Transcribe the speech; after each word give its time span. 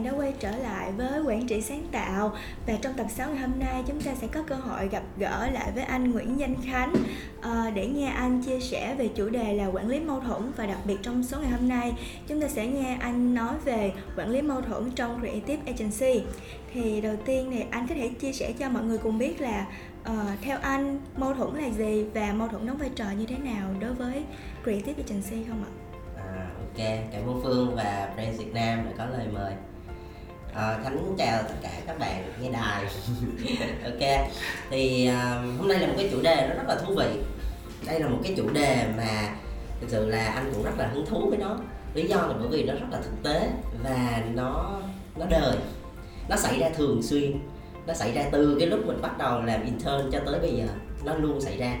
bạn 0.00 0.12
đã 0.12 0.18
quay 0.18 0.32
trở 0.40 0.50
lại 0.56 0.92
với 0.92 1.22
quản 1.22 1.46
trị 1.46 1.60
sáng 1.60 1.86
tạo. 1.92 2.32
Và 2.66 2.74
trong 2.82 2.94
tập 2.94 3.06
6 3.10 3.30
ngày 3.30 3.38
hôm 3.38 3.58
nay 3.58 3.82
chúng 3.86 4.00
ta 4.00 4.14
sẽ 4.14 4.26
có 4.26 4.42
cơ 4.42 4.54
hội 4.54 4.88
gặp 4.88 5.02
gỡ 5.18 5.48
lại 5.52 5.70
với 5.74 5.84
anh 5.84 6.10
Nguyễn 6.10 6.38
Danh 6.38 6.54
Khánh. 6.64 6.94
Ờ, 7.42 7.70
để 7.74 7.86
nghe 7.86 8.06
anh 8.06 8.42
chia 8.42 8.60
sẻ 8.60 8.94
về 8.98 9.08
chủ 9.08 9.28
đề 9.28 9.54
là 9.54 9.66
quản 9.66 9.88
lý 9.88 10.00
mâu 10.00 10.20
thuẫn 10.20 10.52
và 10.56 10.66
đặc 10.66 10.78
biệt 10.84 10.96
trong 11.02 11.24
số 11.24 11.40
ngày 11.40 11.50
hôm 11.50 11.68
nay 11.68 11.92
chúng 12.26 12.40
ta 12.40 12.48
sẽ 12.48 12.66
nghe 12.66 12.96
anh 13.00 13.34
nói 13.34 13.54
về 13.64 13.92
quản 14.16 14.30
lý 14.30 14.42
mâu 14.42 14.60
thuẫn 14.60 14.90
trong 14.90 15.20
Creative 15.20 15.62
Agency. 15.66 16.22
Thì 16.72 17.00
đầu 17.00 17.16
tiên 17.24 17.50
thì 17.52 17.64
anh 17.70 17.86
có 17.88 17.94
thể 17.94 18.08
chia 18.08 18.32
sẻ 18.32 18.52
cho 18.58 18.68
mọi 18.68 18.82
người 18.82 18.98
cùng 18.98 19.18
biết 19.18 19.40
là 19.40 19.66
uh, 20.02 20.40
theo 20.42 20.58
anh 20.62 21.00
mâu 21.16 21.34
thuẫn 21.34 21.54
là 21.54 21.70
gì 21.70 22.04
và 22.14 22.32
mâu 22.32 22.48
thuẫn 22.48 22.66
đóng 22.66 22.78
vai 22.78 22.90
trò 22.94 23.04
như 23.18 23.26
thế 23.26 23.38
nào 23.38 23.68
đối 23.80 23.92
với 23.92 24.24
Creative 24.62 25.02
Agency 25.02 25.48
không 25.48 25.64
ạ? 25.64 25.70
À, 26.16 26.50
ok. 26.58 26.86
Cảm 27.12 27.26
ơn 27.26 27.40
phương 27.42 27.74
và 27.76 28.14
friends 28.16 28.38
việt 28.38 28.54
nam 28.54 28.84
đã 28.84 28.92
có 28.98 29.06
lời 29.06 29.26
mời 29.32 29.52
à, 30.54 30.78
khánh 30.84 31.14
chào 31.18 31.42
tất 31.42 31.54
cả 31.62 31.70
các 31.86 31.98
bạn 31.98 32.32
nghe 32.40 32.50
đài. 32.50 32.84
Ok 33.84 34.30
thì 34.70 35.06
à, 35.06 35.42
hôm 35.58 35.68
nay 35.68 35.78
là 35.78 35.86
một 35.86 35.94
cái 35.96 36.08
chủ 36.12 36.22
đề 36.22 36.46
nó 36.48 36.54
rất 36.54 36.68
là 36.68 36.76
thú 36.76 36.94
vị. 36.94 37.06
Đây 37.86 38.00
là 38.00 38.08
một 38.08 38.18
cái 38.22 38.34
chủ 38.36 38.50
đề 38.50 38.86
mà 38.96 39.28
thực 39.80 39.90
sự 39.90 40.08
là 40.08 40.26
anh 40.26 40.52
cũng 40.54 40.64
rất 40.64 40.78
là 40.78 40.86
hứng 40.86 41.06
thú 41.06 41.26
với 41.28 41.38
nó. 41.38 41.56
Lý 41.94 42.08
do 42.08 42.16
là 42.16 42.34
bởi 42.38 42.48
vì 42.48 42.62
nó 42.62 42.74
rất 42.74 42.86
là 42.90 43.00
thực 43.02 43.22
tế 43.22 43.50
và 43.82 44.22
nó 44.34 44.80
nó 45.16 45.26
đời. 45.30 45.56
Nó 46.28 46.36
xảy 46.36 46.58
ra 46.58 46.70
thường 46.76 47.02
xuyên. 47.02 47.32
Nó 47.86 47.94
xảy 47.94 48.12
ra 48.12 48.24
từ 48.32 48.56
cái 48.58 48.68
lúc 48.68 48.86
mình 48.86 49.02
bắt 49.02 49.18
đầu 49.18 49.42
làm 49.42 49.64
intern 49.64 50.10
cho 50.12 50.20
tới 50.26 50.40
bây 50.40 50.52
giờ 50.52 50.64
nó 51.04 51.14
luôn 51.14 51.40
xảy 51.40 51.56
ra. 51.56 51.76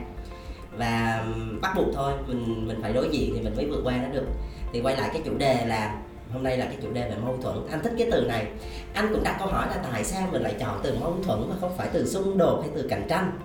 Và 0.76 1.24
bắt 1.62 1.72
buộc 1.76 1.94
thôi 1.94 2.12
mình 2.26 2.68
mình 2.68 2.78
phải 2.82 2.92
đối 2.92 3.08
diện 3.08 3.32
thì 3.34 3.40
mình 3.40 3.56
mới 3.56 3.66
vượt 3.66 3.80
qua 3.84 3.96
nó 3.96 4.08
được. 4.08 4.26
Thì 4.72 4.80
quay 4.80 4.96
lại 4.96 5.10
cái 5.12 5.22
chủ 5.24 5.36
đề 5.38 5.66
là 5.66 6.00
hôm 6.32 6.42
nay 6.42 6.58
là 6.58 6.64
cái 6.64 6.76
chủ 6.82 6.92
đề 6.92 7.10
về 7.10 7.16
mâu 7.24 7.36
thuẫn. 7.42 7.56
Anh 7.70 7.82
thích 7.82 7.92
cái 7.98 8.08
từ 8.12 8.24
này. 8.24 8.46
Anh 8.94 9.08
cũng 9.12 9.24
đặt 9.24 9.36
câu 9.38 9.48
hỏi 9.48 9.66
là 9.70 9.76
tại 9.92 10.04
sao 10.04 10.28
mình 10.32 10.42
lại 10.42 10.54
chọn 10.60 10.80
từ 10.82 10.96
mâu 11.00 11.16
thuẫn 11.22 11.48
mà 11.48 11.54
không 11.60 11.76
phải 11.76 11.88
từ 11.92 12.06
xung 12.06 12.38
đột 12.38 12.60
hay 12.60 12.70
từ 12.74 12.88
cạnh 12.88 13.06
tranh? 13.08 13.38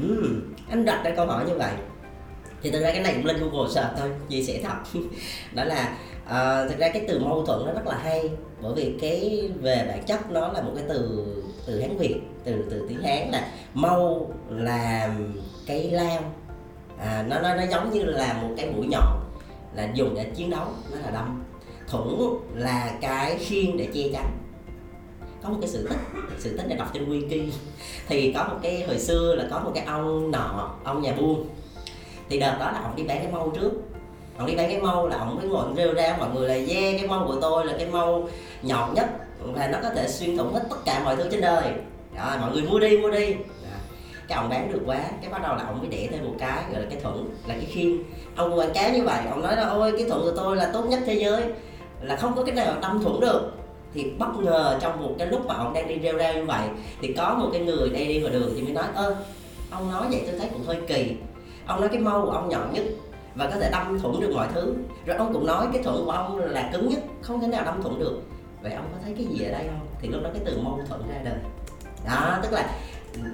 Uhm, 0.00 0.54
anh 0.70 0.84
đặt 0.84 1.02
ra 1.04 1.10
câu 1.16 1.26
hỏi 1.26 1.44
như 1.48 1.54
vậy. 1.54 1.72
Thì 2.62 2.70
thực 2.70 2.80
ra 2.80 2.92
cái 2.92 3.02
này 3.02 3.14
cũng 3.14 3.24
lên 3.24 3.36
google 3.40 3.70
search 3.70 3.98
thôi 3.98 4.10
chia 4.28 4.42
sẻ 4.42 4.60
thật 4.62 5.00
đó 5.54 5.64
là 5.64 5.96
uh, 6.24 6.70
thực 6.70 6.78
ra 6.78 6.88
cái 6.88 7.04
từ 7.08 7.18
mâu 7.18 7.46
thuẫn 7.46 7.66
nó 7.66 7.72
rất 7.72 7.86
là 7.86 7.98
hay 8.02 8.30
bởi 8.62 8.74
vì 8.74 8.94
cái 9.00 9.50
về 9.60 9.84
bản 9.88 10.02
chất 10.06 10.30
nó 10.30 10.48
là 10.48 10.62
một 10.62 10.72
cái 10.76 10.84
từ 10.88 11.26
từ 11.66 11.80
hán 11.80 11.96
việt 11.98 12.20
từ 12.44 12.64
từ 12.70 12.86
tiếng 12.88 13.02
hán 13.02 13.30
là 13.30 13.48
mâu 13.74 14.34
là 14.50 15.14
cái 15.66 15.90
lao. 15.90 16.22
À, 16.98 17.24
nó 17.28 17.40
nó 17.40 17.54
nó 17.54 17.62
giống 17.70 17.90
như 17.90 18.04
là 18.04 18.32
một 18.42 18.48
cái 18.56 18.70
mũi 18.70 18.86
nhọn 18.86 19.20
là 19.76 19.88
dùng 19.94 20.14
để 20.14 20.24
chiến 20.24 20.50
đấu 20.50 20.66
nó 20.92 20.98
là 21.04 21.10
đâm 21.10 21.44
thuẫn 21.88 22.08
là 22.54 22.90
cái 23.00 23.36
khiên 23.38 23.76
để 23.76 23.88
che 23.94 24.02
chắn. 24.12 24.26
Có 25.42 25.48
một 25.48 25.58
cái 25.60 25.70
sự 25.70 25.88
tích 25.88 25.98
sự 26.38 26.56
tích 26.56 26.66
để 26.68 26.76
đọc 26.76 26.90
trên 26.94 27.10
wiki. 27.10 27.48
Thì 28.08 28.32
có 28.32 28.44
một 28.44 28.56
cái, 28.62 28.84
hồi 28.86 28.98
xưa 28.98 29.34
là 29.34 29.44
có 29.50 29.60
một 29.60 29.70
cái 29.74 29.84
ông 29.84 30.30
nọ, 30.30 30.74
ông 30.84 31.02
nhà 31.02 31.12
buôn. 31.12 31.48
Thì 32.28 32.40
đợt 32.40 32.56
đó 32.60 32.70
là 32.72 32.80
ông 32.82 32.96
đi 32.96 33.02
bán 33.02 33.18
cái 33.18 33.32
mâu 33.32 33.52
trước. 33.54 33.70
Ông 34.36 34.46
đi 34.46 34.56
bán 34.56 34.68
cái 34.68 34.80
mâu 34.80 35.08
là 35.08 35.18
ông 35.18 35.36
mới 35.36 35.48
ngồi 35.48 35.66
rêu 35.76 35.94
ra 35.94 36.16
mọi 36.18 36.28
người 36.34 36.48
là, 36.48 36.54
yeah, 36.54 36.94
cái 36.98 37.08
mâu 37.08 37.26
của 37.26 37.36
tôi 37.40 37.66
là 37.66 37.74
cái 37.78 37.86
mâu 37.86 38.28
nhọn 38.62 38.94
nhất 38.94 39.06
và 39.40 39.66
nó 39.66 39.78
có 39.82 39.90
thể 39.90 40.08
xuyên 40.08 40.36
thủng 40.36 40.54
hết 40.54 40.62
tất 40.70 40.76
cả 40.84 41.00
mọi 41.04 41.16
thứ 41.16 41.28
trên 41.30 41.40
đời. 41.40 41.64
Rồi, 42.16 42.38
mọi 42.40 42.52
người 42.52 42.62
mua 42.62 42.78
đi 42.78 42.98
mua 42.98 43.10
đi. 43.10 43.34
Cái 44.28 44.38
ông 44.38 44.48
bán 44.48 44.72
được 44.72 44.80
quá, 44.86 45.00
cái 45.22 45.30
bắt 45.30 45.42
đầu 45.42 45.56
là 45.56 45.64
ông 45.66 45.78
mới 45.78 45.88
để 45.88 46.08
thêm 46.10 46.24
một 46.24 46.34
cái, 46.38 46.64
gọi 46.72 46.82
là 46.82 46.86
cái 46.90 47.00
thuận 47.02 47.28
là 47.46 47.54
cái 47.54 47.64
khiên. 47.64 48.02
Ông 48.36 48.58
quảng 48.58 48.72
cáo 48.74 48.90
như 48.90 49.02
vậy, 49.02 49.20
ông 49.30 49.42
nói 49.42 49.56
là, 49.56 49.62
ôi, 49.62 49.92
cái 49.98 50.08
thuận 50.08 50.22
của 50.22 50.32
tôi 50.36 50.56
là 50.56 50.70
tốt 50.72 50.82
nhất 50.82 51.00
thế 51.06 51.14
giới 51.14 51.42
là 52.06 52.16
không 52.16 52.36
có 52.36 52.44
cái 52.44 52.54
nào 52.54 52.74
tâm 52.82 53.00
thuận 53.02 53.20
được, 53.20 53.52
thì 53.94 54.10
bất 54.18 54.38
ngờ 54.38 54.78
trong 54.80 55.02
một 55.02 55.14
cái 55.18 55.26
lúc 55.28 55.46
mà 55.46 55.54
ông 55.54 55.72
đang 55.72 55.88
đi 55.88 56.00
rêu 56.02 56.18
rao 56.18 56.34
như 56.34 56.44
vậy, 56.44 56.68
thì 57.00 57.12
có 57.12 57.34
một 57.34 57.48
cái 57.52 57.60
người 57.60 57.88
đang 57.88 58.08
đi 58.08 58.20
ngoài 58.20 58.32
đường 58.32 58.52
thì 58.56 58.62
mới 58.62 58.72
nói, 58.72 58.84
ơ, 58.94 59.16
ông 59.70 59.90
nói 59.90 60.06
vậy 60.10 60.22
tôi 60.26 60.38
thấy 60.38 60.48
cũng 60.52 60.66
hơi 60.66 60.78
kỳ. 60.86 61.16
Ông 61.66 61.80
nói 61.80 61.88
cái 61.88 62.00
mâu 62.00 62.26
của 62.26 62.30
ông 62.30 62.48
nhọn 62.48 62.72
nhất 62.72 62.84
và 63.34 63.50
có 63.50 63.56
thể 63.60 63.70
đâm 63.72 64.00
thủng 64.00 64.20
được 64.20 64.32
mọi 64.34 64.48
thứ. 64.54 64.74
Rồi 65.06 65.16
ông 65.16 65.32
cũng 65.32 65.46
nói 65.46 65.66
cái 65.72 65.82
thuận 65.82 66.04
của 66.04 66.10
ông 66.10 66.38
là 66.38 66.70
cứng 66.72 66.88
nhất, 66.88 67.00
không 67.22 67.40
thể 67.40 67.46
nào 67.46 67.64
đâm 67.64 67.82
thủng 67.82 67.98
được. 67.98 68.22
Vậy 68.62 68.72
ông 68.72 68.88
có 68.92 68.98
thấy 69.04 69.14
cái 69.16 69.26
gì 69.26 69.44
ở 69.44 69.52
đây 69.52 69.64
không? 69.66 69.86
Thì 70.00 70.08
lúc 70.08 70.22
đó 70.22 70.30
cái 70.32 70.42
từ 70.44 70.58
mâu 70.62 70.80
thuẫn 70.88 71.00
ra 71.08 71.20
đời. 71.24 71.38
Đó, 72.06 72.38
tức 72.42 72.52
là 72.52 72.70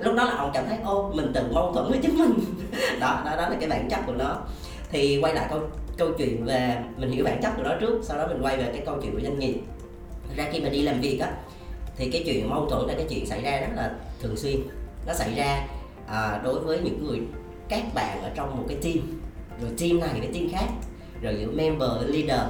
lúc 0.00 0.14
đó 0.14 0.25
là 0.25 0.36
ông 0.36 0.50
cảm 0.54 0.64
thấy, 0.66 0.78
ô, 0.84 1.12
mình 1.14 1.30
từng 1.34 1.54
mâu 1.54 1.72
thuẫn 1.72 1.91
với 1.91 1.98
chính 2.03 2.19
mình. 2.19 2.34
Đó 3.00 3.22
đó 3.25 3.36
đó 3.36 3.48
là 3.48 3.56
cái 3.60 3.69
bản 3.69 3.88
chất 3.91 4.00
của 4.06 4.12
nó. 4.12 4.36
Thì 4.91 5.19
quay 5.22 5.34
lại 5.34 5.47
câu 5.50 5.60
câu 6.00 6.12
chuyện 6.18 6.44
về 6.44 6.76
mình 6.96 7.10
hiểu 7.10 7.24
bản 7.24 7.40
chất 7.42 7.52
của 7.56 7.62
nó 7.62 7.74
trước 7.80 8.00
sau 8.02 8.18
đó 8.18 8.26
mình 8.26 8.42
quay 8.42 8.56
về 8.56 8.70
cái 8.72 8.82
câu 8.86 8.98
chuyện 9.02 9.12
của 9.12 9.20
doanh 9.20 9.38
nghiệp. 9.38 9.60
Ra 10.36 10.48
khi 10.52 10.60
mà 10.60 10.68
đi 10.68 10.82
làm 10.82 11.00
việc 11.00 11.18
á 11.18 11.32
thì 11.96 12.10
cái 12.10 12.22
chuyện 12.26 12.50
mâu 12.50 12.68
thuẫn 12.70 12.88
là 12.88 12.94
cái 12.94 13.06
chuyện 13.10 13.26
xảy 13.26 13.42
ra 13.42 13.60
rất 13.60 13.66
là 13.76 13.94
thường 14.20 14.36
xuyên. 14.36 14.60
Nó 15.06 15.14
xảy 15.14 15.34
ra 15.34 15.66
à, 16.06 16.40
đối 16.44 16.60
với 16.60 16.80
những 16.84 17.06
người 17.06 17.20
các 17.68 17.94
bạn 17.94 18.22
ở 18.22 18.30
trong 18.34 18.56
một 18.56 18.64
cái 18.68 18.76
team 18.82 19.20
rồi 19.62 19.70
team 19.80 20.00
này 20.00 20.20
với 20.20 20.30
team 20.34 20.48
khác 20.52 20.66
rồi 21.22 21.36
giữa 21.40 21.50
member 21.50 21.90
leader. 22.06 22.46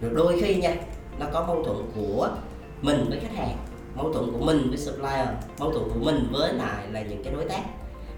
Rồi 0.00 0.10
đôi 0.14 0.40
khi 0.40 0.54
nha 0.54 0.74
nó 1.18 1.26
có 1.32 1.44
mâu 1.46 1.64
thuẫn 1.64 1.76
của 1.94 2.28
mình 2.82 3.06
với 3.08 3.20
khách 3.20 3.36
hàng 3.36 3.56
mâu 3.94 4.12
thuẫn 4.12 4.32
của 4.32 4.44
mình 4.44 4.68
với 4.68 4.78
supplier 4.78 5.28
mâu 5.58 5.72
thuẫn 5.72 5.84
của 5.94 6.00
mình 6.00 6.28
với 6.32 6.52
lại 6.52 6.86
là 6.92 7.02
những 7.02 7.24
cái 7.24 7.32
đối 7.32 7.44
tác. 7.44 7.62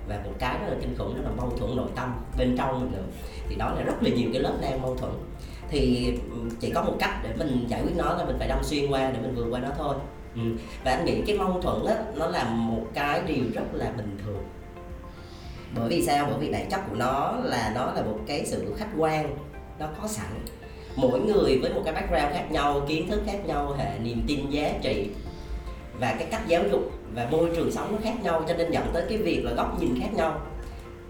Và 0.08 0.20
một 0.24 0.32
cái 0.38 0.58
rất 0.58 0.66
là 0.70 0.76
kinh 0.80 0.94
khủng 0.98 1.14
đó 1.14 1.20
là 1.22 1.30
mâu 1.36 1.52
thuẫn 1.58 1.76
nội 1.76 1.88
tâm 1.96 2.14
bên 2.38 2.56
trong 2.58 2.80
mình 2.80 2.92
nữa 2.92 3.04
thì 3.48 3.56
đó 3.56 3.72
là 3.76 3.82
rất 3.82 4.02
là 4.02 4.10
nhiều 4.10 4.30
cái 4.32 4.42
lớp 4.42 4.52
đang 4.60 4.82
mâu 4.82 4.96
thuẫn. 4.96 5.12
Thì 5.70 6.12
ừ, 6.30 6.36
chỉ 6.60 6.70
có 6.70 6.82
một 6.82 6.96
cách 6.98 7.20
để 7.22 7.30
mình 7.38 7.66
giải 7.68 7.82
quyết 7.82 7.96
nó 7.96 8.14
là 8.14 8.24
mình 8.24 8.36
phải 8.38 8.48
đâm 8.48 8.58
xuyên 8.62 8.90
qua 8.90 9.10
để 9.10 9.20
mình 9.22 9.34
vượt 9.34 9.46
qua 9.50 9.60
nó 9.60 9.68
thôi. 9.78 9.96
Ừ. 10.34 10.42
và 10.84 10.90
anh 10.90 11.04
nghĩ 11.04 11.22
cái 11.26 11.38
mâu 11.38 11.60
thuẫn 11.60 11.86
á, 11.86 12.04
nó 12.14 12.26
là 12.26 12.44
một 12.44 12.84
cái 12.94 13.22
điều 13.26 13.44
rất 13.54 13.64
là 13.72 13.92
bình 13.96 14.18
thường. 14.24 14.42
Bởi 15.74 15.88
vì 15.88 16.06
sao? 16.06 16.26
Bởi 16.30 16.38
vì 16.38 16.52
bản 16.52 16.70
chất 16.70 16.80
của 16.90 16.96
nó 16.96 17.34
là 17.44 17.72
nó 17.74 17.92
là 17.92 18.02
một 18.02 18.18
cái 18.26 18.46
sự 18.46 18.74
khách 18.76 18.88
quan, 18.96 19.36
nó 19.78 19.86
có 20.02 20.08
sẵn. 20.08 20.44
Mỗi 20.96 21.20
người 21.20 21.58
với 21.58 21.74
một 21.74 21.82
cái 21.84 21.94
background 21.94 22.32
khác 22.32 22.46
nhau, 22.50 22.80
kiến 22.88 23.08
thức 23.08 23.22
khác 23.26 23.38
nhau, 23.46 23.74
hệ 23.78 23.98
niềm 23.98 24.22
tin 24.26 24.50
giá 24.50 24.72
trị 24.82 25.08
và 26.00 26.14
cái 26.18 26.28
cách 26.30 26.42
giáo 26.48 26.62
dục 26.72 26.92
và 27.14 27.28
môi 27.30 27.50
trường 27.56 27.72
sống 27.72 27.92
nó 27.92 27.98
khác 28.02 28.14
nhau, 28.22 28.44
cho 28.48 28.54
nên 28.54 28.70
dẫn 28.70 28.90
tới 28.92 29.04
cái 29.08 29.18
việc 29.18 29.44
là 29.44 29.52
góc 29.52 29.80
nhìn 29.80 30.00
khác 30.00 30.14
nhau 30.14 30.40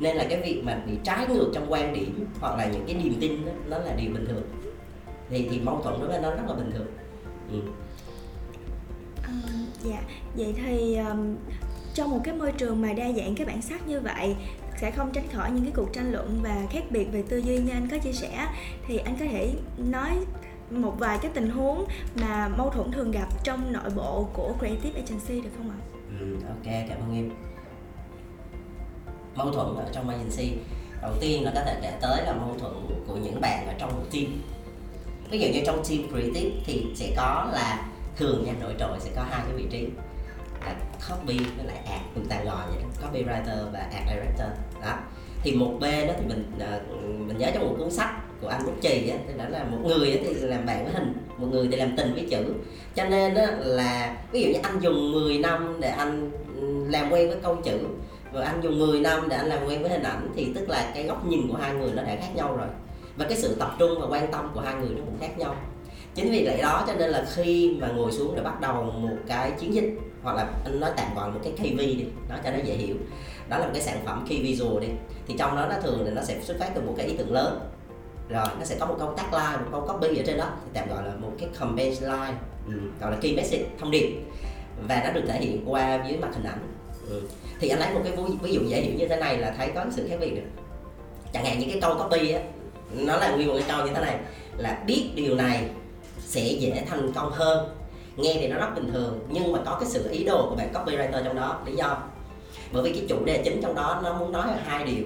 nên 0.00 0.16
là 0.16 0.26
cái 0.30 0.40
việc 0.42 0.62
mà 0.64 0.82
bị 0.86 0.92
trái 1.04 1.26
ngược 1.28 1.50
trong 1.54 1.66
quan 1.72 1.92
điểm 1.92 2.26
hoặc 2.40 2.56
là 2.56 2.66
những 2.66 2.84
cái 2.86 2.94
niềm 2.94 3.14
tin 3.20 3.46
đó, 3.46 3.52
nó 3.68 3.78
là 3.78 3.94
điều 3.94 4.12
bình 4.12 4.26
thường 4.28 4.42
thì 5.30 5.48
thì 5.50 5.60
mâu 5.60 5.80
thuẫn 5.82 6.00
đối 6.00 6.08
với 6.08 6.20
nó 6.20 6.30
rất 6.30 6.42
là 6.48 6.54
bình 6.54 6.70
thường 6.74 6.86
ừ. 7.50 7.60
Uh, 9.18 9.84
dạ 9.84 10.02
vậy 10.36 10.54
thì 10.56 10.96
um, 10.96 11.36
trong 11.94 12.10
một 12.10 12.20
cái 12.24 12.34
môi 12.34 12.52
trường 12.52 12.82
mà 12.82 12.92
đa 12.92 13.12
dạng 13.12 13.34
cái 13.34 13.46
bản 13.46 13.62
sắc 13.62 13.88
như 13.88 14.00
vậy 14.00 14.36
sẽ 14.80 14.90
không 14.90 15.12
tránh 15.12 15.28
khỏi 15.32 15.50
những 15.50 15.64
cái 15.64 15.72
cuộc 15.76 15.92
tranh 15.92 16.12
luận 16.12 16.40
và 16.42 16.66
khác 16.70 16.84
biệt 16.90 17.04
về 17.12 17.22
tư 17.28 17.38
duy 17.38 17.58
như 17.58 17.72
anh 17.72 17.88
có 17.90 17.98
chia 17.98 18.12
sẻ 18.12 18.48
thì 18.86 18.98
anh 18.98 19.16
có 19.20 19.24
thể 19.24 19.54
nói 19.76 20.10
một 20.70 20.94
vài 20.98 21.18
cái 21.22 21.30
tình 21.34 21.50
huống 21.50 21.84
mà 22.20 22.48
mâu 22.48 22.70
thuẫn 22.70 22.92
thường 22.92 23.10
gặp 23.10 23.28
trong 23.44 23.72
nội 23.72 23.90
bộ 23.96 24.28
của 24.32 24.54
creative 24.58 25.00
agency 25.00 25.40
được 25.40 25.50
không 25.56 25.70
ạ? 25.70 25.78
Ừ, 26.20 26.36
ok 26.48 26.74
cảm 26.88 26.98
ơn 27.00 27.14
em 27.14 27.30
mâu 29.36 29.52
thuẫn 29.52 29.76
ở 29.76 29.84
trong 29.92 30.08
agency. 30.08 30.52
Đầu 31.02 31.12
tiên 31.20 31.44
là 31.44 31.52
có 31.54 31.60
thể 31.64 31.76
kể 31.82 31.92
tới 32.00 32.22
là 32.26 32.32
mâu 32.32 32.56
thuẫn 32.58 32.72
của 33.06 33.16
những 33.16 33.41
bạn 33.41 33.66
ở 33.66 33.74
trong 33.78 33.92
một 33.97 34.04
team. 34.12 34.26
Ví 35.30 35.38
dụ 35.38 35.48
như 35.52 35.60
trong 35.66 35.82
team 35.88 36.08
creative 36.10 36.50
thì 36.66 36.86
sẽ 36.94 37.12
có 37.16 37.50
là 37.52 37.86
thường 38.16 38.44
nha 38.44 38.52
nội 38.60 38.74
trội 38.78 38.98
sẽ 39.00 39.10
có 39.16 39.22
hai 39.30 39.42
cái 39.47 39.56
vị 39.56 39.64
trí. 39.70 39.88
Là 40.66 40.74
copy 41.08 41.38
với 41.38 41.66
lại 41.66 41.76
ad 41.86 42.00
chúng 42.14 42.26
ta 42.26 42.41
gọi 42.44 42.66
vậy 42.69 42.78
đó 42.82 42.88
copywriter 43.02 43.70
và 43.72 43.78
ad 43.78 44.08
director. 44.08 44.48
Đó. 44.82 44.98
Thì 45.42 45.53
một 45.53 45.72
bên 45.80 46.06
đó 46.06 46.14
thì 46.18 46.26
mình 46.26 46.53
à, 46.60 46.80
mình 47.26 47.38
nhớ 47.38 47.50
trong 47.54 47.68
một 47.68 47.74
cuốn 47.78 47.91
sách 47.91 48.10
của 48.41 48.48
anh 48.48 48.66
Bút 48.66 48.74
Trì 48.80 49.09
á, 49.09 49.16
thì 49.28 49.34
đó 49.38 49.44
là 49.48 49.65
một 49.65 49.78
người 49.84 50.21
thì 50.24 50.34
làm 50.34 50.66
bạn 50.66 50.84
với 50.84 50.92
hình 50.92 51.12
một 51.38 51.47
người 51.50 51.68
thì 51.71 51.77
làm 51.77 51.97
tình 51.97 52.15
với 52.15 52.27
chữ. 52.30 52.54
Cho 52.94 53.04
nên 53.04 53.34
đó 53.34 53.42
là 53.59 54.16
ví 54.33 54.42
dụ 54.42 54.48
như 54.48 54.59
anh 54.62 54.78
dùng 54.80 55.12
10 55.12 55.38
năm 55.38 55.77
để 55.80 55.88
anh 55.88 56.30
ừ, 56.60 56.86
làm 56.88 57.12
quen 57.12 57.28
với 57.28 57.38
câu 57.42 57.56
chữ 57.65 57.78
rồi 58.36 58.44
anh 58.44 58.60
dùng 58.62 58.78
10 58.78 59.00
năm 59.00 59.28
để 59.28 59.36
anh 59.36 59.47
làm 59.47 59.66
quen 59.66 59.83
với 59.83 59.91
hình 59.91 60.03
ảnh 60.03 60.28
thì 60.36 60.53
tức 60.54 60.68
là 60.68 60.91
cái 60.94 61.04
góc 61.04 61.27
nhìn 61.27 61.48
của 61.48 61.56
hai 61.56 61.74
người 61.74 61.91
nó 61.94 62.03
đã 62.03 62.16
khác 62.21 62.30
nhau 62.34 62.56
rồi. 62.56 62.66
Và 63.16 63.27
cái 63.28 63.38
sự 63.38 63.54
tập 63.54 63.74
trung 63.78 64.00
và 64.00 64.06
quan 64.06 64.33
tâm 64.33 64.50
của 64.54 64.60
hai 64.60 64.74
người 64.74 64.88
nó 64.88 65.03
cũng 65.04 65.18
khác 65.21 65.38
nhau. 65.38 65.54
Chính 66.15 66.30
vì 66.30 66.44
vậy 66.44 66.59
đó 66.62 66.84
cho 66.86 66.94
nên 66.94 67.10
là 67.10 67.27
khi 67.34 67.77
mà 67.80 67.88
ngồi 67.88 68.12
xuống 68.12 68.36
để 68.36 68.42
bắt 68.42 68.60
đầu 68.60 68.83
một 68.83 69.16
cái 69.27 69.50
chiến 69.60 69.74
dịch 69.74 69.98
hoặc 70.22 70.36
là 70.36 70.48
anh 70.65 70.80
nói 70.80 70.91
tạm 70.97 71.15
gọi 71.15 71.30
một 71.30 71.41
cái 71.42 71.53
KV 71.53 71.78
đi 71.78 72.04
nó 72.28 72.36
cho 72.44 72.50
nó 72.50 72.59
dễ 72.65 72.74
hiểu. 72.74 72.97
Đó 73.48 73.59
là 73.59 73.65
một 73.65 73.71
cái 73.74 73.83
sản 73.83 73.98
phẩm 74.04 74.27
key 74.28 74.42
visual 74.42 74.80
đi. 74.80 74.88
Thì 75.27 75.34
trong 75.38 75.56
đó 75.56 75.66
nó 75.71 75.80
thường 75.83 76.04
là 76.04 76.10
nó 76.10 76.22
sẽ 76.22 76.41
xuất 76.42 76.56
phát 76.60 76.71
từ 76.74 76.80
một 76.80 76.94
cái 76.97 77.06
ý 77.06 77.16
tưởng 77.16 77.33
lớn. 77.33 77.60
Rồi 78.28 78.47
nó 78.59 78.65
sẽ 78.65 78.77
có 78.80 78.86
một 78.86 78.97
câu 78.98 79.15
tagline 79.16 79.65
một 79.65 79.68
câu 79.72 79.80
copy 79.80 80.18
ở 80.18 80.22
trên 80.27 80.36
đó 80.36 80.50
thì 80.65 80.71
tạm 80.74 80.88
gọi 80.88 81.04
là 81.04 81.15
một 81.15 81.33
cái 81.38 81.48
campaign 81.60 81.92
line. 82.00 82.34
Ừ, 82.66 82.72
gọi 83.00 83.10
là 83.10 83.16
key 83.21 83.36
message 83.36 83.65
thông 83.78 83.91
điệp. 83.91 84.16
Và 84.88 85.03
nó 85.04 85.10
được 85.10 85.24
thể 85.28 85.41
hiện 85.41 85.62
qua 85.66 86.04
dưới 86.09 86.18
mặt 86.18 86.28
hình 86.34 86.44
ảnh. 86.44 86.59
Ừ 87.10 87.22
thì 87.60 87.68
anh 87.68 87.80
lấy 87.80 87.94
một 87.94 88.00
cái 88.04 88.12
ví 88.42 88.53
dụ 88.53 88.60
dễ 88.68 88.80
hiểu 88.80 88.94
như 88.97 89.08
thế 89.08 89.16
này 89.16 89.38
là 89.38 89.54
thấy 89.58 89.70
có 89.74 89.84
sự 89.91 90.06
khác 90.08 90.16
biệt 90.20 90.30
được 90.30 90.62
chẳng 91.32 91.44
hạn 91.44 91.58
những 91.58 91.70
cái 91.70 91.80
câu 91.80 91.94
copy 91.94 92.30
á 92.30 92.41
nó 92.92 93.16
là 93.16 93.30
nguyên 93.30 93.48
một 93.48 93.54
cái 93.58 93.64
câu 93.68 93.86
như 93.86 93.92
thế 93.94 94.00
này 94.00 94.18
là 94.56 94.82
biết 94.86 95.10
điều 95.14 95.34
này 95.34 95.64
sẽ 96.20 96.41
dễ 96.41 96.84
thành 96.88 97.12
công 97.12 97.32
hơn. 97.32 97.68
Nghe 98.16 98.36
thì 98.41 98.48
nó 98.48 98.56
rất 98.56 98.74
bình 98.74 98.92
thường 98.92 99.26
nhưng 99.28 99.53
mà 99.53 99.58
có 99.64 99.76
cái 99.80 99.88
sự 99.88 100.08
ý 100.10 100.24
đồ 100.24 100.47
của 100.50 100.56
bạn 100.56 100.72
copywriter 100.72 101.24
trong 101.24 101.36
đó 101.36 101.60
lý 101.66 101.76
do? 101.76 102.03
Bởi 102.72 102.82
vì 102.82 102.92
cái 102.92 103.06
chủ 103.08 103.24
đề 103.24 103.42
chính 103.44 103.60
trong 103.62 103.74
đó 103.74 104.00
nó 104.04 104.12
muốn 104.12 104.32
nói 104.32 104.47
là 104.47 104.59
hai 104.64 104.84
điều. 104.84 105.04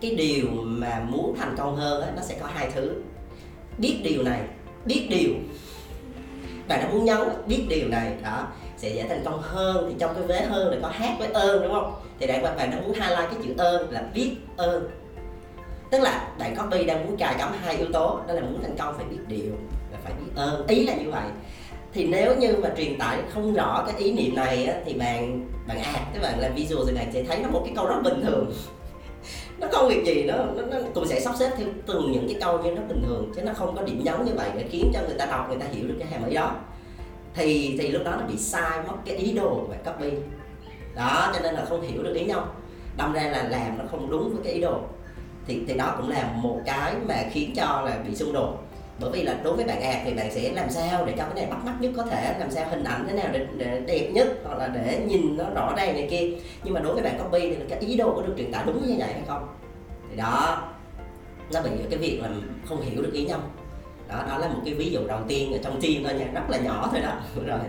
Cái 0.00 0.14
điều 0.14 0.46
mà 0.64 1.06
muốn 1.08 1.34
thành 1.38 1.54
công 1.58 1.76
hơn 1.76 2.02
á, 2.02 2.12
nó 2.16 2.22
sẽ 2.22 2.36
có 2.40 2.46
hai 2.46 2.70
thứ. 2.74 2.94
Biết 3.78 4.00
điều 4.04 4.22
này 4.22 4.40
biết 4.84 5.06
điều 5.10 5.30
bạn 6.72 6.80
đã 6.80 6.88
muốn 6.92 7.04
nhấn 7.04 7.18
biết 7.46 7.66
điều 7.68 7.88
này 7.88 8.12
đó 8.22 8.46
sẽ 8.76 8.88
dễ 8.88 9.04
thành 9.08 9.22
công 9.24 9.42
hơn. 9.42 9.86
Thì 9.88 9.94
trong 9.98 10.14
cái 10.14 10.24
vế 10.24 10.46
hơn 10.46 10.70
là 10.70 10.76
có 10.82 10.88
hát 10.88 11.16
với 11.18 11.28
ơn 11.32 11.62
đúng 11.62 11.72
không? 11.72 11.94
Thì 12.18 12.26
bạn 12.26 12.42
bạn 12.42 12.70
đã 12.70 12.80
muốn 12.80 12.92
highlight 12.92 13.30
cái 13.30 13.40
chữ 13.44 13.54
ơn 13.58 13.90
là 13.90 14.02
biết 14.14 14.36
ơn. 14.56 14.88
Tức 15.90 16.00
là 16.00 16.28
bạn 16.38 16.56
copy 16.56 16.84
đang 16.84 17.06
muốn 17.06 17.16
cài 17.16 17.34
cắm 17.38 17.52
hai 17.62 17.76
yếu 17.76 17.86
tố 17.92 18.20
đó 18.28 18.34
là 18.34 18.40
muốn 18.40 18.62
thành 18.62 18.76
công 18.78 18.94
phải 18.96 19.04
biết 19.04 19.18
điều 19.26 19.52
và 19.92 19.98
phải 20.04 20.12
biết 20.12 20.32
ơn. 20.34 20.66
Ý 20.66 20.86
là 20.86 20.94
như 20.94 21.10
vậy. 21.10 21.24
Thì 21.94 22.06
nếu 22.06 22.36
như 22.36 22.56
mà 22.56 22.70
truyền 22.76 22.98
tải 22.98 23.18
không 23.34 23.54
rõ 23.54 23.84
cái 23.86 23.96
ý 24.00 24.12
niệm 24.12 24.34
này 24.34 24.66
á, 24.66 24.74
thì 24.84 24.94
bạn 24.94 25.48
bạn 25.68 25.78
à 25.82 26.06
các 26.14 26.22
bạn 26.22 26.40
làm 26.40 26.54
visual 26.54 26.82
thì 26.86 26.94
bạn 26.94 27.06
sẽ 27.12 27.22
thấy 27.22 27.38
nó 27.38 27.48
một 27.48 27.62
cái 27.64 27.72
câu 27.76 27.86
rất 27.86 28.00
bình 28.04 28.22
thường 28.22 28.52
nó 29.62 29.68
không 29.72 29.88
việc 29.88 30.04
gì 30.06 30.24
nó, 30.24 30.34
nó, 30.36 30.62
nó 30.62 30.76
cũng 30.94 31.06
sẽ 31.06 31.20
sắp 31.20 31.34
xếp 31.38 31.50
theo 31.56 31.66
từng 31.86 32.12
những 32.12 32.28
cái 32.28 32.36
câu 32.40 32.62
như 32.62 32.70
nó 32.70 32.82
bình 32.88 33.02
thường 33.06 33.32
chứ 33.36 33.42
nó 33.42 33.52
không 33.52 33.76
có 33.76 33.82
điểm 33.82 34.04
nhấn 34.04 34.24
như 34.24 34.32
vậy 34.34 34.50
để 34.56 34.66
khiến 34.70 34.90
cho 34.94 35.00
người 35.06 35.18
ta 35.18 35.26
đọc 35.26 35.48
người 35.48 35.58
ta 35.58 35.66
hiểu 35.72 35.88
được 35.88 35.94
cái 35.98 36.08
hàm 36.08 36.28
ý 36.28 36.34
đó. 36.34 36.54
Thì 37.34 37.76
thì 37.80 37.88
lúc 37.88 38.02
đó 38.04 38.10
nó 38.10 38.26
bị 38.26 38.36
sai 38.36 38.78
mất 38.88 38.94
cái 39.04 39.16
ý 39.16 39.32
đồ 39.32 39.48
của 39.48 39.66
bạn 39.70 39.80
copy. 39.84 40.10
Đó 40.94 41.32
cho 41.34 41.40
nên 41.40 41.54
là 41.54 41.64
không 41.64 41.82
hiểu 41.82 42.02
được 42.02 42.14
ý 42.14 42.24
nhau. 42.24 42.46
Đâm 42.96 43.12
ra 43.12 43.22
là 43.22 43.42
làm 43.42 43.78
nó 43.78 43.84
không 43.90 44.10
đúng 44.10 44.34
với 44.34 44.44
cái 44.44 44.52
ý 44.52 44.60
đồ. 44.60 44.80
Thì 45.46 45.60
thì 45.68 45.74
đó 45.74 45.94
cũng 45.96 46.10
là 46.10 46.32
một 46.36 46.60
cái 46.66 46.94
mà 47.08 47.14
khiến 47.32 47.52
cho 47.56 47.82
là 47.84 47.98
bị 48.08 48.14
xung 48.14 48.32
đột 48.32 48.58
bởi 49.02 49.10
vì 49.10 49.22
là 49.22 49.36
đối 49.42 49.56
với 49.56 49.64
bạn 49.64 49.82
ạc 49.82 49.96
thì 50.04 50.14
bạn 50.14 50.30
sẽ 50.30 50.52
làm 50.52 50.70
sao 50.70 51.06
để 51.06 51.14
cho 51.18 51.24
cái 51.24 51.34
này 51.34 51.46
bắt 51.50 51.64
mắt 51.64 51.74
nhất 51.80 51.92
có 51.96 52.02
thể 52.02 52.36
làm 52.38 52.50
sao 52.50 52.68
hình 52.70 52.84
ảnh 52.84 53.04
thế 53.08 53.12
nào 53.14 53.28
để, 53.32 53.46
để 53.56 53.80
đẹp 53.86 54.10
nhất 54.12 54.28
hoặc 54.44 54.58
là 54.58 54.68
để 54.68 55.04
nhìn 55.06 55.36
nó 55.36 55.44
rõ 55.54 55.74
ràng 55.76 55.94
này 55.94 56.08
kia. 56.10 56.30
Nhưng 56.64 56.74
mà 56.74 56.80
đối 56.80 56.94
với 56.94 57.02
bạn 57.02 57.18
copy 57.18 57.40
thì 57.40 57.56
cái 57.68 57.78
ý 57.78 57.96
đồ 57.96 58.14
có 58.16 58.22
được 58.22 58.34
truyền 58.36 58.52
tải 58.52 58.64
đúng 58.66 58.86
như 58.86 58.94
vậy 58.98 59.12
hay 59.12 59.22
không? 59.28 59.48
Thì 60.10 60.16
đó 60.16 60.62
nó 61.52 61.62
bị 61.62 61.70
cái 61.90 61.98
việc 61.98 62.20
là 62.22 62.28
không 62.68 62.80
hiểu 62.80 63.02
được 63.02 63.12
ý 63.12 63.24
nhau. 63.24 63.40
Đó 64.08 64.24
đó 64.28 64.38
là 64.38 64.48
một 64.48 64.60
cái 64.64 64.74
ví 64.74 64.90
dụ 64.90 65.00
đầu 65.06 65.20
tiên 65.28 65.52
ở 65.52 65.58
trong 65.64 65.80
team 65.80 66.04
thôi 66.04 66.14
nha 66.14 66.26
rất 66.34 66.50
là 66.50 66.58
nhỏ 66.58 66.88
thôi 66.92 67.00
đó. 67.00 67.12
Rồi 67.46 67.60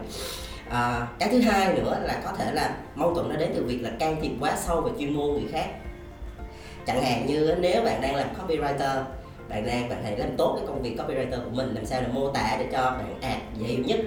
à, 0.69 1.07
cái 1.19 1.29
thứ 1.29 1.39
hai 1.39 1.74
nữa 1.74 2.00
là 2.03 2.21
có 2.25 2.31
thể 2.38 2.51
là 2.51 2.75
mâu 2.95 3.13
thuẫn 3.13 3.29
nó 3.29 3.36
đến 3.36 3.51
từ 3.56 3.63
việc 3.63 3.79
là 3.81 3.89
can 4.00 4.18
thiệp 4.21 4.31
quá 4.39 4.56
sâu 4.57 4.81
vào 4.81 4.94
chuyên 5.00 5.13
môn 5.13 5.31
người 5.31 5.51
khác. 5.51 5.68
Chẳng 6.86 7.03
hạn 7.03 7.25
như 7.25 7.56
nếu 7.59 7.83
bạn 7.83 8.01
đang 8.01 8.15
làm 8.15 8.27
copywriter 8.36 9.03
bạn 9.53 9.65
đang 9.65 9.89
bạn 9.89 10.03
hãy 10.03 10.17
làm 10.17 10.38
tốt 10.38 10.53
cái 10.57 10.67
công 10.67 10.81
việc 10.81 10.97
copywriter 10.97 11.44
của 11.45 11.51
mình, 11.51 11.73
làm 11.75 11.85
sao 11.85 12.01
để 12.01 12.07
mô 12.13 12.29
tả 12.29 12.55
để 12.59 12.67
cho 12.71 12.81
bạn 12.81 13.19
ad 13.21 13.38
dễ 13.57 13.67
hiểu 13.67 13.83
nhất. 13.85 14.00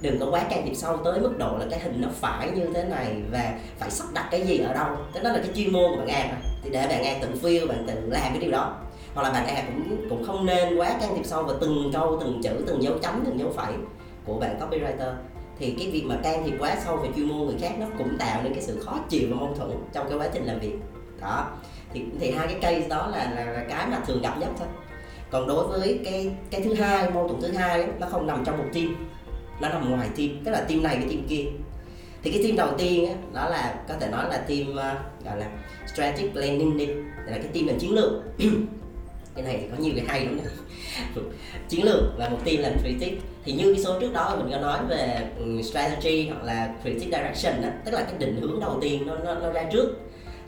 Đừng 0.00 0.18
có 0.20 0.26
quá 0.30 0.44
can 0.50 0.62
thiệp 0.64 0.74
sâu 0.74 0.96
tới 0.96 1.20
mức 1.20 1.38
độ 1.38 1.58
là 1.58 1.66
cái 1.70 1.80
hình 1.80 2.00
nó 2.00 2.08
phải 2.14 2.50
như 2.50 2.66
thế 2.74 2.84
này 2.84 3.16
và 3.30 3.58
phải 3.78 3.90
sắp 3.90 4.06
đặt 4.14 4.28
cái 4.30 4.46
gì 4.46 4.58
ở 4.58 4.74
đâu. 4.74 4.88
Cái 5.14 5.22
đó 5.22 5.32
là 5.32 5.38
cái 5.38 5.50
chuyên 5.56 5.72
môn 5.72 5.90
của 5.90 5.96
bạn 5.96 6.08
ad 6.08 6.30
thì 6.62 6.70
để 6.70 6.86
bạn 6.88 7.04
ad 7.04 7.22
tự 7.22 7.28
feel, 7.42 7.68
bạn 7.68 7.84
tự 7.86 7.94
làm 7.94 8.32
cái 8.32 8.40
điều 8.40 8.50
đó. 8.50 8.76
Hoặc 9.14 9.22
là 9.22 9.30
bạn 9.30 9.46
ad 9.46 9.64
cũng 9.66 10.08
cũng 10.10 10.24
không 10.24 10.46
nên 10.46 10.76
quá 10.76 10.96
can 11.00 11.14
thiệp 11.14 11.24
sâu 11.24 11.42
vào 11.42 11.56
từng 11.60 11.90
câu, 11.92 12.18
từng 12.20 12.40
chữ, 12.42 12.64
từng 12.66 12.82
dấu 12.82 12.98
chấm, 13.02 13.22
từng 13.26 13.38
dấu 13.38 13.52
phẩy 13.56 13.72
của 14.24 14.38
bạn 14.38 14.60
copywriter. 14.60 15.12
Thì 15.58 15.74
cái 15.78 15.90
việc 15.90 16.02
mà 16.06 16.16
can 16.22 16.44
thiệp 16.44 16.54
quá 16.60 16.76
sâu 16.84 16.96
về 16.96 17.08
chuyên 17.16 17.28
môn 17.28 17.46
người 17.46 17.56
khác 17.60 17.72
nó 17.78 17.86
cũng 17.98 18.18
tạo 18.18 18.42
nên 18.42 18.54
cái 18.54 18.62
sự 18.62 18.80
khó 18.84 18.98
chịu 19.08 19.28
và 19.30 19.36
mâu 19.36 19.54
thuẫn 19.54 19.70
trong 19.92 20.08
cái 20.08 20.18
quá 20.18 20.28
trình 20.32 20.44
làm 20.44 20.58
việc. 20.58 20.74
Đó 21.20 21.46
thì 21.94 22.04
thì 22.20 22.30
hai 22.30 22.46
cái 22.46 22.58
cây 22.62 22.88
đó 22.88 23.06
là, 23.06 23.32
là, 23.36 23.44
là 23.44 23.64
cái 23.68 23.86
mà 23.86 24.00
thường 24.06 24.22
gặp 24.22 24.38
nhất 24.38 24.48
thôi. 24.58 24.68
Còn 25.30 25.46
đối 25.46 25.68
với 25.68 26.00
cái 26.04 26.30
cái 26.50 26.60
thứ 26.60 26.74
hai 26.74 27.10
mâu 27.10 27.28
thuẫn 27.28 27.40
thứ 27.40 27.52
hai 27.52 27.86
nó 27.98 28.06
không 28.06 28.26
nằm 28.26 28.44
trong 28.44 28.58
một 28.58 28.64
team. 28.74 29.08
Nó 29.60 29.68
nằm 29.68 29.90
ngoài 29.90 30.08
team 30.16 30.28
tức 30.44 30.50
là 30.50 30.60
team 30.60 30.82
này 30.82 30.98
với 30.98 31.08
team 31.08 31.26
kia. 31.28 31.44
Thì 32.22 32.30
cái 32.30 32.42
team 32.42 32.56
đầu 32.56 32.68
tiên 32.78 33.06
ấy, 33.06 33.14
đó 33.32 33.48
là 33.48 33.74
có 33.88 33.94
thể 34.00 34.08
nói 34.10 34.24
là 34.30 34.36
team 34.36 34.70
uh, 34.70 35.24
gọi 35.24 35.36
là 35.38 35.46
strategic 35.94 36.32
planning 36.32 36.76
đi 36.76 36.86
là 37.26 37.38
cái 37.38 37.48
team 37.54 37.66
làm 37.66 37.78
chiến 37.78 37.94
lược. 37.94 38.12
Cái 39.34 39.44
này 39.44 39.58
thì 39.60 39.68
có 39.70 39.82
nhiều 39.82 39.92
cái 39.96 40.04
hay 40.08 40.24
lắm 40.24 40.38
chiến 41.68 41.84
lược 41.84 42.18
là 42.18 42.28
một 42.28 42.38
team 42.44 42.62
làm 42.62 42.72
strategic 42.78 43.20
thì 43.44 43.52
như 43.52 43.74
cái 43.74 43.84
số 43.84 44.00
trước 44.00 44.12
đó 44.12 44.36
mình 44.38 44.52
có 44.52 44.58
nói 44.58 44.78
về 44.88 45.30
ừ, 45.38 45.62
strategy 45.62 46.28
hoặc 46.28 46.44
là 46.44 46.74
strategic 46.80 47.04
direction 47.04 47.62
đó, 47.62 47.68
tức 47.84 47.90
là 47.90 48.00
cái 48.00 48.14
định 48.18 48.40
hướng 48.40 48.60
đầu 48.60 48.78
tiên 48.80 49.06
nó, 49.06 49.16
nó, 49.16 49.34
nó 49.34 49.52
ra 49.52 49.64
trước 49.72 49.96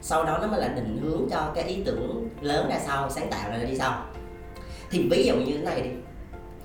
sau 0.02 0.24
đó 0.24 0.38
nó 0.42 0.46
mới 0.46 0.60
là 0.60 0.68
định 0.68 0.98
hướng 1.02 1.28
cho 1.30 1.52
cái 1.54 1.64
ý 1.64 1.82
tưởng 1.84 2.28
lớn 2.40 2.68
ra 2.68 2.78
sau 2.86 3.10
sáng 3.10 3.30
tạo 3.30 3.50
ra 3.50 3.56
đi 3.56 3.76
sau. 3.76 4.04
Thì 4.90 5.06
ví 5.10 5.24
dụ 5.26 5.34
như 5.34 5.56
thế 5.56 5.64
này 5.64 5.80
đi. 5.80 5.90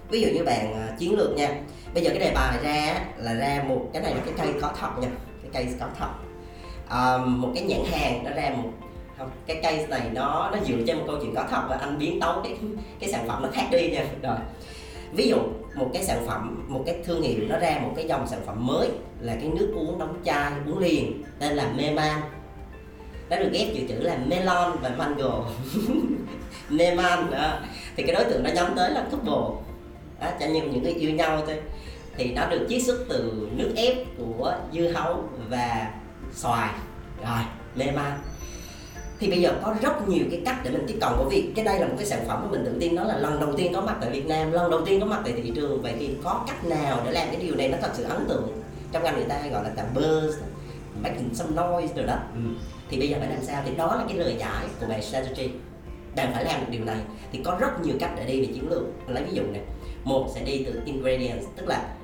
Ví 0.10 0.22
dụ 0.22 0.28
như 0.28 0.44
bạn 0.44 0.72
uh, 0.72 1.00
chiến 1.00 1.18
lược 1.18 1.36
nha. 1.36 1.56
Bây 1.94 2.04
giờ 2.04 2.10
cái 2.10 2.20
đề 2.20 2.32
bài 2.36 2.58
ra 2.64 3.06
là 3.18 3.34
ra 3.34 3.64
một 3.68 3.90
cái 3.94 4.02
này 4.02 4.16
là 4.16 4.22
cái 4.26 4.34
cây 4.38 4.62
có 4.62 4.72
thật 4.80 4.90
nha. 5.02 5.08
Cái 5.42 5.52
cây 5.54 5.76
có 5.80 5.88
thật 6.00 6.10
uh, 6.86 6.92
à, 6.92 7.18
một 7.18 7.52
cái 7.56 7.64
nhãn 7.64 7.82
hàng 7.92 8.24
nó 8.24 8.32
ra 8.32 8.50
một 8.50 8.70
không 9.18 9.30
cái 9.48 9.60
cây 9.64 9.88
này 9.88 10.02
nó 10.14 10.50
nó 10.52 10.58
dựa 10.68 10.78
trên 10.88 10.98
một 10.98 11.04
câu 11.08 11.18
chuyện 11.22 11.36
có 11.36 11.46
thật 11.50 11.62
và 11.70 11.76
anh 11.76 12.00
biến 12.00 12.20
tấu 12.20 12.42
cái 12.44 12.58
cái 13.00 13.12
sản 13.12 13.28
phẩm 13.28 13.42
nó 13.44 13.50
khác 13.54 13.68
đi 13.72 13.90
nha. 13.90 14.06
Rồi. 14.22 14.38
Ví 15.12 15.28
dụ 15.28 15.38
một 15.76 15.90
cái 15.94 16.04
sản 16.04 16.24
phẩm 16.28 16.66
một 16.68 16.84
cái 16.86 16.96
thương 17.06 17.22
hiệu 17.22 17.40
nó 17.50 17.60
ra 17.60 17.80
một 17.84 17.92
cái 17.96 18.08
dòng 18.08 18.28
sản 18.28 18.40
phẩm 18.46 18.68
mới 18.68 18.90
là 19.20 19.36
cái 19.36 19.50
nước 19.50 19.74
uống 19.76 20.00
đóng 20.00 20.22
chai 20.26 20.52
uống 20.66 20.78
liền 20.78 21.24
tên 21.40 21.54
là 21.54 21.72
Meman 21.78 22.22
nó 23.30 23.38
được 23.38 23.50
ghép 23.54 23.68
chữ 23.76 23.82
chữ 23.88 23.96
là 24.00 24.18
melon 24.28 24.78
và 24.82 24.90
mango. 24.98 25.46
Neman 26.70 27.32
đó. 27.32 27.60
Thì 27.96 28.04
cái 28.04 28.16
đối 28.16 28.26
tượng 28.26 28.44
nó 28.44 28.50
nhắm 28.50 28.74
tới 28.76 28.92
là 28.92 29.06
couple. 29.12 29.62
Đó, 30.22 30.28
cho 30.40 30.48
nên 30.48 30.72
những 30.72 30.84
người 30.84 30.94
yêu 30.94 31.12
nhau 31.12 31.44
thôi. 31.46 31.62
Thì 32.16 32.34
nó 32.34 32.46
được 32.50 32.66
chiết 32.70 32.84
xuất 32.84 33.06
từ 33.10 33.50
nước 33.56 33.74
ép 33.76 33.98
của 34.18 34.56
dưa 34.74 34.92
hấu 34.92 35.24
và 35.50 35.92
xoài. 36.34 36.70
Rồi 37.24 37.40
Neman. 37.76 38.12
Thì 39.20 39.30
bây 39.30 39.42
giờ 39.42 39.54
có 39.64 39.76
rất 39.82 40.08
nhiều 40.08 40.26
cái 40.32 40.42
cách 40.46 40.60
để 40.64 40.70
mình 40.70 40.84
tiếp 40.88 40.98
cận 41.02 41.10
bởi 41.18 41.28
vì 41.30 41.52
cái 41.56 41.66
đây 41.66 41.80
là 41.80 41.88
một 41.88 41.96
cái 41.98 42.06
sản 42.06 42.20
phẩm 42.28 42.42
mà 42.44 42.52
mình 42.52 42.66
tự 42.66 42.78
tin 42.80 42.96
nó 42.96 43.04
là 43.04 43.18
lần 43.18 43.40
đầu 43.40 43.54
tiên 43.58 43.74
có 43.74 43.82
mặt 43.82 43.98
tại 44.02 44.10
Việt 44.10 44.26
Nam. 44.26 44.52
Lần 44.52 44.72
đầu 44.72 44.86
tiên 44.86 45.00
có 45.00 45.06
mặt 45.06 45.22
tại 45.24 45.34
thị 45.34 45.52
trường. 45.56 45.82
Vậy 45.82 45.94
thì 46.00 46.10
có 46.24 46.44
cách 46.48 46.66
nào 46.66 47.02
để 47.06 47.12
làm 47.12 47.28
cái 47.28 47.42
điều 47.42 47.56
này 47.56 47.68
nó 47.68 47.78
thật 47.82 47.92
sự 47.94 48.04
ấn 48.04 48.26
tượng? 48.28 48.62
Trong 48.92 49.04
ngành 49.04 49.16
người 49.16 49.26
ta 49.30 49.36
hay 49.42 49.50
gọi 49.50 49.64
là 49.64 49.70
tạm 49.76 49.86
buzz 49.96 50.32
making 51.04 51.34
some 51.34 51.50
noise 51.50 51.94
rồi 51.96 52.06
đó. 52.06 52.16
Ừ 52.36 52.42
thì 52.90 53.00
bây 53.00 53.10
giờ 53.10 53.18
phải 53.20 53.30
làm 53.30 53.42
sao? 53.42 53.64
Thì 53.66 53.76
đó 53.76 53.96
là 53.96 54.04
cái 54.08 54.18
lời 54.18 54.36
giải 54.40 54.66
của 54.80 54.86
bài 54.88 55.02
strategy. 55.02 55.50
Bạn 56.16 56.32
phải 56.34 56.46
làm 56.46 56.60
được 56.60 56.68
điều 56.70 56.86
này. 56.86 56.98
Thì 57.32 57.42
có 57.44 57.58
rất 57.60 57.82
nhiều 57.84 57.96
cách 58.00 58.12
để 58.16 58.26
đi 58.26 58.42
về 58.42 58.54
chiến 58.54 58.70
lược. 58.70 58.84
Lấy 59.08 59.24
ví 59.24 59.32
dụ 59.34 59.44
này 59.44 59.62
một 60.04 60.28
sẽ 60.36 60.42
đi 60.44 60.64
từ 60.66 60.82
ingredients, 60.86 61.46
tức 61.56 61.68
là 61.68 61.96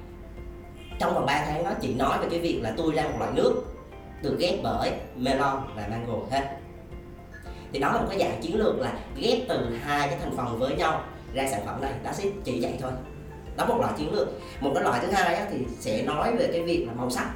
trong 0.99 1.13
vòng 1.13 1.25
3 1.25 1.43
tháng 1.45 1.63
đó, 1.63 1.71
chị 1.81 1.93
nói 1.93 2.17
về 2.21 2.27
cái 2.29 2.39
việc 2.39 2.59
là 2.61 2.73
tôi 2.77 2.93
ra 2.93 3.03
một 3.03 3.15
loại 3.19 3.31
nước 3.35 3.63
được 4.21 4.35
ghép 4.39 4.59
bởi 4.63 4.91
melon 5.15 5.63
và 5.75 5.87
mango, 5.91 6.13
hết. 6.31 6.57
Thì 7.73 7.79
đó 7.79 7.91
là 7.91 8.01
một 8.01 8.07
cái 8.09 8.19
dạng 8.19 8.41
chiến 8.41 8.55
lược 8.55 8.79
là 8.79 8.93
ghép 9.17 9.39
từ 9.49 9.77
hai 9.83 10.09
cái 10.09 10.19
thành 10.19 10.37
phần 10.37 10.59
với 10.59 10.75
nhau 10.75 11.03
ra 11.33 11.47
sản 11.51 11.61
phẩm 11.65 11.81
này. 11.81 11.91
Đó 12.03 12.11
sẽ 12.13 12.23
chỉ 12.43 12.59
vậy 12.61 12.73
thôi. 12.81 12.91
Đó 13.57 13.65
một 13.65 13.77
loại 13.79 13.93
chiến 13.97 14.13
lược. 14.13 14.27
Một 14.59 14.71
cái 14.75 14.83
loại 14.83 14.99
thứ 15.05 15.11
hai 15.11 15.41
thì 15.51 15.57
sẽ 15.79 16.03
nói 16.03 16.35
về 16.35 16.49
cái 16.51 16.61
việc 16.61 16.85
là 16.87 16.93
màu 16.93 17.09
sắc 17.09 17.29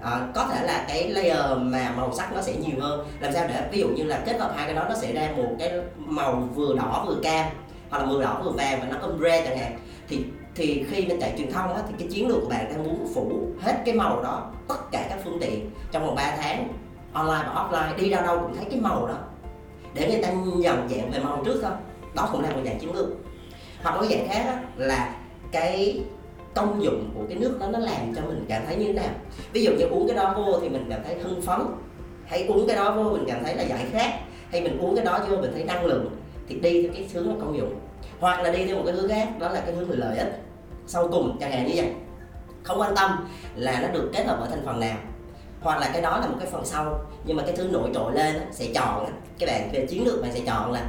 à, 0.00 0.28
có 0.34 0.46
thể 0.46 0.66
là 0.66 0.84
cái 0.88 1.08
layer 1.08 1.58
mà 1.58 1.92
màu 1.96 2.12
sắc 2.14 2.32
nó 2.34 2.42
sẽ 2.42 2.52
nhiều 2.56 2.80
hơn. 2.80 3.06
Làm 3.20 3.32
sao 3.32 3.48
để 3.48 3.68
ví 3.72 3.80
dụ 3.80 3.88
như 3.88 4.04
là 4.04 4.22
kết 4.26 4.40
hợp 4.40 4.52
hai 4.56 4.66
cái 4.66 4.74
đó 4.74 4.84
nó 4.88 4.94
sẽ 4.94 5.12
ra 5.12 5.32
một 5.36 5.56
cái 5.58 5.72
màu 5.96 6.48
vừa 6.54 6.76
đỏ 6.76 7.04
vừa 7.08 7.16
cam 7.22 7.46
hoặc 7.90 7.98
là 7.98 8.06
vừa 8.06 8.22
đỏ 8.22 8.40
vừa 8.44 8.50
vàng 8.50 8.80
và 8.80 8.86
nó 8.86 8.96
có 9.02 9.08
red 9.20 9.44
chẳng 9.44 9.58
hạn. 9.58 9.78
Thì 10.08 10.24
thì 10.54 10.84
khi 10.90 11.06
bên 11.06 11.20
chạy 11.20 11.34
truyền 11.38 11.52
thông 11.52 11.74
á, 11.74 11.82
thì 11.88 11.94
cái 11.98 12.08
chiến 12.08 12.28
lược 12.28 12.40
của 12.40 12.48
bạn 12.48 12.68
đang 12.68 12.84
muốn 12.84 13.12
phủ 13.14 13.46
hết 13.60 13.82
cái 13.84 13.94
màu 13.94 14.22
đó 14.22 14.50
tất 14.68 14.90
cả 14.92 15.06
các 15.08 15.18
phương 15.24 15.38
tiện 15.40 15.70
trong 15.92 16.06
vòng 16.06 16.14
3 16.14 16.36
tháng 16.36 16.68
online 17.12 17.44
và 17.54 17.68
offline 17.70 17.96
đi 17.96 18.10
ra 18.10 18.20
đâu 18.20 18.38
cũng 18.40 18.56
thấy 18.56 18.66
cái 18.70 18.80
màu 18.80 19.06
đó. 19.06 19.14
Để 19.94 20.10
người 20.10 20.22
ta 20.22 20.28
nhận 20.56 20.88
dạng 20.88 21.10
về 21.10 21.18
màu 21.18 21.42
trước 21.44 21.60
thôi. 21.62 21.72
Đó 22.14 22.28
cũng 22.32 22.42
là 22.42 22.50
một 22.50 22.60
dạng 22.64 22.80
chiến 22.80 22.94
lược. 22.94 23.08
Hoặc 23.82 23.96
một 23.96 24.06
dạng 24.10 24.28
khác 24.28 24.60
là 24.76 25.14
cái 25.52 26.00
công 26.56 26.84
dụng 26.84 27.10
của 27.14 27.22
cái 27.28 27.38
nước 27.38 27.56
đó 27.60 27.66
nó 27.72 27.78
làm 27.78 28.14
cho 28.16 28.22
mình 28.22 28.44
cảm 28.48 28.62
thấy 28.66 28.76
như 28.76 28.86
thế 28.86 28.92
nào? 28.92 29.10
Ví 29.52 29.64
dụ 29.64 29.72
như 29.72 29.84
uống 29.84 30.08
cái 30.08 30.16
đó 30.16 30.34
vô 30.36 30.58
thì 30.60 30.68
mình 30.68 30.86
cảm 30.90 31.00
thấy 31.04 31.14
hưng 31.14 31.42
phấn. 31.42 31.60
Hay 32.26 32.46
uống 32.46 32.66
cái 32.66 32.76
đó 32.76 32.92
vô 32.92 33.10
mình 33.10 33.24
cảm 33.26 33.44
thấy 33.44 33.54
là 33.54 33.62
giải 33.62 33.86
khát. 33.92 34.20
Hay 34.50 34.60
mình 34.60 34.78
uống 34.78 34.96
cái 34.96 35.04
đó 35.04 35.20
vô 35.28 35.36
mình 35.36 35.50
thấy 35.54 35.64
năng 35.64 35.84
lượng. 35.84 36.16
Thì 36.48 36.60
đi 36.60 36.82
theo 36.82 36.92
cái 36.92 37.08
hướng 37.14 37.40
công 37.40 37.58
dụng. 37.58 37.74
Hoặc 38.20 38.42
là 38.42 38.50
đi 38.50 38.64
theo 38.64 38.76
một 38.76 38.82
cái 38.86 38.94
hướng 38.94 39.08
khác, 39.08 39.28
đó 39.38 39.48
là 39.48 39.60
cái 39.60 39.74
hướng 39.74 39.88
về 39.88 39.96
lợi 39.96 40.18
ích. 40.18 40.42
Sau 40.86 41.08
cùng, 41.08 41.36
chẳng 41.40 41.52
hạn 41.52 41.66
như 41.66 41.72
vậy. 41.76 41.92
Không 42.62 42.80
quan 42.80 42.94
tâm 42.96 43.28
là 43.56 43.80
nó 43.82 43.88
được 43.88 44.10
kết 44.12 44.26
hợp 44.26 44.40
ở 44.40 44.46
thành 44.50 44.62
phần 44.66 44.80
nào. 44.80 44.96
Hoặc 45.60 45.80
là 45.80 45.90
cái 45.92 46.02
đó 46.02 46.18
là 46.18 46.26
một 46.26 46.36
cái 46.40 46.48
phần 46.50 46.64
sau. 46.64 47.00
Nhưng 47.24 47.36
mà 47.36 47.42
cái 47.46 47.56
thứ 47.56 47.68
nổi 47.72 47.90
trội 47.94 48.12
lên 48.12 48.36
sẽ 48.52 48.66
chọn 48.74 49.06
cái 49.38 49.46
bạn 49.46 49.70
về 49.72 49.86
chiến 49.86 50.04
lược 50.04 50.22
bạn 50.22 50.32
sẽ 50.32 50.40
chọn 50.46 50.72
là 50.72 50.86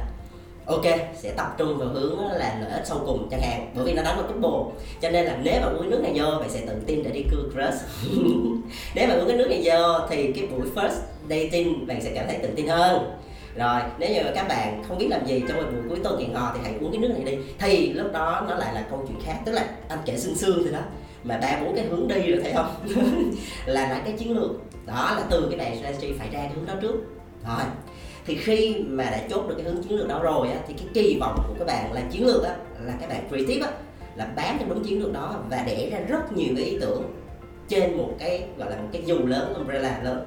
ok, 0.68 0.84
sẽ 1.16 1.32
tập 1.36 1.54
trung 1.58 1.78
vào 1.78 1.88
hướng 1.88 2.18
là 2.18 2.56
lợi 2.60 2.70
ích 2.70 2.86
sau 2.86 3.00
cùng 3.06 3.28
chẳng 3.30 3.40
hạn. 3.42 3.70
Bởi 3.74 3.84
vì 3.84 3.92
nó 3.92 4.02
đánh 4.02 4.16
vào 4.16 4.26
couple 4.26 4.80
cho 5.00 5.10
nên 5.10 5.26
là 5.26 5.36
nếu 5.42 5.60
mà 5.60 5.66
uống 5.66 5.90
nước 5.90 6.00
này 6.02 6.12
vô, 6.14 6.38
bạn 6.40 6.50
sẽ 6.50 6.60
tự 6.66 6.72
tin 6.86 7.02
để 7.02 7.10
đi 7.10 7.22
cưa 7.30 7.42
crush. 7.52 8.10
Nếu 8.94 9.08
mà 9.08 9.14
uống 9.14 9.28
cái 9.28 9.36
nước 9.36 9.46
này 9.48 9.62
vô, 9.64 9.98
thì 10.10 10.32
cái 10.32 10.46
buổi 10.46 10.68
first 10.74 11.00
dating 11.28 11.86
bạn 11.86 12.02
sẽ 12.02 12.10
cảm 12.14 12.26
thấy 12.28 12.38
tự 12.42 12.48
tin 12.56 12.66
hơn. 12.66 13.18
Rồi, 13.56 13.80
nếu 13.98 14.10
như 14.10 14.20
các 14.34 14.48
bạn 14.48 14.82
không 14.88 14.98
biết 14.98 15.06
làm 15.10 15.26
gì 15.26 15.42
trong 15.48 15.56
một 15.56 15.68
buổi 15.72 15.82
cuối 15.88 15.98
tuần 16.04 16.20
hẹn 16.20 16.34
hò 16.34 16.52
thì 16.54 16.60
hãy 16.64 16.74
uống 16.80 16.92
cái 16.92 17.00
nước 17.00 17.10
này 17.14 17.24
đi. 17.24 17.42
Thì 17.58 17.92
lúc 17.92 18.12
đó 18.12 18.44
nó 18.48 18.54
lại 18.54 18.74
là 18.74 18.86
câu 18.90 19.04
chuyện 19.08 19.18
khác. 19.24 19.38
Tức 19.44 19.52
là 19.52 19.66
anh 19.88 19.98
kể 20.04 20.18
xương 20.18 20.34
xương 20.34 20.62
thì 20.64 20.72
đó. 20.72 20.80
Mà 21.24 21.38
ba 21.42 21.60
bốn 21.64 21.76
cái 21.76 21.84
hướng 21.84 22.08
đi 22.08 22.30
rồi 22.32 22.40
thấy 22.42 22.52
không? 22.52 22.74
Là 23.66 23.88
lại 23.88 24.00
cái 24.04 24.12
chiến 24.18 24.36
lược. 24.36 24.50
Đó 24.86 25.14
là 25.16 25.22
từ 25.30 25.46
cái 25.50 25.58
bài 25.58 25.78
strategy 25.80 26.12
phải 26.18 26.28
ra 26.32 26.38
cái 26.38 26.50
hướng 26.54 26.66
đó 26.66 26.74
trước. 26.82 26.94
Rồi 27.46 27.66
thì 28.28 28.36
khi 28.36 28.76
mà 28.88 29.04
đã 29.04 29.20
chốt 29.30 29.48
được 29.48 29.54
cái 29.58 29.64
hướng 29.64 29.82
chiến 29.82 29.98
lược 29.98 30.08
đó 30.08 30.20
rồi 30.22 30.48
á, 30.50 30.60
thì 30.68 30.74
cái 30.74 30.86
kỳ 30.94 31.16
vọng 31.20 31.38
của 31.48 31.54
các 31.58 31.64
bạn 31.64 31.92
là 31.92 32.00
chiến 32.10 32.26
lược 32.26 32.44
á, 32.44 32.56
là 32.84 32.94
các 33.00 33.08
bạn 33.08 33.28
creative 33.28 33.66
á, 33.66 33.72
là 34.16 34.24
bám 34.36 34.58
theo 34.58 34.68
đúng 34.68 34.84
chiến 34.84 35.02
lược 35.02 35.12
đó 35.12 35.34
và 35.50 35.62
để 35.66 35.90
ra 35.92 35.98
rất 35.98 36.32
nhiều 36.32 36.48
cái 36.56 36.64
ý 36.64 36.78
tưởng 36.80 37.02
trên 37.68 37.96
một 37.96 38.10
cái 38.18 38.44
gọi 38.58 38.70
là 38.70 38.76
một 38.76 38.88
cái 38.92 39.02
dù 39.06 39.26
lớn 39.26 39.54
umbrella 39.54 40.00
lớn. 40.02 40.26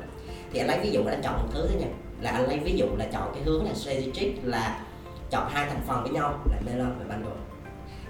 Thì 0.54 0.60
anh 0.60 0.68
lấy 0.68 0.80
ví 0.80 0.92
dụ 0.92 1.04
là 1.04 1.18
chọn 1.24 1.34
một 1.34 1.48
thứ 1.54 1.68
thế 1.70 1.80
nha. 1.80 1.88
Là 2.22 2.32
anh 2.32 2.48
lấy 2.48 2.60
ví 2.60 2.74
dụ 2.76 2.86
là 2.98 3.06
chọn 3.12 3.32
cái 3.34 3.44
hướng 3.44 3.66
là 3.66 3.74
strategic 3.74 4.28
là 4.44 4.80
chọn 5.30 5.50
hai 5.52 5.66
thành 5.70 5.82
phần 5.88 6.04
với 6.04 6.12
nhau 6.12 6.40
là 6.52 6.58
melon 6.66 6.96
và 7.00 7.16
bundle. 7.16 7.36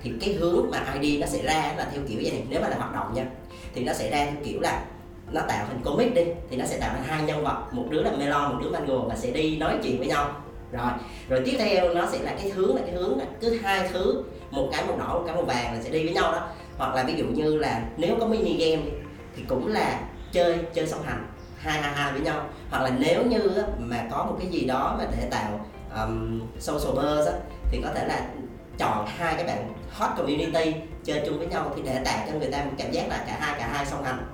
Thì 0.04 0.12
cái 0.22 0.34
hướng 0.34 0.72
mà 0.72 0.96
ID 1.02 1.22
nó 1.22 1.28
sẽ 1.28 1.44
ra 1.44 1.74
là 1.78 1.90
theo 1.94 2.02
kiểu 2.08 2.20
vậy 2.22 2.32
này 2.32 2.44
nếu 2.50 2.62
mà 2.62 2.68
là 2.68 2.76
hoạt 2.78 2.94
động 2.94 3.14
nha 3.14 3.26
thì 3.74 3.84
nó 3.84 3.94
sẽ 3.94 4.10
ra 4.10 4.26
theo 4.26 4.36
kiểu 4.44 4.62
là 4.62 4.86
nó 5.32 5.42
tạo 5.48 5.66
thành 5.68 5.82
comic 5.84 6.16
đi 6.16 6.26
thì 6.50 6.58
nó 6.58 6.66
sẽ 6.66 6.78
tạo 6.80 6.90
thành 6.94 7.04
hai 7.04 7.24
nhân 7.24 7.44
vật 7.44 7.64
một 7.72 7.86
đứa 7.90 8.02
là 8.02 8.12
melon 8.12 8.52
một 8.54 8.60
đứa 8.64 8.70
mango 8.70 8.98
và 8.98 9.16
sẽ 9.16 9.32
đi 9.32 9.58
nói 9.58 9.78
chuyện 9.84 9.98
với 9.98 10.08
nhau. 10.08 10.32
Rồi 10.72 10.92
rồi 11.30 11.42
tiếp 11.46 11.56
theo 11.60 11.94
nó 11.94 12.06
sẽ 12.12 12.20
là 12.20 12.32
cái 12.42 12.50
hướng 12.50 12.76
là 12.76 12.82
cái 12.86 12.96
hướng 12.96 13.20
là 13.20 13.26
cứ 13.42 13.60
hai 13.64 13.90
thứ 13.94 14.24
một 14.52 14.70
cái 14.72 14.86
màu 14.88 14.98
đỏ 14.98 15.14
một 15.14 15.24
cái 15.26 15.36
màu 15.36 15.44
vàng 15.44 15.74
là 15.74 15.82
sẽ 15.82 15.90
đi 15.90 16.06
với 16.06 16.14
nhau 16.14 16.32
đó. 16.32 16.48
Hoặc 16.78 16.96
là 16.96 17.04
ví 17.04 17.14
dụ 17.14 17.26
như 17.26 17.58
là 17.58 17.82
nếu 17.98 18.16
có 18.20 18.28
mini 18.28 18.54
game 18.58 18.90
thì 19.36 19.44
cũng 19.48 19.68
là 19.68 20.00
chơi 20.32 20.60
chơi 20.74 20.88
song 20.88 21.04
hành 21.04 21.28
hai 21.58 21.82
hai 21.82 21.94
hai 21.94 22.12
với 22.12 22.22
nhau. 22.22 22.46
Hoặc 22.70 22.84
là 22.84 22.92
nếu 23.00 23.26
như 23.26 23.64
mà 23.78 24.06
có 24.12 24.26
một 24.26 24.36
cái 24.40 24.48
gì 24.48 24.66
đó 24.66 24.96
mà 25.00 25.06
để 25.12 25.28
tạo 25.32 25.66
um, 25.96 26.42
social 26.60 26.98
buzz 26.98 27.26
á, 27.26 27.34
thì 27.72 27.82
có 27.84 27.90
thể 27.96 28.08
là 28.08 28.28
chọn 28.78 29.06
hai 29.18 29.34
cái 29.36 29.44
bạn 29.44 29.74
hot 29.92 30.10
community 30.18 30.74
chơi 31.04 31.22
chung 31.26 31.38
với 31.38 31.48
nhau 31.48 31.72
thì 31.76 31.82
để 31.86 32.02
tạo 32.06 32.28
cho 32.32 32.40
người 32.40 32.52
ta 32.52 32.64
một 32.64 32.72
cảm 32.78 32.92
giác 32.92 33.10
là 33.10 33.24
cả 33.28 33.38
hai 33.40 33.60
cả 33.60 33.68
hai 33.68 33.86
song 33.86 34.04
hành 34.04 34.26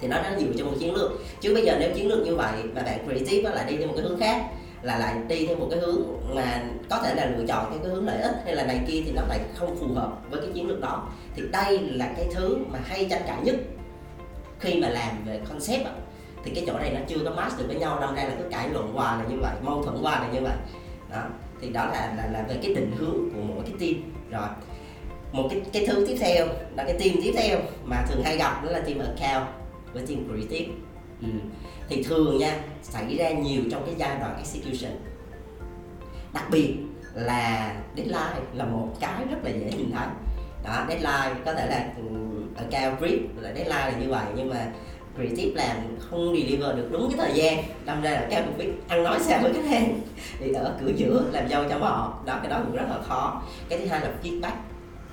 thì 0.00 0.08
nó 0.08 0.16
đã 0.16 0.36
dựa 0.40 0.52
cho 0.58 0.64
một 0.64 0.72
chiến 0.80 0.94
lược. 0.94 1.10
Chứ 1.40 1.54
bây 1.54 1.64
giờ 1.64 1.76
nếu 1.80 1.90
chiến 1.94 2.08
lược 2.08 2.26
như 2.26 2.36
vậy 2.36 2.52
mà 2.74 2.82
bạn 2.82 3.06
creative 3.06 3.50
lại 3.50 3.64
đi 3.68 3.76
theo 3.76 3.86
một 3.86 3.94
cái 3.96 4.04
hướng 4.04 4.20
khác 4.20 4.44
là 4.82 4.98
lại 4.98 5.14
đi 5.28 5.46
theo 5.46 5.56
một 5.56 5.66
cái 5.70 5.80
hướng 5.80 6.02
mà 6.34 6.62
có 6.90 6.98
thể 7.02 7.14
là 7.14 7.24
lựa 7.24 7.46
chọn 7.46 7.70
theo 7.70 7.78
cái 7.78 7.92
hướng 7.92 8.06
lợi 8.06 8.22
ích 8.22 8.34
hay 8.44 8.56
là 8.56 8.64
này 8.64 8.80
kia 8.86 9.02
thì 9.06 9.12
nó 9.12 9.22
lại 9.28 9.40
không 9.54 9.76
phù 9.80 9.86
hợp 9.94 10.12
với 10.30 10.40
cái 10.40 10.50
chiến 10.54 10.68
lược 10.68 10.80
đó. 10.80 11.08
Thì 11.36 11.42
đây 11.52 11.78
là 11.78 12.12
cái 12.16 12.26
thứ 12.34 12.58
mà 12.68 12.78
hay 12.84 13.06
tranh 13.10 13.22
cãi 13.26 13.38
nhất 13.42 13.56
khi 14.60 14.80
mà 14.80 14.88
làm 14.88 15.24
về 15.26 15.40
concept 15.48 15.84
đó, 15.84 15.90
thì 16.44 16.50
cái 16.54 16.64
chỗ 16.66 16.78
này 16.78 16.90
nó 16.94 17.00
chưa 17.08 17.18
có 17.24 17.30
match 17.30 17.58
được 17.58 17.64
với 17.66 17.76
nhau 17.76 17.98
đâm 18.00 18.14
ra 18.14 18.24
là 18.24 18.34
cứ 18.38 18.44
cãi 18.50 18.68
luận 18.72 18.92
hoài 18.92 19.18
là 19.18 19.24
như 19.30 19.36
vậy 19.40 19.52
mâu 19.62 19.82
thuẫn 19.82 19.96
hoài 19.96 20.20
là 20.20 20.28
như 20.32 20.40
vậy. 20.40 20.56
Đó 21.10 21.22
thì 21.60 21.68
đó 21.68 21.84
là 21.84 22.14
là, 22.16 22.28
là 22.32 22.44
về 22.48 22.56
cái 22.62 22.74
định 22.74 22.92
hướng 22.98 23.30
của 23.34 23.40
mỗi 23.48 23.64
cái 23.64 23.74
team. 23.80 24.12
Rồi 24.30 24.48
một 25.32 25.48
cái 25.50 25.60
cái 25.72 25.86
thứ 25.86 26.06
tiếp 26.08 26.16
theo 26.20 26.46
là 26.76 26.84
cái 26.84 26.98
team 26.98 27.16
tiếp 27.22 27.32
theo 27.36 27.58
mà 27.84 28.04
thường 28.08 28.22
hay 28.24 28.36
gặp 28.36 28.64
đó 28.64 28.70
là 28.70 28.80
team 28.80 28.98
account 28.98 29.48
với 29.92 30.06
team 30.06 30.24
creative. 30.28 30.74
Ừ. 31.22 31.28
thì 31.88 32.02
thường 32.02 32.38
nha 32.38 32.60
xảy 32.82 33.16
ra 33.16 33.30
nhiều 33.30 33.62
trong 33.70 33.82
cái 33.86 33.94
giai 33.98 34.18
đoạn 34.20 34.36
execution. 34.36 34.92
Đặc 36.32 36.44
biệt 36.50 36.76
là 37.14 37.74
deadline 37.96 38.40
là 38.54 38.64
một 38.64 38.88
cái 39.00 39.24
rất 39.30 39.36
là 39.42 39.50
dễ 39.50 39.70
nhìn 39.78 39.90
thấy. 39.92 40.06
Đó 40.64 40.84
deadline 40.88 41.40
có 41.44 41.54
thể 41.54 41.66
là 41.66 41.88
ừ, 41.96 42.02
ở 42.56 42.64
cao 42.70 42.96
brief 43.00 43.18
là 43.40 43.52
deadline 43.54 43.90
là 43.90 43.92
như 44.00 44.08
vậy 44.08 44.24
nhưng 44.36 44.50
mà 44.50 44.72
creative 45.16 45.64
làm 45.64 45.76
không 45.98 46.36
deliver 46.36 46.76
được 46.76 46.88
đúng 46.92 47.10
cái 47.10 47.18
thời 47.18 47.36
gian. 47.36 47.64
Đâm 47.84 48.02
ra 48.02 48.10
là 48.10 48.26
các 48.30 48.40
bạn 48.40 48.58
biết 48.58 48.70
ăn 48.88 49.02
nói 49.02 49.18
sao 49.20 49.40
với 49.42 49.52
khách 49.52 49.68
hàng. 49.70 50.00
Thì 50.38 50.52
ở 50.52 50.76
cửa 50.80 50.92
giữa 50.96 51.24
làm 51.32 51.48
dâu 51.48 51.64
cho 51.68 51.78
họ. 51.78 52.20
Đó 52.26 52.38
cái 52.42 52.50
đó 52.50 52.60
cũng 52.66 52.76
rất 52.76 52.86
là 52.88 52.98
khó. 53.02 53.42
Cái 53.68 53.78
thứ 53.78 53.86
hai 53.86 54.00
là 54.00 54.12
feedback. 54.22 54.56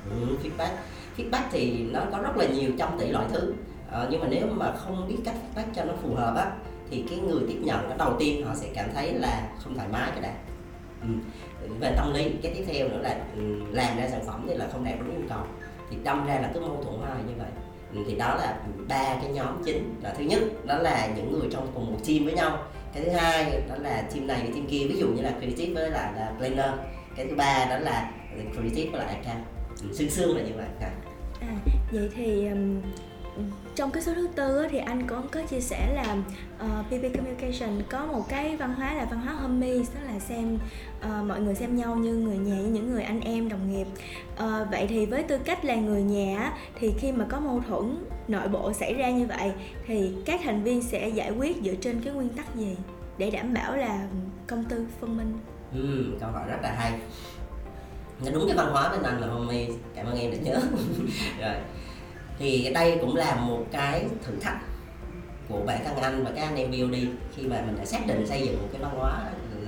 Ừ, 0.09 0.37
feedback. 0.43 0.71
Feedback 1.17 1.43
thì 1.51 1.83
nó 1.91 1.99
có 2.11 2.17
rất 2.17 2.37
là 2.37 2.45
nhiều 2.45 2.71
trăm 2.79 2.89
tỷ 2.99 3.07
loại 3.07 3.25
thứ 3.33 3.53
à, 3.95 4.07
nhưng 4.09 4.21
mà 4.21 4.27
nếu 4.29 4.47
mà 4.47 4.71
không 4.71 5.07
biết 5.07 5.17
cách 5.25 5.35
phát 5.55 5.65
cho 5.75 5.83
nó 5.83 5.93
phù 6.03 6.15
hợp 6.15 6.35
á 6.35 6.51
thì 6.91 7.03
cái 7.09 7.19
người 7.19 7.41
tiếp 7.47 7.59
nhận 7.61 7.85
cái 7.89 7.97
đầu 7.97 8.13
tiên 8.19 8.45
họ 8.45 8.55
sẽ 8.55 8.67
cảm 8.73 8.89
thấy 8.93 9.13
là 9.13 9.49
không 9.63 9.75
thoải 9.75 9.87
mái 9.91 10.11
cái 10.11 10.21
đã 10.21 10.33
ừ. 11.01 11.07
về 11.79 11.93
tâm 11.97 12.13
lý 12.13 12.29
cái 12.43 12.53
tiếp 12.55 12.65
theo 12.67 12.87
nữa 12.87 12.99
là 13.01 13.17
ừ, 13.35 13.41
làm 13.71 13.97
ra 13.97 14.09
sản 14.09 14.25
phẩm 14.27 14.45
thì 14.47 14.55
là 14.55 14.67
không 14.71 14.83
đạt 14.83 14.93
đúng 14.99 15.15
yêu 15.15 15.25
cầu. 15.29 15.39
Thì 15.89 15.97
đâm 16.03 16.25
ra 16.25 16.39
là 16.39 16.51
cứ 16.53 16.59
mâu 16.59 16.83
thuẫn 16.83 16.99
hoài 16.99 17.23
như 17.27 17.33
vậy. 17.37 17.49
Ừ, 17.93 17.99
thì 18.07 18.15
đó 18.15 18.35
là 18.35 18.59
ba 18.87 19.15
cái 19.21 19.31
nhóm 19.33 19.63
chính. 19.65 19.95
Là 20.03 20.13
thứ 20.17 20.23
nhất 20.23 20.39
đó 20.65 20.77
là 20.77 21.07
những 21.15 21.31
người 21.31 21.49
trong 21.51 21.67
cùng 21.73 21.91
một 21.91 21.99
team 22.07 22.25
với 22.25 22.33
nhau. 22.33 22.63
Cái 22.93 23.03
thứ 23.03 23.09
hai 23.09 23.61
đó 23.69 23.75
là 23.81 24.01
team 24.01 24.27
này 24.27 24.41
với 24.41 24.51
team 24.51 24.67
kia. 24.67 24.87
Ví 24.89 24.99
dụ 24.99 25.07
như 25.07 25.21
là 25.21 25.31
creative 25.39 25.73
với 25.73 25.91
lại 25.91 26.13
là 26.15 26.33
planner. 26.37 26.71
Cái 27.15 27.27
thứ 27.27 27.35
ba 27.35 27.65
đó 27.69 27.77
là 27.77 28.11
creative 28.53 28.91
với 28.91 28.99
lại 28.99 29.15
account. 29.15 29.45
Ừ, 29.81 29.93
xương 29.93 30.09
xương 30.09 30.37
là 30.37 30.43
như 30.43 30.51
vậy. 30.55 30.67
Dạ. 30.81 30.91
À 31.41 31.55
vậy 31.91 32.09
thì 32.15 32.47
um, 32.47 32.81
trong 33.75 33.91
cái 33.91 34.03
số 34.03 34.13
thứ 34.13 34.27
tư 34.35 34.67
thì 34.71 34.77
anh 34.77 35.07
cũng 35.07 35.27
có 35.27 35.41
chia 35.41 35.59
sẻ 35.59 35.93
là 35.95 36.17
ờ, 36.59 36.67
uh, 36.79 36.85
PP 36.87 37.17
Communication 37.17 37.81
có 37.89 38.05
một 38.05 38.29
cái 38.29 38.57
văn 38.57 38.73
hóa 38.73 38.93
là 38.93 39.05
văn 39.05 39.21
hóa 39.21 39.33
homies 39.33 39.91
tức 39.93 39.99
là 40.05 40.19
xem 40.19 40.57
uh, 40.99 41.27
mọi 41.27 41.41
người 41.41 41.55
xem 41.55 41.75
nhau 41.75 41.95
như 41.95 42.13
người 42.13 42.37
nhà 42.37 42.55
như 42.55 42.67
những 42.67 42.91
người 42.91 43.03
anh 43.03 43.21
em 43.21 43.49
đồng 43.49 43.71
nghiệp. 43.71 43.87
Uh, 44.33 44.71
vậy 44.71 44.87
thì 44.89 45.05
với 45.05 45.23
tư 45.23 45.37
cách 45.37 45.65
là 45.65 45.75
người 45.75 46.03
nhà 46.03 46.53
thì 46.79 46.93
khi 46.99 47.11
mà 47.11 47.25
có 47.29 47.39
mâu 47.39 47.61
thuẫn 47.67 48.05
nội 48.27 48.47
bộ 48.47 48.73
xảy 48.73 48.93
ra 48.93 49.09
như 49.09 49.25
vậy 49.25 49.51
thì 49.87 50.11
các 50.25 50.39
thành 50.43 50.63
viên 50.63 50.81
sẽ 50.81 51.09
giải 51.09 51.31
quyết 51.31 51.57
dựa 51.63 51.75
trên 51.81 52.01
cái 52.01 52.13
nguyên 52.13 52.29
tắc 52.29 52.55
gì 52.55 52.75
để 53.17 53.31
đảm 53.31 53.53
bảo 53.53 53.77
là 53.77 54.07
công 54.47 54.65
tư 54.65 54.85
phân 55.01 55.17
minh? 55.17 55.33
Ừ, 55.73 56.17
câu 56.19 56.31
hỏi 56.31 56.43
rất 56.47 56.57
là 56.61 56.75
hay. 56.77 56.91
Nó 58.25 58.31
đúng 58.31 58.47
cái 58.47 58.57
văn 58.57 58.71
hóa 58.71 58.89
bên 58.89 59.03
anh 59.03 59.21
là 59.21 59.27
homies 59.27 59.75
cảm 59.95 60.05
ơn 60.05 60.19
em 60.19 60.31
đã 60.31 60.37
nhớ. 60.37 60.61
Rồi 61.41 61.55
thì 62.39 62.71
đây 62.73 62.97
cũng 63.01 63.15
là 63.15 63.35
một 63.35 63.65
cái 63.71 64.05
thử 64.23 64.33
thách 64.41 64.57
của 65.49 65.59
bản 65.65 65.79
thân 65.85 65.95
anh 65.97 66.23
và 66.23 66.31
các 66.35 66.41
anh 66.41 66.55
em 66.55 66.71
BOD 66.71 66.99
khi 67.35 67.47
mà 67.47 67.61
mình 67.65 67.77
đã 67.77 67.85
xác 67.85 68.07
định 68.07 68.27
xây 68.27 68.41
dựng 68.41 68.61
một 68.61 68.67
cái 68.71 68.81
văn 68.81 68.91
hóa 68.95 69.23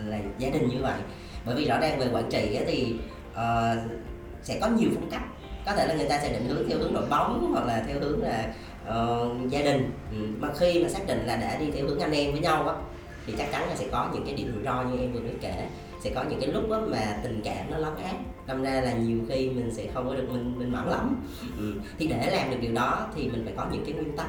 là 0.05 0.19
gia 0.37 0.49
đình 0.49 0.69
như 0.69 0.81
vậy. 0.81 0.99
Bởi 1.45 1.55
vì 1.55 1.65
rõ 1.65 1.79
ràng 1.79 1.99
về 1.99 2.07
quản 2.13 2.29
trị 2.29 2.59
thì 2.67 2.95
uh, 3.31 3.91
sẽ 4.43 4.59
có 4.61 4.67
nhiều 4.67 4.89
phong 4.95 5.09
cách. 5.11 5.21
Có 5.65 5.73
thể 5.73 5.87
là 5.87 5.93
người 5.93 6.09
ta 6.09 6.19
sẽ 6.21 6.29
định 6.33 6.47
hướng 6.47 6.69
theo 6.69 6.77
hướng 6.77 6.93
đội 6.93 7.05
bóng 7.09 7.51
hoặc 7.53 7.65
là 7.65 7.83
theo 7.87 7.99
hướng 7.99 8.23
là 8.23 8.53
uh, 8.89 9.49
gia 9.49 9.61
đình. 9.61 9.91
Ừ. 10.11 10.17
mà 10.39 10.47
khi 10.59 10.83
mà 10.83 10.89
xác 10.89 11.07
định 11.07 11.25
là 11.25 11.35
đã 11.35 11.57
đi 11.57 11.71
theo 11.71 11.85
hướng 11.85 11.99
anh 11.99 12.11
em 12.11 12.31
với 12.31 12.41
nhau 12.41 12.67
á 12.67 12.75
thì 13.25 13.33
chắc 13.37 13.51
chắn 13.51 13.69
là 13.69 13.75
sẽ 13.75 13.85
có 13.91 14.09
những 14.13 14.25
cái 14.25 14.33
điểm 14.33 14.51
rủi 14.55 14.63
ro 14.63 14.83
như 14.83 14.99
em 14.99 15.13
vừa 15.13 15.19
mới 15.19 15.33
kể 15.41 15.67
sẽ 15.99 16.11
có 16.15 16.23
những 16.23 16.39
cái 16.39 16.51
lúc 16.51 16.69
đó 16.69 16.81
mà 16.87 17.17
tình 17.23 17.41
cảm 17.43 17.71
nó 17.71 17.77
lấn 17.77 17.95
át. 17.95 18.15
Đâm 18.47 18.63
ra 18.63 18.81
là 18.81 18.93
nhiều 18.93 19.17
khi 19.29 19.49
mình 19.49 19.73
sẽ 19.73 19.87
không 19.93 20.07
có 20.07 20.15
được 20.15 20.29
minh 20.29 20.59
minh 20.59 20.71
mẫn 20.71 20.85
lắm. 20.89 21.25
Ừ. 21.57 21.73
thì 21.99 22.07
để 22.07 22.29
làm 22.31 22.51
được 22.51 22.57
điều 22.61 22.73
đó 22.73 23.07
thì 23.15 23.29
mình 23.29 23.41
phải 23.45 23.53
có 23.57 23.65
những 23.71 23.85
cái 23.85 23.93
nguyên 23.93 24.17
tắc. 24.17 24.27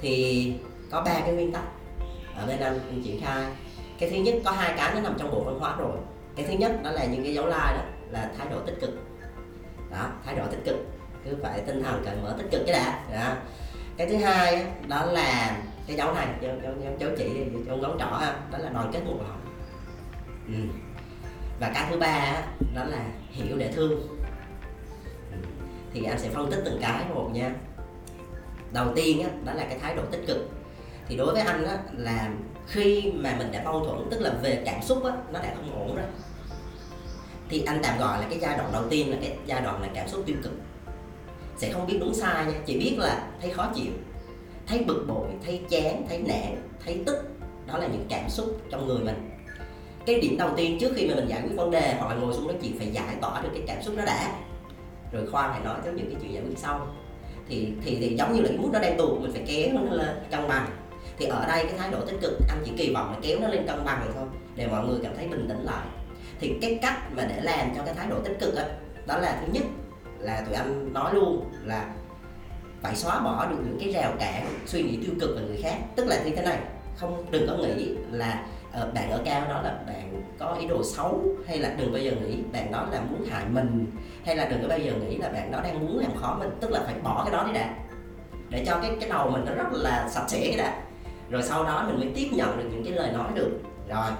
Thì 0.00 0.52
có 0.90 1.00
ba 1.00 1.20
cái 1.20 1.32
nguyên 1.32 1.52
tắc 1.52 1.62
ở 2.36 2.46
bên 2.46 2.60
anh 2.60 2.80
mình 2.90 3.02
triển 3.04 3.20
khai. 3.20 3.52
Cái 3.98 4.10
thứ 4.10 4.16
nhất 4.16 4.34
có 4.44 4.50
hai 4.50 4.74
cái 4.76 4.94
nó 4.94 5.00
nằm 5.00 5.14
trong 5.18 5.30
bộ 5.30 5.44
văn 5.44 5.58
hóa 5.60 5.76
rồi. 5.78 5.96
Cái 6.36 6.46
thứ 6.46 6.52
nhất 6.52 6.82
đó 6.82 6.90
là 6.90 7.04
những 7.04 7.24
cái 7.24 7.34
dấu 7.34 7.46
like 7.46 7.56
đó 7.56 7.82
là 8.10 8.30
thái 8.38 8.46
độ 8.50 8.60
tích 8.66 8.76
cực. 8.80 8.90
Đó 9.90 10.06
thái 10.24 10.34
độ 10.36 10.44
tích 10.50 10.64
cực. 10.64 10.76
Cứ 11.24 11.36
phải 11.42 11.60
tinh 11.60 11.82
thần 11.82 12.02
cởi 12.04 12.16
mở 12.22 12.34
tích 12.38 12.50
cực 12.50 12.60
cái 12.66 12.72
đã. 12.72 13.04
Đó. 13.12 13.36
cái 13.96 14.06
thứ 14.06 14.16
hai 14.16 14.66
đó 14.88 15.06
là 15.06 15.56
cái 15.86 15.96
dấu 15.96 16.14
này 16.14 16.26
dấu, 16.40 16.52
dấu, 16.62 16.72
dấu, 16.98 17.10
chỉ 17.18 17.24
trong 17.66 17.82
ngón 17.82 17.98
trỏ 17.98 18.06
ha 18.06 18.36
đó 18.52 18.58
là 18.58 18.70
đoàn 18.70 18.90
kết 18.92 19.00
một 19.06 19.16
lòng 19.18 19.40
ừ 20.46 20.54
và 21.60 21.70
cái 21.74 21.86
thứ 21.90 21.98
ba 21.98 22.42
đó 22.74 22.84
là 22.84 23.04
hiểu 23.30 23.56
để 23.58 23.72
thương. 23.72 24.08
Thì 25.92 26.04
anh 26.04 26.18
sẽ 26.18 26.28
phân 26.28 26.50
tích 26.50 26.62
từng 26.64 26.78
cái 26.80 27.04
một 27.14 27.30
nha. 27.32 27.54
Đầu 28.72 28.86
tiên 28.94 29.22
á, 29.22 29.28
đó 29.44 29.52
là 29.52 29.64
cái 29.64 29.78
thái 29.78 29.94
độ 29.96 30.02
tích 30.10 30.24
cực. 30.26 30.50
Thì 31.08 31.16
đối 31.16 31.32
với 31.32 31.42
anh 31.42 31.64
á, 31.64 31.78
là 31.92 32.30
khi 32.66 33.12
mà 33.14 33.34
mình 33.38 33.52
đã 33.52 33.62
mâu 33.64 33.84
thuẫn 33.84 34.10
tức 34.10 34.20
là 34.20 34.30
về 34.42 34.62
cảm 34.66 34.82
xúc 34.82 35.04
á, 35.04 35.12
nó 35.32 35.40
đã 35.42 35.54
không 35.56 35.78
ổn 35.78 35.96
rồi. 35.96 36.06
Thì 37.48 37.64
anh 37.66 37.80
tạm 37.82 37.98
gọi 37.98 38.18
là 38.18 38.26
cái 38.30 38.38
giai 38.38 38.58
đoạn 38.58 38.72
đầu 38.72 38.84
tiên 38.90 39.10
là 39.10 39.16
cái 39.20 39.36
giai 39.46 39.60
đoạn 39.60 39.82
là 39.82 39.88
cảm 39.94 40.08
xúc 40.08 40.22
tiêu 40.26 40.36
cực. 40.42 40.52
Sẽ 41.56 41.72
không 41.72 41.86
biết 41.86 41.98
đúng 42.00 42.14
sai 42.14 42.46
nha 42.46 42.60
chỉ 42.66 42.78
biết 42.78 42.96
là 42.98 43.28
thấy 43.40 43.50
khó 43.50 43.72
chịu 43.74 43.92
thấy 44.66 44.84
bực 44.84 45.04
bội 45.08 45.28
thấy 45.44 45.60
chán 45.70 46.06
thấy 46.08 46.18
nản 46.18 46.68
thấy 46.84 47.02
tức. 47.06 47.16
Đó 47.66 47.78
là 47.78 47.86
những 47.86 48.06
cảm 48.08 48.30
xúc 48.30 48.60
trong 48.70 48.86
người 48.86 48.98
mình 48.98 49.30
cái 50.06 50.20
điểm 50.20 50.36
đầu 50.38 50.50
tiên 50.56 50.78
trước 50.80 50.92
khi 50.96 51.08
mà 51.08 51.14
mình 51.14 51.28
giải 51.28 51.42
quyết 51.42 51.56
vấn 51.56 51.70
đề 51.70 51.94
hoặc 51.98 52.08
là 52.08 52.14
ngồi 52.14 52.34
xuống 52.34 52.46
nói 52.46 52.56
chuyện 52.62 52.78
phải 52.78 52.86
giải 52.86 53.16
tỏa 53.20 53.42
được 53.42 53.48
cái 53.54 53.62
cảm 53.66 53.82
xúc 53.82 53.96
đó 53.96 54.02
đã. 54.06 54.32
Rồi 55.12 55.26
khoan 55.32 55.52
hãy 55.52 55.60
nói 55.64 55.76
tới 55.84 55.92
những 55.92 56.06
cái 56.06 56.16
chuyện 56.22 56.34
giải 56.34 56.42
quyết 56.42 56.58
sau. 56.58 56.86
Thì 57.48 57.72
thì 57.84 57.96
thì 58.00 58.16
giống 58.16 58.32
như 58.32 58.40
là 58.40 58.48
cái 58.48 58.58
mút 58.58 58.70
nó 58.72 58.78
đang 58.78 58.96
tù 58.98 59.18
mình 59.20 59.32
phải 59.32 59.42
kéo 59.46 59.68
nó 59.74 59.96
lên 59.96 60.16
cân 60.30 60.48
bằng. 60.48 60.66
Thì 61.18 61.26
ở 61.26 61.46
đây 61.46 61.64
cái 61.64 61.78
thái 61.78 61.90
độ 61.90 61.98
tích 62.06 62.16
cực 62.20 62.38
anh 62.48 62.62
chỉ 62.64 62.72
kỳ 62.76 62.94
vọng 62.94 63.10
là 63.10 63.18
kéo 63.22 63.38
nó 63.40 63.48
lên 63.48 63.66
cân 63.66 63.84
bằng 63.84 64.10
thôi 64.14 64.24
để 64.56 64.66
mọi 64.66 64.86
người 64.86 64.98
cảm 65.02 65.16
thấy 65.16 65.28
bình 65.28 65.48
tĩnh 65.48 65.64
lại. 65.64 65.86
Thì 66.40 66.54
cái 66.60 66.78
cách 66.82 67.12
mà 67.16 67.24
để 67.24 67.40
làm 67.42 67.68
cho 67.76 67.82
cái 67.84 67.94
thái 67.94 68.06
độ 68.06 68.18
tích 68.24 68.36
cực 68.40 68.54
đó, 68.54 68.62
đó 69.06 69.18
là 69.18 69.38
thứ 69.40 69.52
nhất 69.52 69.62
là 70.18 70.42
tụi 70.46 70.54
anh 70.54 70.92
nói 70.92 71.14
luôn 71.14 71.50
là 71.64 71.94
phải 72.82 72.96
xóa 72.96 73.20
bỏ 73.20 73.46
được 73.50 73.56
những 73.64 73.78
cái 73.80 73.92
rào 73.92 74.12
cản 74.18 74.46
suy 74.66 74.82
nghĩ 74.82 74.98
tiêu 75.02 75.14
cực 75.20 75.30
về 75.36 75.42
người 75.46 75.62
khác. 75.62 75.76
Tức 75.96 76.06
là 76.06 76.22
như 76.24 76.36
thế 76.36 76.42
này 76.42 76.58
không 76.96 77.26
đừng 77.30 77.46
có 77.46 77.56
nghĩ 77.56 77.94
là 78.12 78.46
Ờ, 78.74 78.90
bạn 78.94 79.10
ở 79.10 79.20
cao 79.24 79.48
đó 79.48 79.62
là 79.62 79.78
bạn 79.86 80.22
có 80.38 80.56
ý 80.60 80.66
đồ 80.66 80.82
xấu 80.84 81.22
hay 81.46 81.58
là 81.58 81.74
đừng 81.78 81.92
bao 81.92 82.02
giờ 82.02 82.12
nghĩ 82.12 82.38
bạn 82.52 82.72
đó 82.72 82.86
là 82.92 83.00
muốn 83.00 83.24
hại 83.30 83.44
mình 83.48 83.86
hay 84.24 84.36
là 84.36 84.44
đừng 84.44 84.62
có 84.62 84.68
bao 84.68 84.78
giờ 84.78 84.92
nghĩ 84.92 85.16
là 85.16 85.28
bạn 85.28 85.52
đó 85.52 85.60
đang 85.62 85.86
muốn 85.86 85.98
làm 85.98 86.16
khó 86.16 86.36
mình, 86.38 86.50
tức 86.60 86.70
là 86.70 86.80
phải 86.84 86.94
bỏ 87.02 87.24
cái 87.24 87.32
đó 87.32 87.44
đi 87.46 87.52
đã. 87.52 87.74
Để 88.50 88.64
cho 88.66 88.78
cái 88.82 88.96
cái 89.00 89.08
đầu 89.10 89.30
mình 89.30 89.44
nó 89.44 89.54
rất 89.54 89.72
là 89.72 90.08
sạch 90.08 90.24
sẽ 90.28 90.40
cái 90.44 90.56
đã. 90.56 90.82
Rồi 91.30 91.42
sau 91.42 91.64
đó 91.64 91.84
mình 91.86 92.00
mới 92.00 92.10
tiếp 92.14 92.28
nhận 92.32 92.58
được 92.58 92.64
những 92.72 92.84
cái 92.84 92.92
lời 92.92 93.12
nói 93.12 93.28
được. 93.34 93.50
Rồi, 93.88 94.10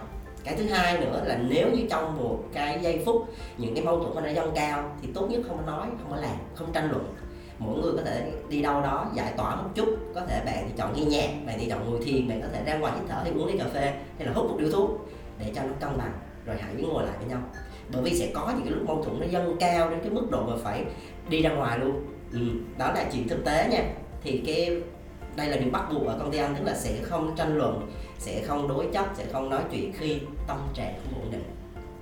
cái 0.45 0.55
thứ 0.57 0.65
hai 0.65 1.01
nữa 1.01 1.23
là 1.25 1.39
nếu 1.49 1.69
như 1.73 1.87
trong 1.91 2.17
một 2.17 2.39
cái 2.53 2.79
giây 2.83 3.03
phút 3.07 3.29
những 3.59 3.75
cái 3.75 3.85
mâu 3.85 4.01
thuẫn 4.01 4.15
nó 4.15 4.21
đã 4.21 4.31
dâng 4.31 4.53
cao 4.55 4.97
thì 5.03 5.09
tốt 5.15 5.27
nhất 5.31 5.41
không 5.49 5.57
có 5.57 5.73
nói, 5.73 5.87
không 6.03 6.11
có 6.11 6.17
làm, 6.17 6.37
không 6.55 6.73
tranh 6.73 6.91
luận 6.91 7.15
mỗi 7.59 7.81
người 7.81 7.93
có 7.97 8.03
thể 8.03 8.33
đi 8.49 8.63
đâu 8.63 8.83
đó 8.83 9.11
giải 9.15 9.33
tỏa 9.37 9.57
một 9.57 9.69
chút. 9.75 9.89
Có 10.15 10.21
thể 10.29 10.43
bạn 10.47 10.65
thì 10.69 10.75
chọn 10.77 10.93
nghe 10.97 11.05
nhạc 11.05 11.29
bạn 11.47 11.57
thì 11.61 11.69
chọn 11.71 11.91
ngồi 11.91 12.01
thiền 12.05 12.29
bạn 12.29 12.43
có 12.43 12.49
thể 12.53 12.63
ra 12.65 12.79
ngoài 12.79 12.93
hít 12.97 13.09
thở 13.09 13.21
hay 13.23 13.33
uống 13.33 13.47
ly 13.47 13.59
cà 13.59 13.65
phê 13.75 13.95
hay 14.19 14.27
là 14.27 14.33
hút 14.33 14.51
một 14.51 14.57
điếu 14.59 14.71
thuốc 14.71 15.09
để 15.39 15.53
cho 15.55 15.63
nó 15.63 15.73
cân 15.81 15.99
bằng 15.99 16.13
rồi 16.47 16.57
hãy 16.61 16.75
ngồi 16.75 17.07
lại 17.07 17.15
với 17.19 17.29
nhau. 17.29 17.39
Bởi 17.93 18.03
vì 18.03 18.19
sẽ 18.19 18.31
có 18.35 18.53
những 18.57 18.65
cái 18.65 18.73
lúc 18.73 18.87
mâu 18.87 19.03
thuẫn 19.03 19.21
nó 19.21 19.27
dâng 19.27 19.57
cao 19.61 19.91
đến 19.91 20.01
cái 20.01 20.11
mức 20.11 20.31
độ 20.31 20.47
mà 20.47 20.57
phải 20.63 20.85
đi 21.29 21.43
ra 21.43 21.51
ngoài 21.51 21.79
luôn. 21.79 22.07
Ừ, 22.33 22.39
đó 22.79 22.93
là 22.95 23.05
chuyện 23.13 23.29
thực 23.29 23.45
tế 23.45 23.69
nha. 23.71 23.85
Thì 24.23 24.43
cái 24.47 24.83
đây 25.37 25.49
là 25.49 25.57
điều 25.57 25.71
bắt 25.71 25.85
buộc 25.93 26.07
ở 26.07 26.17
công 26.19 26.31
ty 26.31 26.39
anh 26.39 26.55
tức 26.55 26.65
là 26.65 26.75
sẽ 26.75 26.97
không 27.03 27.37
tranh 27.37 27.57
luận 27.57 27.91
sẽ 28.19 28.43
không 28.47 28.69
đối 28.69 28.87
chất, 28.93 29.07
sẽ 29.15 29.25
không 29.33 29.51
nói 29.51 29.63
chuyện 29.73 29.93
khi 29.93 30.19
tâm 30.49 30.59
trạng 30.75 30.95
không 31.05 31.23
ổn 31.23 31.31
định. 31.33 31.45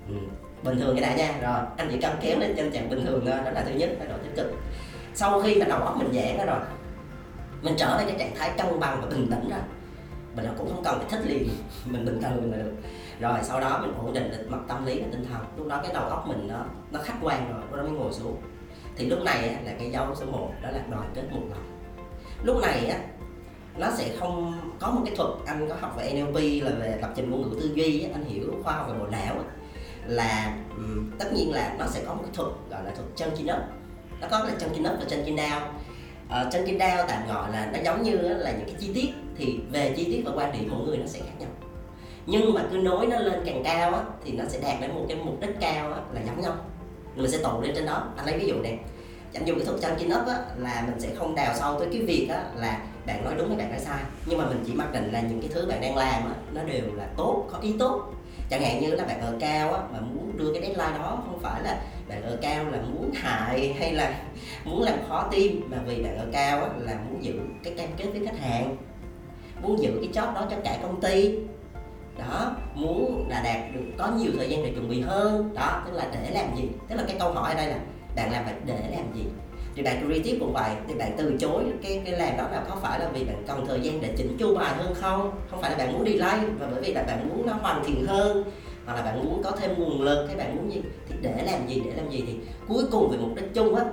Ừ. 0.07 0.15
bình 0.63 0.79
thường 0.79 0.95
cái 0.95 1.01
đã 1.01 1.15
nha. 1.15 1.39
Rồi 1.41 1.65
anh 1.77 1.87
chỉ 1.91 1.97
cần 2.01 2.15
kéo 2.21 2.39
lên 2.39 2.55
tâm 2.57 2.71
trạng 2.71 2.89
bình 2.89 3.05
thường 3.05 3.25
thôi 3.25 3.35
đó 3.45 3.51
là 3.51 3.63
thứ 3.65 3.73
nhất 3.73 3.89
thái 3.99 4.07
độ 4.07 4.15
tích 4.23 4.35
cực 4.35 4.53
sau 5.13 5.41
khi 5.41 5.55
mà 5.55 5.65
đầu 5.65 5.79
óc 5.79 5.97
mình 5.97 6.13
giãn 6.13 6.37
đó 6.37 6.45
rồi, 6.45 6.59
mình 7.61 7.73
trở 7.77 7.97
về 7.97 8.05
cái 8.07 8.15
trạng 8.19 8.35
thái 8.35 8.51
cân 8.57 8.79
bằng 8.79 9.01
và 9.01 9.07
bình 9.07 9.27
tĩnh 9.31 9.49
rồi 9.49 9.59
mình 10.35 10.45
cũng 10.57 10.69
không 10.69 10.83
cần 10.83 10.97
phải 10.99 11.07
thích 11.09 11.29
liền, 11.29 11.49
mình 11.85 12.05
bình 12.05 12.21
thường 12.21 12.51
là 12.51 12.57
được. 12.57 12.73
Rồi 13.19 13.39
sau 13.43 13.59
đó 13.59 13.79
mình 13.81 13.93
ổn 13.97 14.13
định 14.13 14.31
được 14.31 14.45
mặt 14.49 14.59
tâm 14.67 14.85
lý 14.85 14.99
và 14.99 15.07
tinh 15.11 15.25
thần. 15.31 15.45
Lúc 15.57 15.67
đó 15.67 15.79
cái 15.83 15.93
đầu 15.93 16.03
óc 16.03 16.27
mình 16.27 16.47
nó 16.47 16.65
nó 16.91 16.99
khách 17.03 17.17
quan 17.21 17.51
rồi, 17.51 17.61
lúc 17.61 17.77
đó 17.77 17.83
mới 17.83 17.91
ngồi 17.91 18.13
xuống. 18.13 18.37
Thì 18.95 19.05
lúc 19.05 19.19
này 19.23 19.57
là 19.65 19.73
cái 19.79 19.91
dấu 19.91 20.15
số 20.15 20.25
1 20.25 20.51
đó 20.61 20.69
là 20.71 20.79
đoàn 20.91 21.11
kết 21.13 21.23
một 21.31 21.41
lòng. 21.49 21.79
Lúc 22.43 22.61
này 22.61 22.85
á, 22.85 22.99
nó 23.77 23.87
sẽ 23.97 24.15
không 24.19 24.59
có 24.79 24.91
một 24.91 25.01
cái 25.05 25.15
thuật 25.15 25.29
anh 25.45 25.69
có 25.69 25.75
học 25.79 25.97
về 25.97 26.13
NLP 26.13 26.65
là 26.65 26.71
về 26.79 26.97
lập 27.01 27.11
trình 27.15 27.31
ngôn 27.31 27.41
ngữ 27.41 27.59
tư 27.61 27.71
duy 27.73 28.07
anh 28.13 28.23
hiểu 28.23 28.53
khoa 28.63 28.73
học 28.73 28.87
về 28.87 28.99
bộ 28.99 29.07
não 29.07 29.35
là 30.05 30.57
tất 31.19 31.33
nhiên 31.33 31.51
là 31.51 31.75
nó 31.79 31.85
sẽ 31.87 32.03
có 32.07 32.13
một 32.13 32.21
cái 32.23 32.31
thuật, 32.33 32.49
gọi 32.69 32.83
là 32.83 32.91
thuật 32.91 33.07
chân 33.15 33.31
chi 33.37 33.43
up 33.43 33.59
nó 34.23 34.29
có 34.31 34.45
là 34.45 34.53
chân 34.59 34.69
up 34.69 34.99
và 34.99 35.05
chân 35.07 35.23
chi 35.25 35.31
down 35.35 35.61
ờ, 36.29 36.43
uh, 36.47 36.53
chân 36.53 36.65
chi 36.65 36.77
down 36.77 37.05
tạm 37.07 37.27
gọi 37.27 37.51
là 37.51 37.69
nó 37.73 37.79
giống 37.85 38.03
như 38.03 38.17
là 38.17 38.51
những 38.51 38.65
cái 38.65 38.75
chi 38.79 38.91
tiết 38.93 39.07
thì 39.37 39.59
về 39.71 39.93
chi 39.97 40.03
tiết 40.03 40.21
và 40.25 40.31
quan 40.35 40.51
điểm 40.51 40.69
mỗi 40.71 40.87
người 40.87 40.97
nó 40.97 41.05
sẽ 41.05 41.19
khác 41.19 41.33
nhau. 41.39 41.49
Nhưng 42.25 42.53
mà 42.53 42.63
cứ 42.71 42.77
nối 42.77 43.07
nó 43.07 43.19
lên 43.19 43.41
càng 43.45 43.61
cao 43.63 43.93
á 43.93 44.01
thì 44.25 44.31
nó 44.31 44.43
sẽ 44.49 44.59
đạt 44.59 44.81
đến 44.81 44.91
một 44.95 45.05
cái 45.07 45.17
mục 45.17 45.41
đích 45.41 45.55
cao 45.59 45.93
á 45.93 45.99
là 46.13 46.21
giống 46.25 46.41
nhau. 46.41 46.55
Mình 47.15 47.31
sẽ 47.31 47.37
tụ 47.37 47.61
lên 47.61 47.71
trên 47.75 47.85
đó. 47.85 48.07
Anh 48.17 48.25
lấy 48.25 48.37
ví 48.37 48.47
dụ 48.47 48.55
này 48.61 48.77
anh 49.33 49.45
dùng 49.45 49.57
cái 49.57 49.65
thuật 49.65 49.81
chân 49.81 49.99
chin 49.99 50.09
up 50.09 50.27
á 50.27 50.39
là 50.57 50.83
mình 50.85 50.99
sẽ 50.99 51.09
không 51.15 51.35
đào 51.35 51.55
sâu 51.55 51.79
tới 51.79 51.87
cái 51.91 52.01
việc 52.01 52.27
á 52.29 52.43
là 52.55 52.79
bạn 53.05 53.25
nói 53.25 53.33
đúng 53.37 53.47
hay 53.47 53.57
bạn 53.57 53.69
nói 53.69 53.79
sai 53.79 53.99
nhưng 54.25 54.37
mà 54.37 54.45
mình 54.45 54.63
chỉ 54.67 54.73
mặc 54.73 54.93
định 54.93 55.11
là 55.11 55.21
những 55.21 55.41
cái 55.41 55.49
thứ 55.53 55.65
bạn 55.65 55.81
đang 55.81 55.97
làm 55.97 56.23
á 56.23 56.33
nó 56.53 56.63
đều 56.63 56.85
là 56.95 57.07
tốt 57.17 57.47
có 57.51 57.57
ý 57.61 57.73
tốt. 57.79 58.13
Chẳng 58.49 58.63
hạn 58.63 58.81
như 58.81 58.95
là 58.95 59.05
bạn 59.05 59.21
ở 59.21 59.33
cao 59.39 59.73
á 59.73 59.81
mà 59.93 59.99
muốn 59.99 60.37
đưa 60.37 60.53
cái 60.53 60.61
deadline 60.61 60.97
đó 60.97 61.23
không 61.25 61.39
phải 61.39 61.61
là 61.63 61.81
bạn 62.13 62.23
ở 62.23 62.37
cao 62.41 62.65
là 62.71 62.81
muốn 62.81 63.11
hại 63.13 63.73
hay 63.79 63.93
là 63.93 64.19
muốn 64.65 64.81
làm 64.81 64.97
khó 65.09 65.27
tim 65.31 65.61
mà 65.71 65.77
vì 65.85 66.03
bạn 66.03 66.17
ở 66.17 66.25
cao 66.31 66.59
á 66.59 66.69
là 66.79 66.97
muốn 67.09 67.23
giữ 67.23 67.33
cái 67.63 67.73
cam 67.77 67.89
kết 67.97 68.05
với 68.05 68.25
khách 68.25 68.39
hàng, 68.39 68.75
muốn 69.61 69.81
giữ 69.81 69.91
cái 70.01 70.09
chót 70.13 70.35
đó 70.35 70.47
cho 70.51 70.57
cả 70.63 70.77
công 70.81 71.01
ty. 71.01 71.35
Đó, 72.17 72.55
muốn 72.75 73.25
là 73.29 73.41
đạt 73.43 73.75
được, 73.75 73.81
có 73.97 74.11
nhiều 74.17 74.31
thời 74.37 74.49
gian 74.49 74.63
để 74.63 74.71
chuẩn 74.71 74.89
bị 74.89 75.01
hơn. 75.01 75.53
Đó, 75.55 75.81
tức 75.85 75.91
là 75.93 76.07
để 76.13 76.31
làm 76.31 76.55
gì? 76.55 76.63
Tức 76.87 76.95
là 76.95 77.03
cái 77.07 77.15
câu 77.19 77.31
hỏi 77.31 77.51
ở 77.51 77.57
đây 77.57 77.67
là 77.67 77.77
bạn 78.15 78.31
làm 78.31 78.45
vậy 78.45 78.53
để 78.65 78.75
làm 78.91 79.13
gì? 79.15 79.23
Thì 79.75 79.83
bạn 79.83 80.05
creative 80.05 80.39
cũng 80.39 80.53
vậy, 80.53 80.71
thì 80.87 80.93
bạn 80.93 81.11
từ 81.17 81.35
chối 81.39 81.63
cái 81.83 82.01
cái 82.05 82.19
làm 82.19 82.37
đó 82.37 82.43
là 82.51 82.63
có 82.69 82.75
phải 82.81 82.99
là 82.99 83.09
vì 83.13 83.23
bạn 83.23 83.43
cần 83.47 83.65
thời 83.67 83.79
gian 83.79 84.01
để 84.01 84.13
chỉnh 84.17 84.37
chu 84.39 84.55
bài 84.55 84.73
hơn 84.75 84.93
không? 84.93 85.31
Không 85.49 85.61
phải 85.61 85.71
là 85.71 85.77
bạn 85.77 85.93
muốn 85.93 86.05
delay 86.05 86.39
và 86.59 86.67
bởi 86.71 86.81
vì 86.81 86.93
là 86.93 87.03
bạn 87.03 87.29
muốn 87.29 87.47
nó 87.47 87.53
hoàn 87.53 87.83
thiện 87.85 88.05
hơn 88.05 88.43
hoặc 88.85 88.95
là 88.95 89.01
bạn 89.01 89.25
muốn 89.25 89.41
có 89.43 89.51
thêm 89.51 89.71
nguồn 89.77 90.01
lực 90.01 90.27
hay 90.27 90.35
bạn 90.35 90.55
muốn 90.55 90.73
gì, 90.73 90.81
thì 91.09 91.15
để 91.21 91.43
làm 91.51 91.67
gì, 91.67 91.81
để 91.85 91.91
làm 91.95 92.09
gì 92.09 92.23
thì 92.27 92.37
cuối 92.67 92.83
cùng 92.91 93.09
về 93.11 93.17
mục 93.17 93.35
đích 93.35 93.53
chung 93.53 93.75
á, 93.75 93.85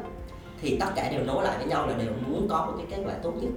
thì 0.62 0.76
tất 0.81 0.87
cả 0.96 1.09
đều 1.11 1.24
nối 1.24 1.44
lại 1.44 1.59
với 1.59 1.66
nhau 1.66 1.87
là 1.87 1.94
đều 1.98 2.12
muốn 2.26 2.48
có 2.48 2.66
một 2.66 2.72
cái 2.76 2.87
kết 2.90 3.03
quả 3.07 3.14
tốt 3.22 3.33
nhất. 3.40 3.50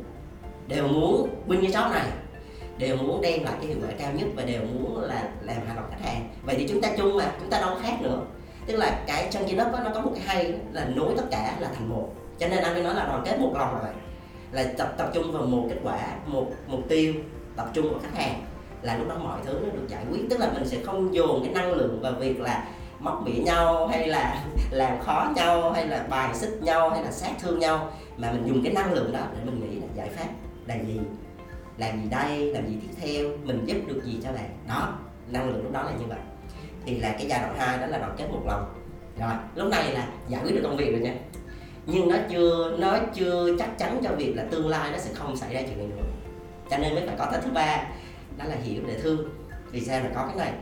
Đều 0.67 0.87
muốn 0.87 1.29
win 1.47 1.61
cái 1.61 1.71
job 1.71 1.91
này, 1.91 2.07
đều 2.77 2.97
muốn 2.97 3.21
đem 3.21 3.43
lại 3.43 3.53
cái 3.57 3.67
hiệu 3.67 3.77
quả 3.81 3.89
cao 3.99 4.11
nhất 4.13 4.27
và 4.35 4.43
đều 4.43 4.61
muốn 4.61 5.01
là 5.01 5.29
làm 5.41 5.57
hài 5.67 5.75
lòng 5.75 5.85
khách 5.89 6.01
hàng. 6.01 6.29
Vậy 6.43 6.55
thì 6.59 6.67
chúng 6.67 6.81
ta 6.81 6.89
chung 6.97 7.17
mà, 7.17 7.31
chúng 7.39 7.49
ta 7.49 7.59
đâu 7.59 7.77
khác 7.81 8.01
nữa. 8.01 8.21
Tức 8.65 8.75
là 8.75 9.03
cái 9.07 9.27
chân 9.31 9.43
kia 9.47 9.55
đó 9.55 9.65
nó 9.83 9.91
có 9.93 10.01
một 10.01 10.11
cái 10.15 10.23
hay 10.25 10.53
là 10.71 10.85
nối 10.85 11.13
tất 11.17 11.23
cả 11.31 11.57
là 11.59 11.69
thành 11.75 11.89
một. 11.89 12.09
Cho 12.39 12.47
nên 12.47 12.63
anh 12.63 12.73
mới 12.73 12.83
nói 12.83 12.95
là 12.95 13.05
đoàn 13.05 13.23
kết 13.25 13.39
một 13.39 13.51
lòng 13.53 13.73
là 13.73 13.79
vậy 13.81 13.93
là 14.51 14.73
tập 14.77 14.93
tập 14.97 15.11
trung 15.13 15.31
vào 15.31 15.43
một 15.43 15.65
kết 15.69 15.77
quả, 15.83 15.99
một 16.25 16.47
mục 16.67 16.81
tiêu, 16.89 17.13
tập 17.55 17.69
trung 17.73 17.89
vào 17.89 17.99
khách 18.03 18.23
hàng 18.23 18.41
là 18.83 18.97
lúc 18.97 19.07
đó 19.07 19.15
mọi 19.23 19.39
thứ 19.45 19.53
nó 19.53 19.69
được 19.69 19.87
giải 19.87 20.05
quyết. 20.11 20.21
Tức 20.29 20.39
là 20.39 20.51
mình 20.53 20.65
sẽ 20.65 20.77
không 20.85 21.15
dồn 21.15 21.43
cái 21.43 21.53
năng 21.53 21.73
lượng 21.73 21.99
vào 22.01 22.11
việc 22.11 22.39
là 22.39 22.67
móc 22.99 23.23
mỉa 23.25 23.43
nhau, 23.43 23.87
hay 23.87 24.07
là 24.07 24.43
làm 24.71 25.01
khó 25.01 25.31
nhau, 25.35 25.71
hay 25.71 25.87
là 25.87 26.05
bài 26.09 26.35
xích 26.35 26.59
nhau, 26.61 26.89
hay 26.89 27.03
là 27.03 27.11
sát 27.11 27.31
thương 27.41 27.59
nhau. 27.59 27.91
Mà 28.17 28.31
mình 28.31 28.47
dùng 28.47 28.63
cái 28.63 28.73
năng 28.73 28.93
lượng 28.93 29.11
đó 29.11 29.19
để 29.33 29.39
mình 29.45 29.59
nghĩ 29.59 29.79
là 29.79 29.87
giải 29.95 30.09
pháp 30.09 30.27
là 30.67 30.75
gì, 30.75 30.99
làm 31.77 32.01
gì 32.01 32.09
đây, 32.09 32.53
làm 32.53 32.67
gì 32.67 32.77
tiếp 32.81 32.93
theo, 33.01 33.29
mình 33.43 33.65
giúp 33.65 33.77
được 33.87 34.01
gì 34.03 34.19
cho 34.23 34.31
bạn. 34.31 34.49
Đó, 34.67 34.93
năng 35.27 35.49
lượng 35.49 35.63
lúc 35.63 35.71
đó 35.71 35.83
là 35.83 35.91
như 35.91 36.05
vậy. 36.07 36.19
Thì 36.85 36.99
là 36.99 37.11
cái 37.11 37.25
giai 37.29 37.41
đoạn 37.41 37.55
hai 37.59 37.77
đó 37.77 37.85
là 37.87 37.97
đoàn 37.97 38.15
kết 38.17 38.27
một 38.31 38.41
lòng. 38.47 38.65
Rồi, 39.19 39.31
lúc 39.55 39.67
này 39.71 39.93
là 39.93 40.07
giải 40.27 40.41
quyết 40.43 40.55
được 40.55 40.61
công 40.63 40.77
việc 40.77 40.91
rồi 40.91 40.99
nha. 40.99 41.13
Nhưng 41.85 42.09
nó 42.09 42.15
chưa 42.29 42.77
nó 42.77 42.97
chưa 43.13 43.57
chắc 43.59 43.77
chắn 43.77 43.99
cho 44.03 44.09
việc 44.17 44.33
là 44.35 44.43
tương 44.51 44.69
lai 44.69 44.91
nó 44.91 44.97
sẽ 44.97 45.13
không 45.13 45.37
xảy 45.37 45.53
ra 45.53 45.61
chuyện 45.61 45.77
này 45.77 45.87
nữa. 45.87 46.03
Cho 46.69 46.77
nên 46.77 46.95
mới 46.95 47.07
phải 47.07 47.15
có 47.19 47.27
cái 47.31 47.41
thứ 47.43 47.51
ba 47.51 47.83
đó 48.37 48.45
là 48.45 48.55
hiểu 48.63 48.81
để 48.87 48.97
thương. 49.01 49.29
Vì 49.71 49.81
sao 49.81 49.99
là 49.99 50.09
có 50.15 50.25
cái 50.27 50.35
này? 50.35 50.53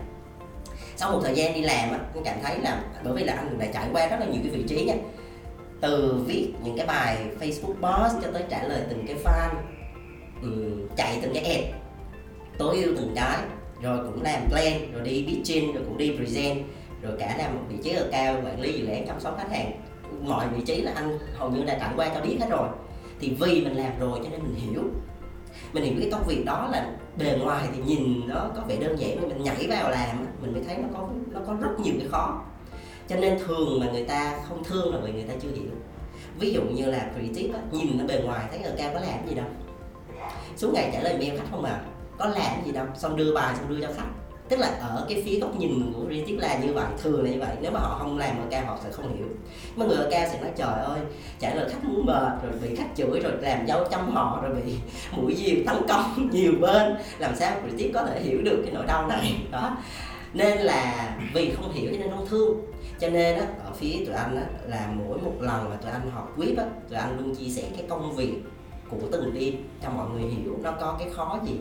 Sau 0.96 1.12
một 1.12 1.20
thời 1.24 1.36
gian 1.36 1.54
đi 1.54 1.62
làm 1.62 1.92
á 1.92 2.00
tôi 2.14 2.24
cảm 2.26 2.38
thấy 2.44 2.60
là 2.60 2.84
bởi 3.04 3.14
vì 3.14 3.24
là 3.24 3.34
anh 3.34 3.60
đã 3.60 3.66
trải 3.74 3.88
qua 3.94 4.08
rất 4.08 4.20
là 4.20 4.26
nhiều 4.26 4.42
cái 4.44 4.52
vị 4.52 4.64
trí 4.68 4.86
nha. 4.86 4.96
Từ 5.82 6.24
viết 6.28 6.54
những 6.64 6.78
cái 6.78 6.86
bài 6.86 7.26
Facebook 7.40 7.74
post 7.74 8.24
cho 8.24 8.32
tới 8.32 8.44
trả 8.50 8.64
lời 8.64 8.82
từng 8.90 9.06
cái 9.08 9.16
fan 9.24 9.50
um, 10.42 10.88
chạy 10.98 11.20
từng 11.22 11.34
cái 11.34 11.44
ad 11.44 11.66
tối 12.58 12.84
ưu 12.84 12.94
từng 12.98 13.14
cái 13.16 13.38
rồi 13.82 13.98
cũng 13.98 14.22
làm 14.24 14.42
plan 14.50 14.92
rồi 14.94 15.02
đi 15.04 15.26
pitching 15.28 15.74
rồi 15.74 15.84
cũng 15.88 15.98
đi 15.98 16.16
present 16.18 16.64
rồi 17.02 17.14
cả 17.20 17.36
làm 17.38 17.56
một 17.56 17.62
vị 17.70 17.78
trí 17.84 17.92
ở 17.92 18.08
cao 18.12 18.42
quản 18.46 18.62
lý 18.62 18.74
dự 18.74 18.88
án 18.88 19.08
chăm 19.08 19.20
sóc 19.20 19.38
khách 19.38 19.52
hàng. 19.52 19.72
Mọi 20.22 20.48
vị 20.48 20.64
trí 20.66 20.82
là 20.82 20.92
anh 20.96 21.20
hầu 21.38 21.52
như 21.52 21.64
đã 21.64 21.78
trải 21.80 21.90
qua 21.96 22.10
cho 22.16 22.22
biết 22.22 22.38
hết 22.40 22.48
rồi. 22.50 22.70
Thì 23.20 23.38
vì 23.40 23.62
mình 23.62 23.74
làm 23.74 24.00
rồi 24.00 24.20
cho 24.24 24.30
nên 24.30 24.40
mình 24.44 24.56
hiểu. 24.56 24.82
Mình 25.74 25.84
hiểu 25.84 25.94
cái 26.00 26.10
công 26.12 26.28
việc 26.28 26.46
đó 26.46 26.70
là 26.72 26.92
bề 27.24 27.38
ngoài 27.38 27.68
thì 27.76 27.82
nhìn 27.86 28.28
nó 28.28 28.50
có 28.56 28.62
vẻ 28.68 28.76
đơn 28.76 29.00
giản 29.00 29.18
nhưng 29.20 29.30
mình 29.30 29.44
nhảy 29.44 29.68
vào 29.70 29.92
làm 29.92 30.26
mình 30.42 30.54
mới 30.54 30.64
thấy 30.64 30.78
nó 30.78 30.88
có 30.94 31.10
nó 31.32 31.40
có 31.48 31.56
rất 31.62 31.80
nhiều 31.80 31.94
cái 32.00 32.08
khó. 32.12 32.42
Cho 33.08 33.16
nên 33.16 33.40
thường 33.40 33.80
mà 33.80 33.92
người 33.92 34.04
ta 34.04 34.40
không 34.50 34.64
thương 34.64 34.96
là 34.96 35.02
vì 35.04 35.12
người 35.12 35.24
ta 35.24 35.34
chưa 35.42 35.50
hiểu. 35.50 35.72
Ví 36.40 36.54
dụ 36.54 36.62
như 36.62 36.86
là 36.86 37.12
creative 37.16 37.54
á, 37.54 37.64
nhìn 37.72 37.98
nó 37.98 38.06
bề 38.06 38.22
ngoài 38.26 38.46
thấy 38.50 38.60
người 38.60 38.74
cao 38.78 38.92
có 38.94 39.00
làm 39.00 39.28
gì 39.28 39.36
đâu. 39.36 39.46
Suốt 40.58 40.72
ngày 40.74 40.90
trả 40.94 41.00
lời 41.00 41.18
mail 41.18 41.38
khách 41.38 41.48
không 41.52 41.64
à 41.64 41.82
có 42.18 42.26
làm 42.26 42.66
gì 42.66 42.72
đâu 42.72 42.86
xong 42.96 43.16
đưa 43.16 43.34
bài 43.34 43.56
xong 43.56 43.70
đưa 43.70 43.88
cho 43.88 43.94
khách 43.98 44.08
tức 44.52 44.60
là 44.60 44.68
ở 44.68 45.06
cái 45.10 45.24
phía 45.26 45.40
góc 45.40 45.60
nhìn 45.60 45.94
của 45.94 46.06
creative 46.06 46.48
là 46.48 46.58
như 46.58 46.74
vậy, 46.74 46.86
thường 47.04 47.24
là 47.24 47.32
như 47.32 47.40
vậy. 47.40 47.56
Nếu 47.62 47.72
mà 47.72 47.80
họ 47.80 47.98
không 48.00 48.18
làm 48.18 48.36
ca 48.50 48.62
họ 48.62 48.78
sẽ 48.84 48.92
không 48.92 49.18
hiểu. 49.18 49.28
Mà 49.76 49.86
người 49.86 49.98
ở 49.98 50.10
sẽ 50.12 50.42
nói, 50.42 50.52
trời 50.56 50.84
ơi, 50.84 51.00
trả 51.40 51.54
lời 51.54 51.70
khách 51.70 51.84
muốn 51.84 52.06
mệt, 52.06 52.32
rồi 52.44 52.52
bị 52.62 52.76
khách 52.76 52.90
chửi, 52.96 53.20
rồi 53.20 53.32
làm 53.42 53.66
dấu 53.66 53.86
chăm 53.92 54.10
họ, 54.10 54.40
rồi 54.44 54.56
bị 54.56 54.74
mũi 55.18 55.36
diều 55.36 55.56
tấn 55.66 55.76
công 55.88 56.30
nhiều 56.32 56.54
bên. 56.62 56.96
Làm 57.20 57.36
sao 57.36 57.60
creative 57.60 57.92
có 57.94 58.06
thể 58.06 58.22
hiểu 58.22 58.42
được 58.42 58.62
cái 58.66 58.74
nỗi 58.74 58.86
đau 58.86 59.08
này? 59.08 59.36
Đó. 59.52 59.78
Nên 60.34 60.58
là 60.58 61.16
vì 61.34 61.52
không 61.52 61.74
hiểu 61.74 61.92
cho 61.94 62.00
nên 62.00 62.10
không 62.10 62.28
thương. 62.30 62.62
Cho 63.00 63.10
nên 63.10 63.38
á, 63.38 63.46
ở 63.66 63.72
phía 63.74 64.06
tụi 64.06 64.16
anh 64.16 64.36
á, 64.36 64.44
là 64.68 64.90
mỗi 64.94 65.18
một 65.18 65.34
lần 65.40 65.70
mà 65.70 65.76
tụi 65.76 65.92
anh 65.92 66.12
học 66.12 66.34
quýt 66.38 66.58
á, 66.58 66.66
tụi 66.90 66.98
anh 66.98 67.18
luôn 67.18 67.36
chia 67.36 67.50
sẻ 67.50 67.64
cái 67.78 67.86
công 67.90 68.16
việc 68.16 68.34
của 68.90 69.08
từng 69.12 69.36
team 69.36 69.54
cho 69.84 69.90
mọi 69.90 70.10
người 70.10 70.32
hiểu 70.32 70.58
nó 70.64 70.72
có 70.72 70.96
cái 71.00 71.10
khó 71.10 71.40
gì 71.46 71.54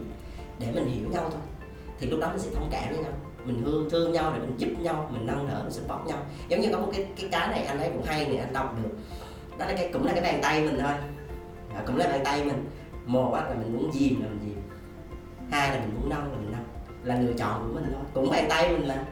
để 0.59 0.67
mình 0.75 0.87
hiểu 0.87 1.09
nhau 1.11 1.31
thôi 1.31 1.60
thì 2.01 2.07
lúc 2.07 2.21
đó 2.21 2.29
mình 2.29 2.39
sẽ 2.39 2.51
thông 2.55 2.69
cảm 2.71 2.89
với 2.89 2.99
nhau. 2.99 3.13
Mình 3.45 3.63
thương 3.65 3.91
thương 3.91 4.13
nhau 4.13 4.31
rồi 4.31 4.41
mình 4.41 4.55
giúp 4.59 4.69
nhau 4.81 5.11
mình 5.13 5.27
nâng 5.27 5.49
đỡ 5.49 5.61
mình 5.63 5.73
support 5.73 6.07
nhau. 6.07 6.19
Giống 6.49 6.61
như 6.61 6.69
có 6.73 6.79
một 6.79 6.89
cái 6.93 7.07
cái 7.17 7.29
cái 7.33 7.49
này 7.49 7.65
anh 7.65 7.81
ấy 7.81 7.91
cũng 7.95 8.03
hay 8.03 8.27
này 8.27 8.37
anh 8.37 8.53
đọc 8.53 8.77
được. 8.83 8.91
Đó 9.59 9.67
là 9.67 9.73
cái 9.77 9.91
cũng 9.93 10.07
là 10.07 10.13
cái 10.13 10.23
bàn 10.23 10.41
tay 10.43 10.61
mình 10.61 10.79
thôi. 10.81 10.93
À, 11.75 11.83
cũng 11.87 11.97
là 11.97 12.07
bàn 12.07 12.21
tay 12.25 12.45
mình. 12.45 12.65
Một 13.07 13.35
là 13.35 13.55
mình 13.55 13.77
muốn 13.77 13.91
dìm 13.93 14.23
là 14.23 14.29
mình 14.29 14.41
dìm 14.45 14.63
hai 15.51 15.71
là 15.71 15.81
mình 15.81 15.95
muốn 16.01 16.09
nâng 16.11 16.33
là 16.33 16.39
mình 16.39 16.53
nâng. 16.53 16.65
Là 17.05 17.21
lựa 17.21 17.33
chọn 17.33 17.69
của 17.69 17.75
mình 17.75 17.85
thôi. 17.93 18.03
Cũng 18.15 18.31
bàn 18.31 18.47
tay 18.49 18.73
mình 18.73 18.89
là 18.89 19.05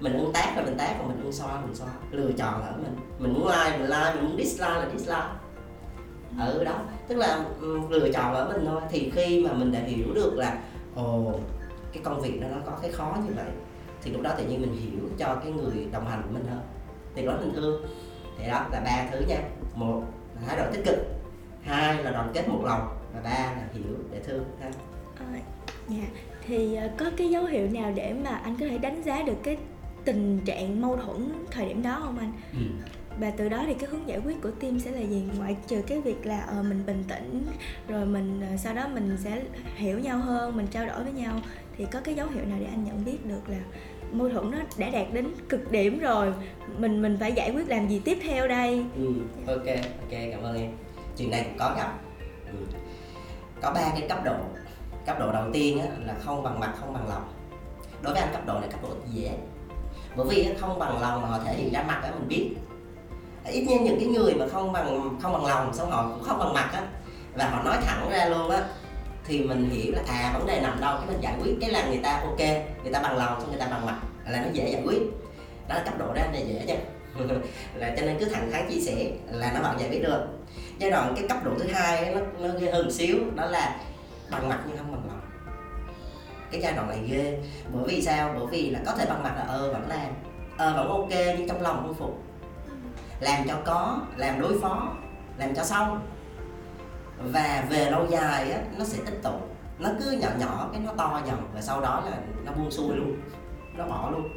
mình 0.00 0.12
ưng 0.12 0.32
tác 0.32 0.52
là 0.56 0.62
mình 0.62 0.78
tác 0.78 0.94
còn 0.98 1.08
mình 1.08 1.22
ưng 1.22 1.32
xoa 1.32 1.60
mình 1.60 1.74
xoa 1.74 1.88
lựa 2.10 2.32
chọn 2.32 2.60
là 2.60 2.66
ở 2.66 2.76
mình. 2.76 2.96
Mình 3.18 3.34
muốn 3.34 3.46
like 3.46 3.78
mình 3.78 3.90
like 3.90 4.14
mình 4.14 4.24
muốn 4.24 4.36
dislike 4.36 4.70
là 4.70 4.88
dislike. 4.92 5.28
Ở 6.38 6.64
đó 6.64 6.74
tức 7.08 7.16
là 7.16 7.44
ừ, 7.60 7.80
lựa 7.90 8.12
chọn 8.12 8.34
ở 8.34 8.48
mình 8.52 8.66
thôi. 8.66 8.80
Thì 8.90 9.10
khi 9.14 9.46
mà 9.46 9.52
mình 9.52 9.72
đã 9.72 9.80
hiểu 9.80 10.14
được 10.14 10.34
là 10.36 10.58
ồ 10.94 11.18
oh, 11.18 11.40
cái 11.96 12.04
công 12.04 12.20
việc 12.20 12.38
nó 12.40 12.48
nó 12.48 12.56
có 12.66 12.78
cái 12.82 12.92
khó 12.92 13.16
như 13.26 13.32
vậy 13.36 13.50
thì 14.02 14.12
lúc 14.12 14.22
đó 14.22 14.34
tự 14.38 14.44
nhiên 14.46 14.60
mình 14.60 14.74
hiểu 14.74 15.08
cho 15.18 15.40
cái 15.42 15.52
người 15.52 15.86
đồng 15.92 16.06
hành 16.06 16.22
của 16.22 16.30
mình 16.32 16.44
hơn. 16.50 16.60
Thì 17.14 17.26
đó 17.26 17.36
mình 17.40 17.52
thương. 17.54 17.86
Thì 18.38 18.48
đó 18.48 18.66
là 18.72 18.80
ba 18.80 19.08
thứ 19.12 19.24
nha. 19.28 19.42
Một 19.74 20.02
là 20.34 20.40
thái 20.46 20.56
độ 20.56 20.64
tích 20.72 20.84
cực 20.84 20.98
hai 21.62 22.04
là 22.04 22.10
đoàn 22.10 22.30
kết 22.34 22.48
một 22.48 22.60
lòng 22.64 22.98
và 23.14 23.20
ba 23.24 23.30
là 23.30 23.68
hiểu 23.72 23.96
để 24.12 24.20
thương 24.26 24.44
ha. 24.60 24.70
À, 25.18 25.40
dạ. 25.88 26.04
Thì 26.46 26.74
ờ, 26.74 26.88
có 26.98 27.10
cái 27.16 27.30
dấu 27.30 27.44
hiệu 27.44 27.68
nào 27.70 27.92
để 27.94 28.14
mà 28.24 28.30
anh 28.30 28.56
có 28.60 28.66
thể 28.70 28.78
đánh 28.78 29.02
giá 29.02 29.22
được 29.22 29.36
cái 29.42 29.56
tình 30.04 30.40
trạng 30.44 30.80
mâu 30.80 30.96
thuẫn 30.96 31.32
thời 31.50 31.68
điểm 31.68 31.82
đó 31.82 32.00
không 32.04 32.18
anh? 32.18 32.32
Ừ. 32.52 32.58
và 33.20 33.30
từ 33.30 33.48
đó 33.48 33.62
thì 33.66 33.74
cái 33.74 33.90
hướng 33.90 34.08
giải 34.08 34.20
quyết 34.24 34.42
của 34.42 34.50
team 34.50 34.80
sẽ 34.80 34.90
là 34.90 35.00
gì? 35.00 35.24
Ngoại 35.38 35.56
trừ 35.66 35.82
cái 35.86 36.00
việc 36.00 36.26
là 36.26 36.46
uh, 36.60 36.66
mình 36.66 36.82
bình 36.86 37.04
tĩnh 37.08 37.46
rồi 37.88 38.06
mình 38.06 38.42
uh, 38.54 38.60
sau 38.60 38.74
đó 38.74 38.88
mình 38.94 39.16
sẽ 39.24 39.42
hiểu 39.74 39.98
nhau 39.98 40.18
hơn 40.18 40.56
mình 40.56 40.66
trao 40.66 40.86
đổi 40.86 41.02
với 41.04 41.12
nhau 41.12 41.40
thì 41.78 41.86
có 41.92 42.00
cái 42.04 42.14
dấu 42.14 42.26
hiệu 42.28 42.44
nào 42.44 42.58
để 42.60 42.66
anh 42.66 42.84
nhận 42.84 43.04
biết 43.04 43.26
được 43.26 43.40
là 43.48 43.58
mâu 44.12 44.28
thuẫn 44.28 44.50
nó 44.50 44.58
đã 44.76 44.90
đạt 44.90 45.06
đến 45.12 45.32
cực 45.48 45.70
điểm 45.70 45.98
rồi? 45.98 46.32
Mình 46.78 47.02
mình 47.02 47.16
phải 47.20 47.32
giải 47.32 47.50
quyết 47.50 47.68
làm 47.68 47.88
gì 47.88 48.02
tiếp 48.04 48.18
theo 48.22 48.48
đây? 48.48 48.84
Ừ, 48.96 49.12
ok 49.46 49.66
ok 50.00 50.18
cảm 50.32 50.42
ơn 50.42 50.56
em. 50.56 50.70
Chuyện 51.16 51.30
này 51.30 51.42
cũng 51.44 51.58
có 51.58 51.74
gặp. 51.76 51.98
Ừ. 52.52 52.58
có 53.62 53.70
ba 53.70 53.80
cái 53.98 54.08
cấp 54.08 54.18
độ. 54.24 54.34
Cấp 55.06 55.16
độ 55.20 55.32
đầu 55.32 55.44
tiên 55.52 55.80
á, 55.80 55.86
là 56.06 56.14
không 56.24 56.42
bằng 56.42 56.60
mặt 56.60 56.74
không 56.80 56.92
bằng 56.92 57.08
lòng. 57.08 57.32
Đối 58.02 58.12
với 58.12 58.22
anh 58.22 58.32
cấp 58.32 58.46
độ 58.46 58.60
này 58.60 58.68
cấp 58.68 58.80
độ 58.82 58.88
dễ. 59.12 59.30
Bởi 60.16 60.26
vì 60.30 60.48
không 60.60 60.78
bằng 60.78 61.00
lòng 61.00 61.22
mà 61.22 61.28
họ 61.28 61.38
thể 61.44 61.54
hiện 61.54 61.72
ra 61.72 61.82
mặt 61.82 62.00
á 62.02 62.10
mình 62.10 62.28
biết. 62.28 62.50
Ít 63.44 63.64
nhất 63.68 63.80
những 63.80 63.98
cái 64.00 64.08
người 64.08 64.34
mà 64.34 64.46
không 64.48 64.72
bằng 64.72 65.18
không 65.22 65.32
bằng 65.32 65.46
lòng 65.46 65.74
xong 65.74 65.90
họ 65.90 66.08
cũng 66.08 66.22
không 66.22 66.38
bằng 66.38 66.54
mặt 66.54 66.70
á 66.72 66.82
và 67.34 67.48
họ 67.48 67.62
nói 67.62 67.76
thẳng 67.82 68.10
ra 68.10 68.24
luôn 68.24 68.50
á 68.50 68.68
thì 69.26 69.42
mình 69.42 69.70
hiểu 69.70 69.92
là 69.92 70.02
à 70.08 70.32
vấn 70.38 70.46
đề 70.46 70.60
nằm 70.60 70.80
đâu 70.80 70.96
cái 70.98 71.06
mình 71.06 71.20
giải 71.20 71.34
quyết, 71.42 71.52
cái 71.60 71.70
là 71.70 71.88
người 71.88 72.00
ta 72.02 72.20
ok, 72.20 72.38
người 72.82 72.92
ta 72.92 73.02
bằng 73.02 73.16
lòng 73.16 73.40
xong 73.40 73.50
người 73.50 73.60
ta 73.60 73.66
bằng 73.66 73.86
mặt 73.86 74.00
là 74.28 74.40
nó 74.40 74.48
dễ 74.52 74.68
giải 74.68 74.82
quyết. 74.84 74.98
Đó 75.68 75.74
là 75.74 75.82
cấp 75.84 75.94
độ 75.98 76.06
đó 76.06 76.22
là 76.32 76.38
dễ 76.38 76.64
chứ. 76.68 76.74
Là 77.74 77.94
cho 77.96 78.06
nên 78.06 78.18
cứ 78.18 78.24
thẳng 78.24 78.50
thắn 78.52 78.70
chia 78.70 78.80
sẻ 78.80 79.10
là 79.30 79.52
nó 79.54 79.62
bạn 79.62 79.80
giải 79.80 79.88
quyết 79.90 80.02
được. 80.02 80.26
Giai 80.78 80.90
đoạn 80.90 81.14
cái 81.16 81.28
cấp 81.28 81.38
độ 81.44 81.50
thứ 81.58 81.68
hai 81.72 82.14
nó 82.14 82.20
nó 82.38 82.54
ghê 82.58 82.70
hơn 82.70 82.92
xíu, 82.92 83.16
đó 83.34 83.46
là 83.46 83.76
bằng 84.30 84.48
mặt 84.48 84.60
nhưng 84.66 84.76
không 84.76 84.92
bằng 84.92 85.02
lòng. 85.08 85.20
Cái 86.50 86.60
giai 86.60 86.72
đoạn 86.72 86.88
này 86.88 86.98
ghê, 87.10 87.38
bởi 87.72 87.84
vì 87.86 88.02
sao? 88.02 88.34
Bởi 88.38 88.46
vì 88.46 88.70
là 88.70 88.80
có 88.86 88.92
thể 88.92 89.06
bằng 89.08 89.22
mặt 89.22 89.32
là 89.36 89.44
ờ 89.48 89.72
vẫn 89.72 89.88
làm 89.88 90.08
ờ 90.56 90.72
vẫn 90.76 90.88
ok 90.88 91.36
nhưng 91.38 91.48
trong 91.48 91.62
lòng 91.62 91.82
không 91.82 91.94
phục. 91.94 92.22
Làm 93.20 93.48
cho 93.48 93.54
có, 93.64 94.00
làm 94.16 94.40
đối 94.40 94.60
phó, 94.60 94.94
làm 95.38 95.54
cho 95.54 95.64
xong 95.64 96.00
và 97.18 97.64
về 97.70 97.90
lâu 97.90 98.06
dài 98.10 98.52
á, 98.52 98.60
nó 98.78 98.84
sẽ 98.84 98.98
tích 99.06 99.22
tụ. 99.22 99.32
Nó 99.78 99.90
cứ 100.00 100.10
nhỏ 100.10 100.28
nhỏ 100.38 100.68
cái 100.72 100.80
nó 100.86 100.92
to 100.92 101.20
dần 101.26 101.48
và 101.54 101.60
sau 101.60 101.80
đó 101.80 102.02
là 102.10 102.18
nó 102.44 102.52
buông 102.52 102.70
xuôi 102.70 102.96
luôn. 102.96 103.16
Nó 103.76 103.86
bỏ 103.86 104.10
luôn. 104.10 104.28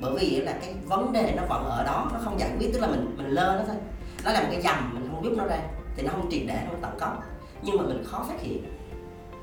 Bởi 0.00 0.12
vì 0.20 0.40
là 0.40 0.52
cái 0.60 0.74
vấn 0.84 1.12
đề 1.12 1.34
nó 1.36 1.42
vẫn 1.48 1.64
ở 1.64 1.84
đó 1.84 2.10
nó 2.12 2.18
không 2.24 2.40
giải 2.40 2.50
quyết 2.58 2.70
tức 2.72 2.80
là 2.80 2.86
mình 2.86 3.14
mình 3.16 3.28
lơ 3.28 3.56
nó 3.58 3.64
thôi. 3.66 3.76
Nó 4.24 4.32
làm 4.32 4.44
cái 4.50 4.62
dầm 4.62 4.90
mình 4.94 5.08
không 5.10 5.24
giúp 5.24 5.32
nó 5.36 5.44
ra 5.44 5.58
thì 5.96 6.02
nó 6.02 6.10
không 6.10 6.30
triệt 6.30 6.42
để 6.46 6.58
nó 6.64 6.70
không 6.70 6.80
tận 6.82 6.98
gốc. 6.98 7.22
Nhưng 7.62 7.76
mà 7.76 7.82
mình 7.82 8.04
khó 8.04 8.24
phát 8.28 8.40
hiện. 8.40 8.64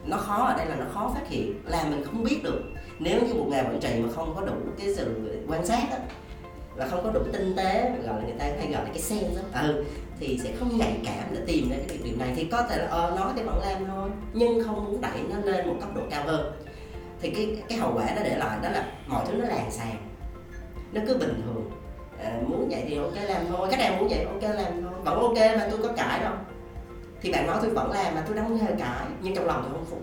Nó 0.06 0.18
khó 0.18 0.36
ở 0.36 0.58
đây 0.58 0.66
là 0.66 0.76
nó 0.76 0.86
khó 0.94 1.12
phát 1.16 1.28
hiện 1.30 1.62
là 1.66 1.84
mình 1.90 2.04
không 2.06 2.24
biết 2.24 2.42
được. 2.44 2.62
Nếu 3.00 3.22
như 3.22 3.34
một 3.34 3.46
ngày 3.50 3.64
quản 3.64 3.80
trị 3.80 3.90
mà 4.00 4.10
không 4.16 4.36
có 4.36 4.42
đủ 4.42 4.54
cái 4.80 4.96
sự 4.96 5.32
quan 5.48 5.66
sát 5.66 5.88
á 5.92 5.98
và 6.76 6.88
không 6.88 7.04
có 7.04 7.12
đủ 7.12 7.20
tinh 7.34 7.54
tế 7.58 7.92
gọi 8.06 8.16
là 8.16 8.28
người 8.28 8.36
ta 8.40 8.46
hay 8.46 8.72
gọi 8.72 8.84
là 8.84 8.90
cái 8.94 9.00
sen 9.02 9.24
đó 9.36 9.62
ừ, 9.62 9.86
thì 10.22 10.40
sẽ 10.44 10.52
không 10.60 10.78
nhạy 10.78 11.00
cảm 11.06 11.24
để 11.32 11.42
tìm 11.48 11.70
ra 11.70 11.78
cái 11.88 11.98
điều 12.04 12.18
này. 12.18 12.34
Thì 12.36 12.44
có 12.44 12.64
thể 12.64 12.78
là 12.78 12.88
ờ 12.88 13.14
nói 13.20 13.34
thì 13.36 13.44
vẫn 13.44 13.60
làm 13.62 13.86
thôi 13.86 14.10
nhưng 14.34 14.64
không 14.64 14.86
muốn 14.86 15.02
đẩy 15.02 15.20
nó 15.30 15.36
lên 15.52 15.68
một 15.68 15.76
cấp 15.82 15.90
độ 15.96 16.02
cao 16.10 16.24
hơn. 16.26 16.52
Thì 17.22 17.30
cái 17.30 17.58
cái 17.70 17.78
hậu 17.78 17.94
quả 17.96 18.06
nó 18.16 18.22
để 18.24 18.38
lại 18.38 18.58
đó 18.64 18.70
là 18.70 18.92
mọi 19.08 19.26
thứ 19.28 19.38
nó 19.38 19.46
làng 19.46 19.72
sàn 19.72 19.96
nó 20.92 21.02
cứ 21.08 21.18
bình 21.18 21.42
thường. 21.46 21.72
À, 22.24 22.40
muốn 22.48 22.68
vậy 22.70 22.84
thì 22.88 22.98
ok 22.98 23.16
làm 23.16 23.46
thôi 23.50 23.68
khách 23.72 23.80
hàng 23.80 24.00
muốn 24.00 24.08
vậy 24.10 24.26
ok 24.26 24.56
làm 24.56 24.82
thôi 24.82 24.92
vẫn 25.04 25.20
ok 25.20 25.58
mà 25.58 25.68
tôi 25.72 25.80
có 25.84 25.94
cãi 25.98 26.20
đâu. 26.20 26.34
Thì 27.22 27.32
bạn 27.32 27.48
nói 27.48 27.58
tôi 27.62 27.72
vẫn 27.72 27.92
làm 27.92 28.16
mà 28.16 28.24
tôi 28.28 28.36
đâu 28.36 28.46
hề 28.62 28.72
cãi 28.80 29.06
nhưng 29.22 29.36
trong 29.36 29.46
lòng 29.46 29.62
tôi 29.64 29.72
không 29.74 29.86
phục. 29.86 30.02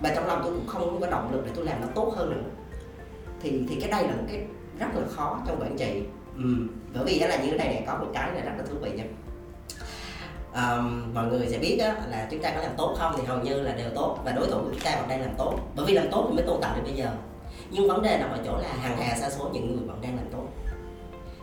Và 0.00 0.12
trong 0.14 0.26
lòng 0.26 0.40
tôi 0.44 0.52
cũng 0.54 0.66
không 0.66 1.00
có 1.00 1.10
động 1.10 1.32
lực 1.32 1.42
để 1.46 1.52
tôi 1.54 1.64
làm 1.64 1.80
nó 1.80 1.86
tốt 1.94 2.12
hơn 2.16 2.30
nữa. 2.30 2.50
Thì 3.42 3.62
thì 3.68 3.80
cái 3.80 3.90
đây 3.90 4.02
là 4.02 4.14
một 4.14 4.24
cái 4.28 4.42
rất 4.78 4.86
là 4.94 5.06
khó 5.10 5.40
trong 5.46 5.60
quản 5.60 5.76
trị 5.78 6.02
ừ. 6.38 6.44
bởi 6.94 7.04
vì 7.04 7.18
đó 7.18 7.26
là 7.26 7.36
như 7.36 7.50
thế 7.50 7.56
này 7.56 7.68
này 7.68 7.84
có 7.86 7.98
một 7.98 8.06
cái 8.14 8.30
này 8.32 8.42
rất 8.42 8.52
là 8.58 8.64
thú 8.70 8.74
vị 8.82 8.90
nha. 8.90 9.04
Um, 10.54 11.14
mọi 11.14 11.26
người 11.26 11.48
sẽ 11.48 11.58
biết 11.58 11.76
đó, 11.78 11.92
là 12.10 12.28
chúng 12.30 12.42
ta 12.42 12.50
có 12.50 12.62
làm 12.62 12.72
tốt 12.76 12.96
không 12.98 13.14
thì 13.16 13.22
hầu 13.26 13.38
như 13.38 13.60
là 13.60 13.72
đều 13.72 13.90
tốt 13.94 14.18
và 14.24 14.32
đối 14.32 14.46
thủ 14.46 14.58
của 14.58 14.70
chúng 14.70 14.84
ta 14.84 14.96
vẫn 14.96 15.08
đang 15.08 15.20
làm 15.20 15.34
tốt. 15.38 15.58
Bởi 15.76 15.86
vì 15.86 15.94
làm 15.94 16.10
tốt 16.10 16.26
thì 16.28 16.36
mới 16.36 16.44
tồn 16.46 16.58
tại 16.62 16.72
được 16.76 16.82
bây 16.84 16.94
giờ. 16.94 17.10
Nhưng 17.70 17.88
vấn 17.88 18.02
đề 18.02 18.18
nằm 18.18 18.30
ở 18.30 18.38
chỗ 18.46 18.58
là 18.58 18.68
hàng 18.82 18.96
hà 18.96 19.16
sa 19.16 19.30
số 19.30 19.50
những 19.52 19.76
người 19.76 19.86
vẫn 19.86 20.00
đang 20.02 20.16
làm 20.16 20.26
tốt. 20.32 20.46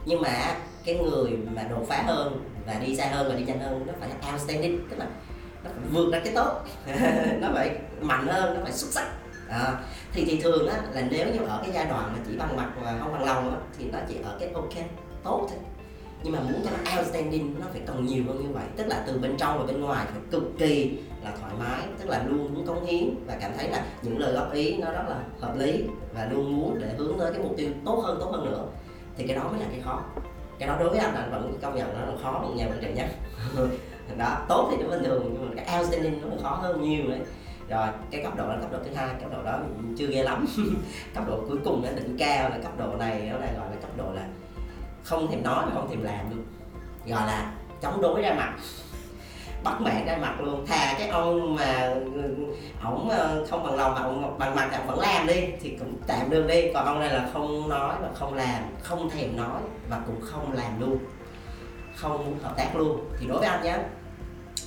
Nhưng 0.05 0.21
mà 0.21 0.55
cái 0.85 0.95
người 0.95 1.31
mà 1.55 1.63
đột 1.63 1.85
phá 1.87 2.03
hơn 2.05 2.49
và 2.65 2.73
đi 2.73 2.95
xa 2.95 3.07
hơn 3.07 3.29
và 3.29 3.35
đi 3.35 3.43
nhanh 3.43 3.59
hơn 3.59 3.83
nó 3.87 3.93
phải 3.99 4.09
là 4.09 4.31
outstanding 4.31 4.87
tức 4.89 4.97
là 4.99 5.07
nó 5.63 5.69
phải 5.75 5.89
vượt 5.91 6.13
ra 6.13 6.19
cái 6.19 6.33
tốt 6.35 6.61
nó 7.39 7.49
phải 7.53 7.71
mạnh 8.01 8.27
hơn 8.27 8.53
nó 8.53 8.59
phải 8.63 8.71
xuất 8.71 8.91
sắc 8.91 9.07
à, 9.49 9.79
thì 10.13 10.25
thì 10.25 10.41
thường 10.41 10.67
á 10.67 10.81
là 10.93 11.07
nếu 11.11 11.27
như 11.27 11.39
ở 11.47 11.59
cái 11.61 11.71
giai 11.73 11.85
đoạn 11.85 12.09
mà 12.13 12.19
chỉ 12.27 12.37
bằng 12.37 12.55
mặt 12.55 12.69
và 12.81 12.97
không 12.99 13.13
bằng 13.13 13.25
lòng 13.25 13.51
á 13.51 13.57
thì 13.77 13.85
nó 13.91 13.99
chỉ 14.09 14.15
ở 14.23 14.37
cái 14.39 14.49
ok 14.53 14.73
tốt 15.23 15.47
thôi. 15.49 15.59
Nhưng 16.23 16.33
mà 16.33 16.39
muốn 16.39 16.61
cho 16.63 16.69
nó 16.71 16.97
outstanding 16.97 17.55
nó 17.59 17.65
phải 17.71 17.81
cần 17.87 18.05
nhiều 18.05 18.23
hơn 18.27 18.43
như 18.43 18.53
vậy. 18.53 18.63
Tức 18.77 18.87
là 18.87 19.03
từ 19.07 19.17
bên 19.17 19.37
trong 19.37 19.59
và 19.59 19.65
bên 19.65 19.81
ngoài 19.81 20.05
phải 20.11 20.21
cực 20.31 20.43
kỳ 20.57 20.97
là 21.23 21.31
thoải 21.41 21.53
mái 21.59 21.81
tức 21.99 22.09
là 22.09 22.23
luôn 22.27 22.53
muốn 22.53 22.65
cống 22.65 22.85
hiến 22.85 23.25
và 23.27 23.37
cảm 23.41 23.51
thấy 23.57 23.69
là 23.69 23.85
những 24.01 24.17
lời 24.17 24.33
góp 24.33 24.53
ý 24.53 24.77
nó 24.77 24.91
rất 24.91 25.03
là 25.09 25.19
hợp 25.41 25.55
lý 25.57 25.83
và 26.13 26.27
luôn 26.31 26.57
muốn 26.57 26.79
để 26.81 26.87
hướng 26.97 27.19
tới 27.19 27.33
cái 27.33 27.41
mục 27.43 27.53
tiêu 27.57 27.69
tốt 27.85 28.01
hơn 28.05 28.17
tốt 28.19 28.29
hơn 28.31 28.45
nữa. 28.45 28.65
Thì 29.17 29.27
cái 29.27 29.35
đó 29.35 29.43
mới 29.43 29.59
là 29.59 29.65
cái 29.71 29.81
khó. 29.81 30.01
Cái 30.59 30.67
đó 30.67 30.75
đối 30.79 30.89
với 30.89 30.99
anh 30.99 31.15
anh 31.15 31.31
vẫn 31.31 31.57
công 31.61 31.75
nhận 31.75 31.93
nó 31.93 32.05
là 32.05 32.13
khó 32.23 32.39
một 32.39 32.49
nhà 32.55 32.65
quản 32.65 32.79
trị 32.81 32.87
nhất 32.95 33.07
đó 34.17 34.45
tốt 34.49 34.67
thì 34.71 34.83
nó 34.83 34.89
bình 34.89 35.03
thường 35.03 35.29
nhưng 35.33 35.49
mà 35.49 35.63
cái 35.63 35.79
outstanding 35.79 36.21
nó 36.21 36.35
khó 36.43 36.49
hơn 36.49 36.81
nhiều 36.81 37.09
đấy 37.09 37.19
rồi, 37.69 37.87
cái 38.11 38.23
cấp 38.23 38.35
độ 38.37 38.47
là 38.47 38.57
cấp 38.61 38.71
độ 38.71 38.77
thứ 38.85 38.93
hai, 38.95 39.07
cấp 39.21 39.29
độ 39.33 39.43
đó 39.43 39.59
chưa 39.97 40.07
ghê 40.07 40.23
lắm. 40.23 40.45
Cấp 41.13 41.23
độ 41.27 41.39
cuối 41.47 41.57
cùng 41.65 41.83
là 41.83 41.91
đỉnh 41.91 42.17
cao 42.17 42.49
là 42.49 42.57
cấp 42.57 42.71
độ 42.77 42.95
này 42.97 43.29
nó 43.31 43.37
lại 43.37 43.53
gọi 43.57 43.69
là 43.69 43.75
cấp 43.81 43.89
độ 43.97 44.13
là 44.13 44.27
không 45.03 45.31
thèm 45.31 45.43
nói 45.43 45.65
mà 45.65 45.71
không 45.73 45.89
thèm 45.89 46.03
làm 46.03 46.29
luôn. 46.29 46.45
Gọi 47.07 47.27
là 47.27 47.51
chống 47.81 48.01
đối 48.01 48.21
ra 48.21 48.33
mặt. 48.33 48.53
Bắt 49.63 49.81
bạn 49.81 50.05
ra 50.05 50.17
mặt 50.17 50.41
luôn. 50.41 50.65
Thà 50.65 50.95
cái 50.99 51.07
ông 51.07 51.55
mà, 51.55 51.95
ổng 52.83 53.09
ờ, 53.09 53.45
không 53.49 53.63
bằng 53.63 53.75
lòng 53.75 53.95
mà 53.95 54.01
ông 54.01 54.39
bằng 54.39 54.55
mặt 54.55 54.83
vẫn 54.87 54.99
làm 54.99 55.27
đi, 55.27 55.43
thì 55.61 55.77
cũng 55.79 55.97
tạm 56.07 56.29
được 56.29 56.47
đi. 56.47 56.73
Còn 56.73 56.85
ông 56.85 56.99
này 56.99 57.09
là 57.09 57.29
không 57.33 57.69
nói 57.69 57.95
và 58.01 58.09
không 58.13 58.33
làm, 58.33 58.63
không 58.81 59.09
thèm 59.09 59.37
nói 59.37 59.61
và 59.89 59.99
cũng 60.05 60.21
không 60.21 60.53
làm 60.53 60.79
luôn. 60.79 60.97
Không 61.95 62.39
hợp 62.43 62.57
tác 62.57 62.75
luôn. 62.75 63.09
Thì 63.19 63.27
đối 63.27 63.39
với 63.39 63.47
anh 63.47 63.63
nhé 63.63 63.77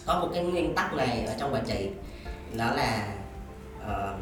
có 0.06 0.18
một 0.20 0.28
cái 0.34 0.44
nguyên 0.44 0.74
tắc 0.74 0.94
này 0.94 1.24
ở 1.26 1.34
trong 1.38 1.54
quản 1.54 1.64
trị 1.66 1.90
nó 2.52 2.70
là 2.70 3.08
uh, 3.80 4.20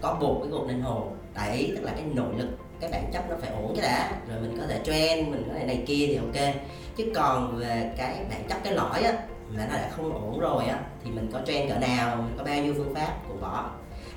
có 0.00 0.14
một 0.20 0.38
cái 0.42 0.50
gột 0.50 0.68
linh 0.68 0.82
hồn 0.82 1.16
tại 1.34 1.56
ý 1.56 1.72
tức 1.76 1.82
là 1.82 1.92
cái 1.92 2.04
nội 2.14 2.34
lực 2.38 2.48
cái 2.80 2.90
bản 2.90 3.10
chất 3.12 3.30
nó 3.30 3.36
phải 3.40 3.50
ổn 3.50 3.74
cái 3.76 3.86
đã. 3.86 4.10
Rồi 4.28 4.40
mình 4.40 4.56
có 4.60 4.66
thể 4.66 4.80
trend 4.84 5.28
mình 5.28 5.44
có 5.48 5.54
thể 5.58 5.66
này 5.66 5.84
kia 5.86 6.06
thì 6.06 6.16
ok. 6.16 6.54
Chứ 6.96 7.12
còn 7.14 7.56
về 7.56 7.92
cái 7.96 8.24
bản 8.30 8.44
chất 8.48 8.58
cái 8.64 8.72
lõi 8.72 9.02
á 9.02 9.12
mà 9.48 9.66
nó 9.70 9.76
đã 9.76 9.90
không 9.96 10.12
ổn 10.12 10.40
rồi 10.40 10.64
á 10.64 10.80
thì 11.04 11.10
mình 11.10 11.30
có 11.32 11.40
trend 11.46 11.72
cỡ 11.72 11.78
nào 11.78 12.16
mình 12.16 12.34
có 12.38 12.44
bao 12.44 12.62
nhiêu 12.62 12.74
phương 12.76 12.94
pháp 12.94 13.16
cũng 13.28 13.40
bỏ. 13.40 13.70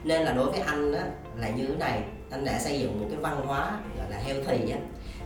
Nên 0.03 0.21
là 0.21 0.33
đối 0.33 0.51
với 0.51 0.59
anh 0.59 0.93
á 0.93 1.03
là 1.37 1.49
như 1.49 1.67
thế 1.67 1.75
này 1.75 2.03
anh 2.31 2.45
đã 2.45 2.59
xây 2.59 2.79
dựng 2.79 2.99
một 2.99 3.05
cái 3.09 3.19
văn 3.19 3.45
hóa 3.47 3.79
gọi 3.97 4.09
là 4.09 4.17
healthy 4.17 4.71
á. 4.71 4.77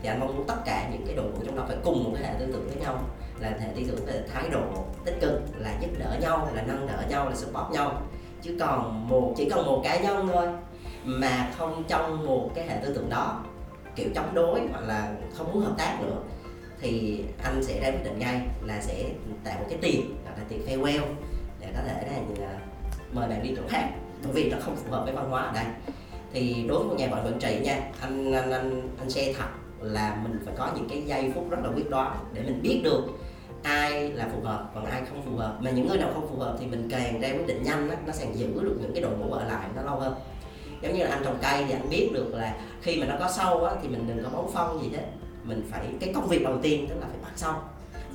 Thì 0.02 0.10
anh 0.10 0.20
mong 0.20 0.38
muốn 0.38 0.48
tất 0.48 0.58
cả 0.66 0.90
những 0.92 1.06
cái 1.06 1.16
đội 1.16 1.26
ngũ 1.26 1.40
trong 1.46 1.58
đó 1.58 1.64
phải 1.68 1.78
cùng 1.84 2.04
một 2.04 2.12
cái 2.14 2.24
hệ 2.24 2.40
tư 2.40 2.46
tưởng 2.54 2.68
với 2.68 2.76
nhau. 2.76 3.00
Là 3.40 3.50
hệ 3.50 3.68
tư 3.76 3.82
tưởng 3.88 4.06
về 4.06 4.22
thái 4.34 4.50
độ 4.50 4.64
tích 5.06 5.18
cực 5.22 5.42
là 5.58 5.76
giúp 5.82 5.90
đỡ 6.00 6.18
nhau 6.22 6.50
là 6.54 6.62
nâng 6.62 6.88
đỡ 6.88 7.04
nhau 7.10 7.30
là 7.30 7.36
support 7.36 7.72
nhau 7.72 8.02
chứ 8.46 8.56
còn 8.60 9.08
một, 9.10 9.34
chỉ 9.38 9.50
còn 9.50 9.66
một 9.66 9.82
cá 9.84 10.00
nhân 10.00 10.30
thôi 10.34 10.48
mà 11.04 11.52
không 11.58 11.84
trong 11.88 12.26
một 12.26 12.50
cái 12.56 12.68
hệ 12.68 12.76
tư 12.84 12.94
tưởng 12.96 13.10
đó, 13.10 13.44
kiểu 13.96 14.10
chống 14.16 14.34
đối 14.34 14.62
hoặc 14.72 14.84
là 14.88 15.14
không 15.34 15.54
muốn 15.54 15.64
hợp 15.64 15.74
tác 15.78 15.98
nữa, 16.02 16.18
thì 16.82 17.24
anh 17.44 17.64
sẽ 17.64 17.80
ra 17.80 17.92
quyết 17.92 18.04
định 18.04 18.20
ngay 18.20 18.42
là 18.62 18.82
sẽ 18.82 19.04
tạo 19.44 19.60
một 19.60 19.66
cái 19.70 19.80
tiền 19.82 20.18
hoặc 20.24 20.38
là 20.38 20.44
tiền 20.50 20.62
farewell 20.68 21.04
để 21.60 21.68
có 21.76 21.80
thể 21.88 22.08
là 22.40 22.48
à, 22.48 22.60
mời 23.12 23.30
bạn 23.30 23.44
đi 23.44 23.54
chỗ 23.58 23.62
khác. 23.70 23.90
Bởi 24.24 24.34
vì 24.34 24.50
nó 24.52 24.58
không 24.62 24.76
phù 24.76 24.92
hợp 24.92 25.04
với 25.06 25.14
văn 25.14 25.30
hóa 25.30 25.44
ở 25.44 25.54
đây. 25.54 25.66
Thì 26.34 26.66
đối 26.68 26.80
với 26.80 26.88
một 26.88 26.96
nhà 26.98 27.08
quản 27.12 27.24
vận 27.24 27.40
trị 27.40 27.60
nha, 27.64 27.82
anh 28.02 28.34
anh 28.34 28.52
anh 28.52 28.90
anh 29.00 29.10
xe 29.10 29.34
thật 29.38 29.48
là 29.80 30.18
mình 30.24 30.40
phải 30.46 30.54
có 30.58 30.70
những 30.76 30.90
cái 30.90 31.04
giây 31.06 31.32
phút 31.36 31.50
rất 31.50 31.58
là 31.64 31.70
quyết 31.76 31.90
đoán 31.90 32.18
để 32.34 32.42
mình 32.42 32.62
biết 32.62 32.82
được 32.84 33.04
ai 33.66 34.12
là 34.12 34.28
phù 34.34 34.48
hợp 34.48 34.72
còn 34.76 34.86
ai 34.86 35.02
không 35.10 35.22
phù 35.26 35.38
hợp. 35.38 35.58
Mà 35.60 35.72
những 35.72 35.88
người 35.88 35.98
nào 35.98 36.10
không 36.14 36.28
phù 36.30 36.40
hợp 36.40 36.56
thì 36.60 36.66
mình 36.66 36.88
càng 36.92 37.22
ra 37.22 37.30
quyết 37.30 37.48
định 37.48 37.64
nhanh 37.64 37.90
á 37.90 37.96
nó 38.06 38.14
sẽ 38.14 38.26
giữ 38.34 38.48
được 38.62 38.78
những 38.82 38.92
cái 38.94 39.02
đội 39.02 39.12
ngũ 39.18 39.34
ở 39.34 39.46
lại 39.46 39.68
nó 39.76 39.82
lâu 39.82 39.96
hơn. 39.96 40.14
Giống 40.82 40.94
như 40.94 41.04
là 41.04 41.10
anh 41.10 41.24
trồng 41.24 41.38
cây 41.42 41.66
thì 41.68 41.74
anh 41.74 41.90
biết 41.90 42.10
được 42.14 42.34
là 42.34 42.54
khi 42.82 43.02
mà 43.02 43.08
nó 43.08 43.16
có 43.20 43.32
sâu 43.32 43.66
á, 43.66 43.74
thì 43.82 43.88
mình 43.88 44.08
đừng 44.08 44.24
có 44.24 44.30
bón 44.30 44.46
phân 44.54 44.84
gì 44.84 44.90
hết. 44.98 45.06
Mình 45.44 45.68
phải 45.72 45.88
cái 46.00 46.14
công 46.14 46.28
việc 46.28 46.44
đầu 46.44 46.58
tiên 46.62 46.86
tức 46.90 46.96
là 47.02 47.08
phải 47.08 47.18
bắt 47.24 47.32
sâu 47.36 47.54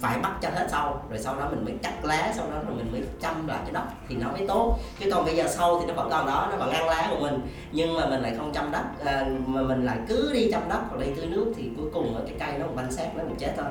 phải 0.01 0.19
bắt 0.19 0.39
cho 0.43 0.49
hết 0.51 0.69
sâu 0.71 0.97
rồi 1.11 1.19
sau 1.19 1.37
đó 1.37 1.49
mình 1.51 1.65
mới 1.65 1.75
cắt 1.83 2.05
lá 2.05 2.33
sau 2.37 2.51
đó 2.51 2.57
rồi 2.67 2.77
mình 2.77 2.93
mới 2.93 3.03
chăm 3.21 3.47
lại 3.49 3.59
cái 3.63 3.73
đất 3.73 3.85
thì 4.09 4.17
nó 4.17 4.33
mới 4.33 4.47
tốt. 4.47 4.79
Chứ 4.99 5.11
còn 5.13 5.25
bây 5.25 5.37
giờ 5.37 5.45
sâu 5.49 5.81
thì 5.81 5.87
nó 5.87 5.95
vẫn 5.95 6.11
còn 6.11 6.27
đó 6.27 6.49
nó 6.51 6.57
vẫn 6.57 6.71
ăn 6.71 6.89
lá 6.89 7.07
của 7.11 7.21
mình 7.21 7.41
nhưng 7.73 7.97
mà 7.97 8.07
mình 8.07 8.21
lại 8.21 8.35
không 8.37 8.53
chăm 8.53 8.71
đất 8.71 8.85
à, 9.05 9.27
mà 9.47 9.63
mình 9.63 9.85
lại 9.85 9.99
cứ 10.09 10.31
đi 10.33 10.51
chăm 10.53 10.69
đất 10.69 10.81
hoặc 10.89 11.01
đi 11.01 11.07
tưới 11.17 11.27
nước 11.27 11.53
thì 11.57 11.71
cuối 11.77 11.87
cùng 11.95 12.15
ở 12.15 12.23
cái 12.27 12.35
cây 12.39 12.59
nó 12.59 12.67
cũng 12.67 12.77
banh 12.77 12.93
xác 12.93 13.17
nó 13.17 13.25
cũng 13.25 13.37
chết 13.37 13.55
thôi 13.57 13.67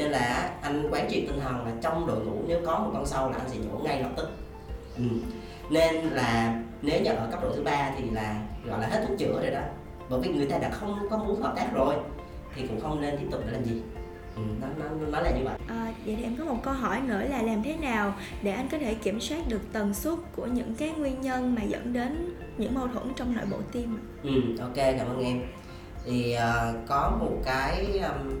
nên 0.00 0.10
là 0.10 0.50
anh 0.62 0.88
quán 0.90 1.06
triệt 1.10 1.22
tinh 1.26 1.40
thần 1.40 1.66
là 1.66 1.72
trong 1.82 2.06
đội 2.06 2.24
ngũ 2.24 2.42
nếu 2.46 2.60
có 2.66 2.78
một 2.78 2.90
con 2.94 3.06
sâu 3.06 3.30
là 3.30 3.36
anh 3.36 3.48
sẽ 3.48 3.56
nhổ 3.56 3.78
ngay 3.78 4.02
lập 4.02 4.10
tức. 4.16 4.28
Ừ. 4.96 5.04
nên 5.70 5.94
là 5.94 6.60
nếu 6.82 7.02
như 7.02 7.10
ở 7.10 7.28
cấp 7.30 7.42
độ 7.42 7.52
thứ 7.56 7.62
ba 7.62 7.90
thì 7.98 8.10
là 8.10 8.42
gọi 8.66 8.80
là 8.80 8.86
hết 8.86 9.04
thuốc 9.08 9.18
chữa 9.18 9.40
rồi 9.42 9.50
đó. 9.50 9.60
Bởi 10.08 10.20
vì 10.20 10.28
người 10.28 10.46
ta 10.46 10.58
đã 10.58 10.70
không 10.70 11.08
có 11.10 11.18
muốn 11.18 11.42
hợp 11.42 11.52
tác 11.56 11.68
rồi 11.74 11.94
thì 12.54 12.66
cũng 12.66 12.80
không 12.80 13.00
nên 13.00 13.16
tiếp 13.18 13.26
tục 13.30 13.40
để 13.46 13.52
làm 13.52 13.64
gì. 13.64 13.82
Ừ, 14.36 14.42
nó, 14.60 14.66
nó, 14.78 15.06
nó 15.06 15.20
là 15.20 15.30
như 15.30 15.44
vậy. 15.44 15.58
À, 15.68 15.92
vậy 16.06 16.16
thì 16.18 16.22
em 16.22 16.36
có 16.36 16.44
một 16.44 16.58
câu 16.62 16.74
hỏi 16.74 17.00
nữa 17.00 17.22
là 17.30 17.42
làm 17.42 17.62
thế 17.62 17.76
nào 17.76 18.14
để 18.42 18.52
anh 18.52 18.68
có 18.68 18.78
thể 18.78 18.94
kiểm 18.94 19.20
soát 19.20 19.48
được 19.48 19.60
tần 19.72 19.94
suất 19.94 20.18
của 20.36 20.46
những 20.46 20.74
cái 20.74 20.90
nguyên 20.90 21.20
nhân 21.20 21.54
mà 21.54 21.62
dẫn 21.62 21.92
đến 21.92 22.34
những 22.58 22.74
mâu 22.74 22.88
thuẫn 22.88 23.12
trong 23.16 23.36
nội 23.36 23.44
bộ 23.50 23.56
team 23.72 23.98
ừ 24.22 24.30
ok 24.60 24.76
cảm 24.76 25.08
ơn 25.08 25.24
em. 25.24 25.42
Thì 26.04 26.36
uh, 26.36 26.88
có 26.88 27.16
một 27.20 27.36
cái 27.44 27.98
um, 27.98 28.40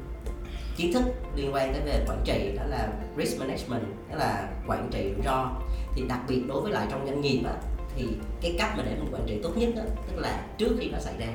kiến 0.76 0.92
thức 0.92 1.02
liên 1.36 1.54
quan 1.54 1.72
tới 1.72 1.82
về 1.82 2.04
quản 2.08 2.22
trị 2.24 2.52
đó 2.56 2.62
là 2.68 2.88
risk 3.16 3.40
management 3.40 3.82
đó 4.10 4.16
là 4.16 4.48
quản 4.66 4.88
trị 4.92 5.12
rủi 5.16 5.24
ro. 5.24 5.50
Thì 5.94 6.02
đặc 6.08 6.20
biệt 6.28 6.42
đối 6.48 6.62
với 6.62 6.72
lại 6.72 6.86
trong 6.90 7.06
doanh 7.06 7.20
nghiệp 7.20 7.42
á, 7.46 7.52
thì 7.96 8.06
cái 8.40 8.54
cách 8.58 8.74
mà 8.76 8.82
để 8.86 8.96
mình 8.96 9.14
quản 9.14 9.22
trị 9.26 9.40
tốt 9.42 9.52
nhất 9.56 9.70
đó, 9.76 9.82
tức 10.08 10.20
là 10.20 10.44
trước 10.58 10.76
khi 10.80 10.90
nó 10.90 10.98
xảy 10.98 11.14
ra. 11.18 11.26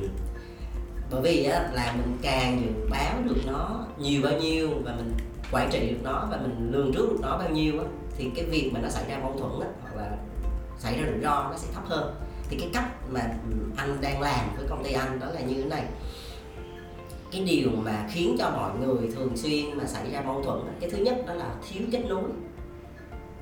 Ừ. 0.00 0.08
bởi 1.10 1.22
vì 1.22 1.44
á, 1.44 1.70
là 1.72 1.94
mình 1.96 2.18
càng 2.22 2.62
dự 2.62 2.88
báo 2.90 3.14
được 3.24 3.36
nó 3.46 3.86
nhiều 3.98 4.22
bao 4.22 4.32
nhiêu 4.32 4.68
và 4.84 4.94
mình 4.96 5.12
quản 5.52 5.70
trị 5.72 5.90
được 5.90 6.02
nó 6.02 6.28
và 6.30 6.36
mình 6.36 6.70
lường 6.72 6.92
trước 6.92 7.08
được 7.10 7.18
nó 7.22 7.38
bao 7.38 7.48
nhiêu 7.48 7.80
á, 7.80 7.84
thì 8.16 8.30
cái 8.34 8.44
việc 8.44 8.70
mà 8.74 8.80
nó 8.80 8.88
xảy 8.88 9.04
ra 9.08 9.18
mâu 9.18 9.36
thuẫn 9.38 9.60
á, 9.60 9.68
hoặc 9.82 9.96
là 9.96 10.16
xảy 10.78 10.98
ra 10.98 11.06
rủi 11.06 11.22
ro 11.22 11.48
nó 11.50 11.56
sẽ 11.56 11.68
thấp 11.74 11.82
hơn. 11.86 12.14
Thì 12.50 12.56
cái 12.60 12.70
cách 12.74 13.10
mà 13.10 13.20
anh 13.76 14.00
đang 14.00 14.20
làm 14.20 14.56
với 14.56 14.66
công 14.68 14.84
ty 14.84 14.92
anh 14.92 15.20
đó 15.20 15.26
là 15.26 15.40
như 15.40 15.54
thế 15.54 15.68
này 15.68 15.84
cái 17.32 17.42
điều 17.42 17.70
mà 17.70 18.08
khiến 18.12 18.36
cho 18.38 18.50
mọi 18.50 18.70
người 18.78 19.10
thường 19.16 19.36
xuyên 19.36 19.78
mà 19.78 19.84
xảy 19.84 20.10
ra 20.10 20.20
mâu 20.20 20.42
thuẫn 20.42 20.58
cái 20.80 20.90
thứ 20.90 20.98
nhất 20.98 21.16
đó 21.26 21.34
là 21.34 21.54
thiếu 21.68 21.82
kết 21.92 22.02
nối. 22.08 22.22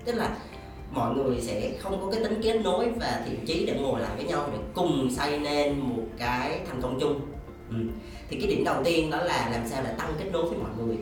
Tức 0.05 0.15
là 0.15 0.37
mọi 0.93 1.15
người 1.15 1.41
sẽ 1.41 1.73
không 1.79 2.01
có 2.01 2.11
cái 2.11 2.25
tính 2.25 2.41
kết 2.43 2.61
nối 2.65 2.89
và 2.91 3.23
thiện 3.27 3.47
chí 3.47 3.67
để 3.67 3.79
ngồi 3.81 4.01
lại 4.01 4.11
với 4.17 4.25
nhau 4.25 4.49
để 4.53 4.59
cùng 4.75 5.09
xây 5.17 5.39
nên 5.39 5.81
một 5.81 6.05
cái 6.19 6.61
thành 6.69 6.83
công 6.83 7.01
chung. 7.01 7.21
Ừ. 7.71 7.77
thì 8.29 8.41
cái 8.41 8.47
điểm 8.49 8.65
đầu 8.65 8.85
tiên 8.85 9.11
đó 9.11 9.19
là 9.19 9.49
làm 9.53 9.69
sao 9.69 9.83
để 9.85 9.95
tăng 9.99 10.13
kết 10.19 10.31
nối 10.33 10.43
với 10.43 10.59
mọi 10.59 10.71
người. 10.79 10.97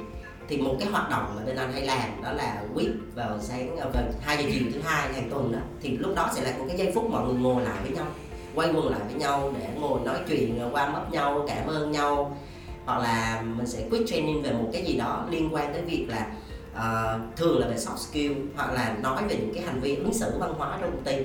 Thì 0.49 0.57
một 0.57 0.77
cái 0.81 0.89
hoạt 0.89 1.11
động 1.11 1.35
mà 1.37 1.45
bên 1.47 1.57
anh 1.57 1.73
hay 1.73 1.87
làm 1.87 2.23
đó 2.23 2.33
là 2.33 2.63
quýt 2.75 2.91
vào 3.15 3.39
sáng 3.41 3.77
à, 3.77 3.87
vào 3.95 4.03
hai 4.21 4.37
giờ 4.37 4.51
chiều 4.53 4.63
thứ 4.75 4.81
hai 4.85 5.13
hàng 5.13 5.31
tuần 5.31 5.53
đó, 5.53 5.59
thì 5.83 5.97
lúc 5.97 6.17
đó 6.17 6.31
sẽ 6.35 6.43
là 6.43 6.59
một 6.59 6.65
cái 6.69 6.77
giây 6.77 6.93
phút 6.95 7.11
mọi 7.11 7.27
người 7.27 7.35
ngồi 7.35 7.65
lại 7.65 7.77
với 7.83 7.91
nhau, 7.91 8.07
quay 8.55 8.69
quần 8.75 8.89
lại 8.89 9.01
với 9.07 9.15
nhau 9.15 9.55
để 9.59 9.69
ngồi 9.81 10.01
nói 10.05 10.17
chuyện 10.29 10.61
à, 10.61 10.67
qua 10.73 10.91
mất 10.91 11.05
nhau, 11.11 11.45
cảm 11.49 11.67
ơn 11.67 11.93
nhau 11.93 12.37
hoặc 12.85 12.99
là 12.99 13.43
mình 13.57 13.67
sẽ 13.67 13.89
quick 13.91 14.09
training 14.09 14.43
về 14.43 14.53
một 14.53 14.71
cái 14.73 14.85
gì 14.85 14.97
đó 14.97 15.27
liên 15.31 15.55
quan 15.55 15.73
tới 15.73 15.83
việc 15.83 16.07
là 16.09 16.27
uh, 16.73 17.37
thường 17.37 17.59
là 17.59 17.69
về 17.69 17.77
soft 17.77 17.97
skill 17.97 18.33
hoặc 18.57 18.73
là 18.73 18.97
nói 19.03 19.23
về 19.29 19.37
những 19.37 19.55
cái 19.55 19.63
hành 19.65 19.81
vi 19.81 19.97
ứng 19.97 20.15
xử 20.15 20.39
văn 20.39 20.55
hóa 20.59 20.79
trong 20.81 20.91
công 20.91 21.05
ty. 21.05 21.17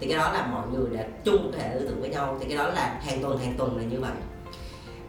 Thì 0.00 0.08
cái 0.08 0.18
đó 0.18 0.32
là 0.32 0.46
mọi 0.46 0.68
người 0.68 0.96
đã 0.96 1.06
chung 1.24 1.44
một 1.44 1.50
thể 1.58 1.70
tư 1.74 1.88
tưởng 1.88 2.00
với 2.00 2.10
nhau 2.10 2.36
thì 2.40 2.46
cái 2.48 2.58
đó 2.58 2.68
là 2.68 3.00
hàng 3.06 3.22
tuần 3.22 3.38
hàng 3.38 3.54
tuần 3.58 3.76
là 3.76 3.82
như 3.82 4.00
vậy. 4.00 4.12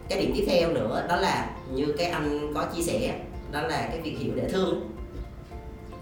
Cái 0.08 0.20
điểm 0.20 0.32
tiếp 0.34 0.44
theo 0.48 0.72
nữa 0.72 1.06
đó 1.08 1.16
là 1.16 1.50
như 1.72 1.94
cái 1.98 2.06
anh 2.06 2.54
có 2.54 2.64
chia 2.76 2.82
sẻ 2.82 3.20
đó 3.52 3.60
là 3.60 3.88
cái 3.90 4.00
việc 4.00 4.18
hiểu 4.18 4.32
để 4.36 4.48
thương. 4.48 4.90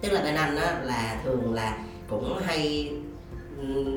Tức 0.01 0.13
là 0.13 0.23
bên 0.23 0.35
anh 0.35 0.57
á, 0.57 0.81
là 0.85 1.21
thường 1.25 1.55
là 1.55 1.79
cũng 2.09 2.39
hay 2.45 2.93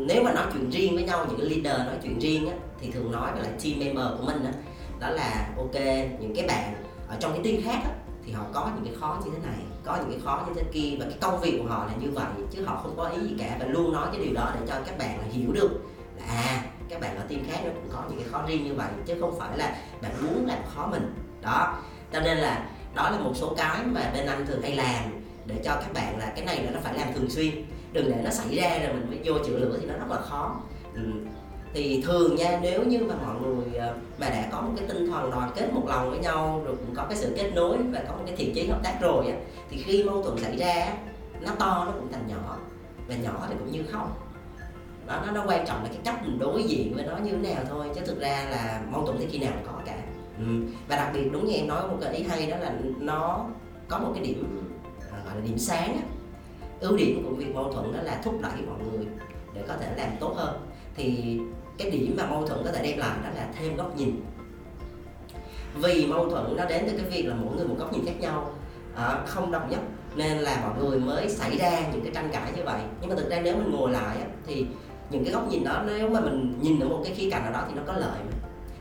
nếu 0.08 0.24
mà 0.24 0.34
nói 0.34 0.46
chuyện 0.54 0.70
riêng 0.70 0.96
với 0.96 1.04
nhau 1.04 1.26
những 1.30 1.38
cái 1.40 1.50
leader 1.50 1.88
nói 1.88 1.96
chuyện 2.04 2.20
riêng 2.20 2.50
á, 2.50 2.56
thì 2.82 2.92
thường 2.92 3.12
nói 3.12 3.32
với 3.34 3.42
lại 3.42 3.52
team 3.64 3.80
member 3.80 4.20
của 4.20 4.26
mình 4.26 4.46
á, 4.46 4.52
đó 5.00 5.10
là 5.10 5.50
ok 5.58 5.76
những 6.20 6.34
cái 6.36 6.48
bạn 6.48 6.74
ở 7.08 7.18
trong 7.20 7.34
cái 7.34 7.42
team 7.44 7.64
khác 7.64 7.88
đó, 7.88 7.92
thì 8.26 8.32
họ 8.32 8.44
có 8.54 8.70
những 8.76 8.86
cái 8.86 8.94
khó 9.00 9.22
như 9.26 9.32
thế 9.32 9.48
này 9.48 9.60
có 9.84 9.98
những 9.98 10.10
cái 10.10 10.20
khó 10.24 10.46
như 10.48 10.54
thế 10.56 10.64
kia 10.74 10.96
và 11.00 11.06
cái 11.06 11.18
công 11.22 11.42
việc 11.42 11.60
của 11.62 11.70
họ 11.70 11.86
là 11.86 11.94
như 12.00 12.12
vậy 12.12 12.28
chứ 12.52 12.66
họ 12.66 12.80
không 12.84 12.98
có 12.98 13.10
ý 13.10 13.28
gì 13.28 13.36
cả 13.40 13.58
và 13.60 13.66
luôn 13.66 13.94
nói 13.94 14.08
cái 14.12 14.22
điều 14.26 14.34
đó 14.34 14.52
để 14.56 14.62
cho 14.68 14.76
các 14.86 14.98
bạn 14.98 15.20
là 15.20 15.26
hiểu 15.32 15.52
được 15.54 15.70
là 16.18 16.26
à 16.28 16.64
các 16.90 17.02
bạn 17.02 17.18
ở 17.18 17.24
team 17.30 17.42
khác 17.48 17.60
nó 17.66 17.72
cũng 17.74 17.90
có 17.94 18.04
những 18.10 18.20
cái 18.20 18.30
khó 18.32 18.44
riêng 18.48 18.64
như 18.64 18.74
vậy 18.74 18.88
chứ 19.06 19.16
không 19.20 19.40
phải 19.40 19.58
là 19.58 19.76
bạn 20.02 20.12
muốn 20.22 20.46
làm 20.46 20.60
khó 20.76 20.88
mình. 20.88 21.14
Đó 21.42 21.78
cho 22.14 22.20
nên 22.20 22.38
là 22.38 22.70
đó 22.96 23.10
là 23.10 23.20
một 23.20 23.32
số 23.36 23.54
cái 23.58 23.84
mà 23.86 24.12
bên 24.14 24.26
anh 24.26 24.46
thường 24.46 24.62
hay 24.62 24.76
làm 24.76 25.04
để 25.46 25.56
cho 25.64 25.76
các 25.76 25.94
bạn 25.94 26.18
là 26.18 26.32
cái 26.36 26.46
này 26.46 26.64
là 26.64 26.72
nó 26.72 26.80
phải 26.84 26.94
làm 26.94 27.14
thường 27.14 27.30
xuyên 27.30 27.52
đừng 27.92 28.12
để 28.12 28.22
nó 28.24 28.30
xảy 28.30 28.56
ra 28.56 28.80
rồi 28.84 28.94
mình 28.94 29.10
mới 29.10 29.20
vô 29.24 29.44
chữa 29.46 29.58
lửa 29.58 29.78
thì 29.82 29.88
nó 29.88 29.94
rất 29.94 30.10
là 30.10 30.22
khó. 30.22 30.56
Ừ 30.94 31.02
thì 31.76 32.02
thường 32.06 32.36
nha 32.36 32.60
nếu 32.62 32.84
như 32.84 33.00
mà 33.00 33.16
mọi 33.26 33.36
người 33.42 33.76
ờ, 33.76 33.96
mà 34.18 34.30
đã 34.30 34.50
có 34.52 34.62
một 34.62 34.72
cái 34.78 34.88
tinh 34.88 35.08
thần 35.12 35.32
đoàn 35.32 35.52
kết 35.56 35.74
một 35.74 35.84
lòng 35.88 36.10
với 36.10 36.20
nhau 36.20 36.62
rồi 36.66 36.76
cũng 36.76 36.96
có 36.96 37.06
cái 37.10 37.18
sự 37.18 37.34
kết 37.38 37.52
nối 37.56 37.78
và 37.78 38.04
có 38.08 38.16
một 38.16 38.24
cái 38.26 38.36
thiện 38.36 38.56
chí 38.56 38.68
hợp 38.68 38.80
tác 38.84 38.98
rồi 39.02 39.28
á 39.28 39.38
thì 39.70 39.78
khi 39.78 40.04
mâu 40.04 40.24
thuẫn 40.24 40.38
xảy 40.38 40.58
ra 40.58 40.94
nó 41.42 41.52
to 41.60 41.86
nó 41.86 41.92
cũng 41.92 42.12
thành 42.12 42.28
nhỏ 42.28 42.58
và 43.08 43.16
nhỏ 43.16 43.46
thì 43.50 43.56
cũng 43.60 43.72
như 43.72 43.84
không 43.92 44.12
đó 45.08 45.22
nó, 45.26 45.32
nó 45.32 45.44
quan 45.48 45.68
trọng 45.68 45.84
là 45.84 45.90
cái 45.90 46.00
cách 46.04 46.22
mình 46.26 46.40
đối 46.40 46.64
diện 46.64 46.94
với 46.96 47.06
nó 47.06 47.18
như 47.18 47.32
thế 47.32 47.54
nào 47.54 47.64
thôi 47.70 47.88
chứ 47.96 48.02
thực 48.06 48.20
ra 48.20 48.48
là 48.50 48.82
mâu 48.92 49.06
thuẫn 49.06 49.18
thì 49.20 49.28
khi 49.32 49.38
nào 49.38 49.52
cũng 49.56 49.74
có 49.74 49.82
cả 49.86 49.98
ừ. 50.40 50.46
và 50.88 50.96
đặc 50.96 51.12
biệt 51.14 51.30
đúng 51.32 51.46
như 51.46 51.54
em 51.54 51.68
nói 51.68 51.88
một 51.88 51.98
cái 52.02 52.16
ý 52.16 52.24
hay 52.24 52.48
đó 52.48 52.58
là 52.58 52.76
nó 53.00 53.46
có 53.88 54.00
một 54.00 54.12
cái 54.16 54.24
điểm 54.24 54.68
à, 55.12 55.18
gọi 55.26 55.36
là 55.36 55.42
điểm 55.42 55.58
sáng 55.58 55.94
á. 55.94 56.04
ưu 56.80 56.98
điểm 56.98 57.24
của 57.24 57.36
việc 57.36 57.56
mâu 57.56 57.74
thuẫn 57.74 57.94
đó 57.94 58.00
là 58.02 58.22
thúc 58.24 58.36
đẩy 58.42 58.62
mọi 58.68 58.80
người 58.80 59.06
để 59.54 59.64
có 59.68 59.74
thể 59.80 59.94
làm 59.98 60.10
tốt 60.20 60.34
hơn 60.36 60.60
thì 60.98 61.40
cái 61.78 61.92
điểm 61.92 62.16
mà 62.18 62.26
mâu 62.26 62.48
thuẫn 62.48 62.60
có 62.66 62.72
thể 62.72 62.84
đem 62.84 62.98
lại 62.98 63.18
đó 63.24 63.30
là 63.36 63.48
thêm 63.60 63.76
góc 63.76 63.98
nhìn. 63.98 64.22
Vì 65.76 66.06
mâu 66.06 66.30
thuẫn 66.30 66.58
nó 66.58 66.66
đến 66.66 66.84
từ 66.88 66.98
cái 66.98 67.10
việc 67.10 67.26
là 67.26 67.36
mỗi 67.36 67.56
người 67.56 67.68
một 67.68 67.76
góc 67.78 67.94
nhìn 67.94 68.06
khác 68.06 68.20
nhau 68.20 68.54
à, 68.96 69.24
không 69.26 69.52
đồng 69.52 69.70
nhất 69.70 69.80
nên 70.16 70.38
là 70.38 70.62
mọi 70.62 70.84
người 70.84 71.00
mới 71.00 71.30
xảy 71.30 71.58
ra 71.58 71.80
những 71.92 72.02
cái 72.02 72.12
tranh 72.16 72.30
cãi 72.34 72.52
như 72.56 72.64
vậy. 72.64 72.82
Nhưng 73.02 73.10
mà 73.10 73.16
thực 73.16 73.30
ra 73.30 73.42
nếu 73.44 73.56
mình 73.56 73.72
ngồi 73.72 73.92
lại 73.92 74.18
thì 74.48 74.66
những 75.10 75.24
cái 75.24 75.34
góc 75.34 75.48
nhìn 75.50 75.64
đó 75.64 75.84
nếu 75.88 76.10
mà 76.10 76.20
mình 76.20 76.60
nhìn 76.62 76.80
ở 76.80 76.88
một 76.88 77.02
cái 77.04 77.14
khía 77.14 77.30
cạnh 77.30 77.44
nào 77.44 77.54
đó 77.54 77.64
thì 77.68 77.74
nó 77.76 77.82
có 77.88 77.94
lợi. 77.94 78.20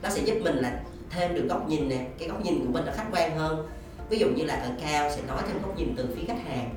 Nó 0.03 0.09
sẽ 0.09 0.23
giúp 0.23 0.35
mình 0.45 0.57
là 0.57 0.81
thêm 1.11 1.35
được 1.35 1.47
góc 1.49 1.69
nhìn 1.69 1.89
nè 1.89 2.07
cái 2.19 2.29
góc 2.29 2.45
nhìn 2.45 2.67
của 2.67 2.73
mình 2.73 2.85
là 2.85 2.93
khách 2.93 3.09
quan 3.13 3.37
hơn. 3.37 3.69
Ví 4.11 4.19
dụ 4.19 4.29
như 4.29 4.45
là 4.45 4.55
ở 4.55 4.71
cao 4.83 5.11
sẽ 5.11 5.23
nói 5.29 5.43
thêm 5.47 5.63
góc 5.63 5.79
nhìn 5.79 5.95
từ 5.97 6.09
phía 6.17 6.25
khách 6.27 6.45
hàng 6.47 6.75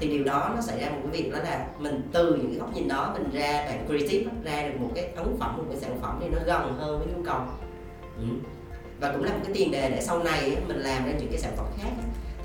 thì 0.00 0.08
điều 0.08 0.24
đó 0.24 0.52
nó 0.54 0.60
xảy 0.60 0.80
ra 0.80 0.90
một 0.90 0.98
cái 1.02 1.22
việc 1.22 1.32
đó 1.32 1.38
là 1.38 1.66
mình 1.78 2.08
từ 2.12 2.34
những 2.34 2.46
cái 2.46 2.58
góc 2.58 2.74
nhìn 2.74 2.88
đó 2.88 3.14
mình 3.18 3.30
ra 3.32 3.64
bạn 3.66 3.86
creative 3.86 4.32
ra 4.44 4.68
được 4.68 4.80
một 4.80 4.90
cái 4.94 5.04
ấn 5.16 5.36
phẩm 5.38 5.56
một 5.56 5.64
cái 5.70 5.80
sản 5.80 5.98
phẩm 6.02 6.18
thì 6.20 6.28
nó 6.28 6.38
gần 6.46 6.74
hơn 6.78 6.98
với 6.98 7.08
nhu 7.14 7.22
cầu 7.22 7.40
ừ. 8.16 8.24
và 9.00 9.12
cũng 9.12 9.24
là 9.24 9.32
một 9.32 9.40
cái 9.44 9.54
tiền 9.54 9.70
đề 9.70 9.90
để 9.90 10.00
sau 10.00 10.22
này 10.22 10.56
mình 10.68 10.76
làm 10.76 11.06
ra 11.06 11.12
những 11.18 11.28
cái 11.30 11.38
sản 11.38 11.52
phẩm 11.56 11.66
khác 11.82 11.90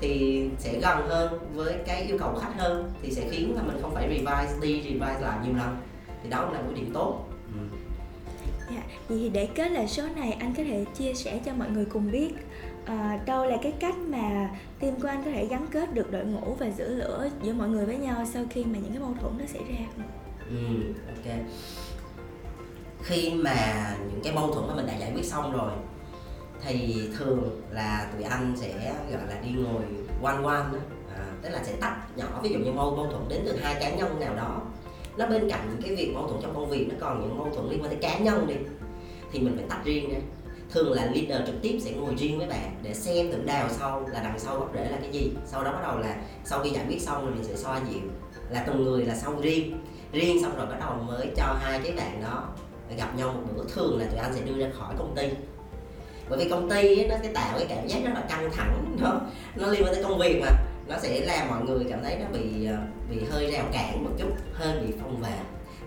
thì 0.00 0.44
sẽ 0.58 0.72
gần 0.72 1.08
hơn 1.08 1.38
với 1.54 1.74
cái 1.86 2.02
yêu 2.02 2.18
cầu 2.18 2.30
của 2.32 2.40
khách 2.40 2.54
hơn 2.56 2.92
thì 3.02 3.10
sẽ 3.10 3.28
khiến 3.30 3.56
là 3.56 3.62
mình 3.62 3.78
không 3.82 3.94
phải 3.94 4.08
revise 4.08 4.60
đi 4.62 4.82
revise 4.82 5.20
lại 5.20 5.38
nhiều 5.44 5.54
lần 5.56 5.76
thì 6.22 6.30
đó 6.30 6.50
là 6.52 6.60
một 6.60 6.72
điểm 6.74 6.90
tốt 6.94 7.24
ừ. 7.54 7.76
dạ, 8.74 8.82
vậy 9.08 9.18
thì 9.22 9.28
để 9.28 9.48
kết 9.54 9.72
lại 9.72 9.88
số 9.88 10.02
này 10.16 10.32
anh 10.40 10.54
có 10.56 10.62
thể 10.64 10.84
chia 10.98 11.14
sẻ 11.14 11.40
cho 11.44 11.52
mọi 11.54 11.70
người 11.70 11.84
cùng 11.84 12.10
biết 12.10 12.30
à, 12.84 13.20
đâu 13.26 13.46
là 13.46 13.56
cái 13.62 13.72
cách 13.80 13.94
mà 13.98 14.50
team 14.78 15.00
của 15.00 15.08
anh 15.08 15.24
có 15.24 15.30
thể 15.30 15.46
gắn 15.46 15.66
kết 15.70 15.94
được 15.94 16.10
đội 16.10 16.24
ngũ 16.24 16.54
và 16.54 16.70
giữ 16.70 16.94
lửa 16.94 17.28
giữa 17.42 17.52
mọi 17.52 17.68
người 17.68 17.86
với 17.86 17.96
nhau 17.96 18.24
sau 18.32 18.44
khi 18.50 18.64
mà 18.64 18.78
những 18.78 18.92
cái 18.92 19.00
mâu 19.00 19.14
thuẫn 19.20 19.38
nó 19.38 19.44
xảy 19.46 19.62
ra? 19.68 20.04
Ừ 20.48 20.56
ok. 21.06 21.36
Khi 23.02 23.34
mà 23.34 23.56
những 24.10 24.20
cái 24.24 24.32
mâu 24.32 24.52
thuẫn 24.52 24.68
mà 24.68 24.74
mình 24.74 24.86
đã 24.86 24.96
giải 24.96 25.12
quyết 25.14 25.24
xong 25.24 25.52
rồi 25.52 25.72
thì 26.64 27.08
thường 27.18 27.62
là 27.70 28.10
tụi 28.12 28.22
anh 28.22 28.54
sẽ 28.56 28.94
gọi 29.10 29.26
là 29.28 29.40
đi 29.44 29.50
ngồi 29.50 29.82
quan 30.22 30.46
quan 30.46 30.72
đó. 30.72 30.78
À, 31.16 31.24
tức 31.42 31.50
là 31.50 31.64
sẽ 31.64 31.72
tách 31.80 31.96
nhỏ 32.16 32.40
ví 32.42 32.50
dụ 32.50 32.58
như 32.58 32.72
mâu 32.72 32.96
mâu 32.96 33.06
thuẫn 33.06 33.28
đến 33.28 33.42
từ 33.46 33.56
hai 33.56 33.74
cá 33.80 33.90
nhân 33.90 34.20
nào 34.20 34.34
đó. 34.34 34.62
Nó 35.16 35.26
bên 35.26 35.50
cạnh 35.50 35.68
những 35.70 35.82
cái 35.82 35.96
việc 35.96 36.12
mâu 36.14 36.28
thuẫn 36.28 36.42
trong 36.42 36.54
công 36.54 36.70
việc 36.70 36.88
nó 36.88 36.94
còn 37.00 37.20
những 37.20 37.38
mâu 37.38 37.50
thuẫn 37.54 37.70
liên 37.70 37.82
quan 37.82 37.90
tới 37.90 37.98
cá 38.02 38.18
nhân 38.18 38.46
đi 38.46 38.54
thì 39.32 39.40
mình 39.40 39.56
phải 39.56 39.64
tách 39.68 39.84
riêng 39.84 40.10
ra 40.12 40.18
thường 40.72 40.92
là 40.92 41.10
leader 41.14 41.46
trực 41.46 41.62
tiếp 41.62 41.78
sẽ 41.80 41.90
ngồi 41.90 42.14
riêng 42.16 42.38
với 42.38 42.46
bạn 42.46 42.76
để 42.82 42.94
xem 42.94 43.32
thử 43.32 43.38
đào 43.44 43.68
sâu 43.70 44.08
là 44.08 44.22
đằng 44.22 44.38
sau 44.38 44.58
gốc 44.58 44.70
rễ 44.74 44.84
là 44.90 44.98
cái 45.00 45.10
gì. 45.12 45.30
Sau 45.46 45.64
đó 45.64 45.72
bắt 45.72 45.82
đầu 45.82 45.98
là 45.98 46.16
sau 46.44 46.60
khi 46.60 46.70
giải 46.70 46.84
quyết 46.88 47.02
xong 47.02 47.24
rồi 47.24 47.34
mình 47.34 47.44
sẽ 47.44 47.56
soi 47.56 47.80
dịu 47.90 48.02
là 48.50 48.64
từng 48.66 48.84
người 48.84 49.04
là 49.04 49.14
xong 49.14 49.40
riêng. 49.40 49.84
Riêng 50.12 50.42
xong 50.42 50.56
rồi 50.56 50.66
bắt 50.66 50.76
đầu 50.80 50.94
mới 51.06 51.26
cho 51.36 51.56
hai 51.60 51.80
cái 51.84 51.92
bạn 51.92 52.22
đó 52.22 52.48
gặp 52.96 53.16
nhau 53.16 53.32
một 53.32 53.52
bữa 53.56 53.64
thường 53.74 53.98
là 53.98 54.06
tụi 54.06 54.18
anh 54.18 54.34
sẽ 54.34 54.40
đưa 54.40 54.58
ra 54.58 54.70
khỏi 54.78 54.94
công 54.98 55.14
ty. 55.16 55.28
Bởi 56.28 56.38
vì 56.38 56.50
công 56.50 56.70
ty 56.70 56.76
ấy, 56.76 57.06
nó 57.08 57.16
sẽ 57.22 57.32
tạo 57.32 57.58
cái 57.58 57.66
cảm 57.68 57.88
giác 57.88 57.98
rất 58.04 58.10
là 58.14 58.20
căng 58.28 58.50
thẳng 58.56 58.96
nó 59.00 59.20
nó 59.56 59.66
liên 59.68 59.84
quan 59.84 59.94
tới 59.94 60.04
công 60.04 60.18
việc 60.18 60.40
mà. 60.40 60.50
Nó 60.88 60.96
sẽ 60.98 61.20
làm 61.26 61.48
mọi 61.48 61.62
người 61.62 61.86
cảm 61.90 62.02
thấy 62.02 62.16
nó 62.18 62.26
bị 62.32 62.66
ờ, 62.66 62.76
bị 63.10 63.16
hơi 63.30 63.50
rào 63.50 63.64
cản 63.72 64.04
một 64.04 64.10
chút 64.18 64.30
hơi 64.52 64.78
bị 64.80 64.94
phong 65.00 65.20
về 65.20 65.32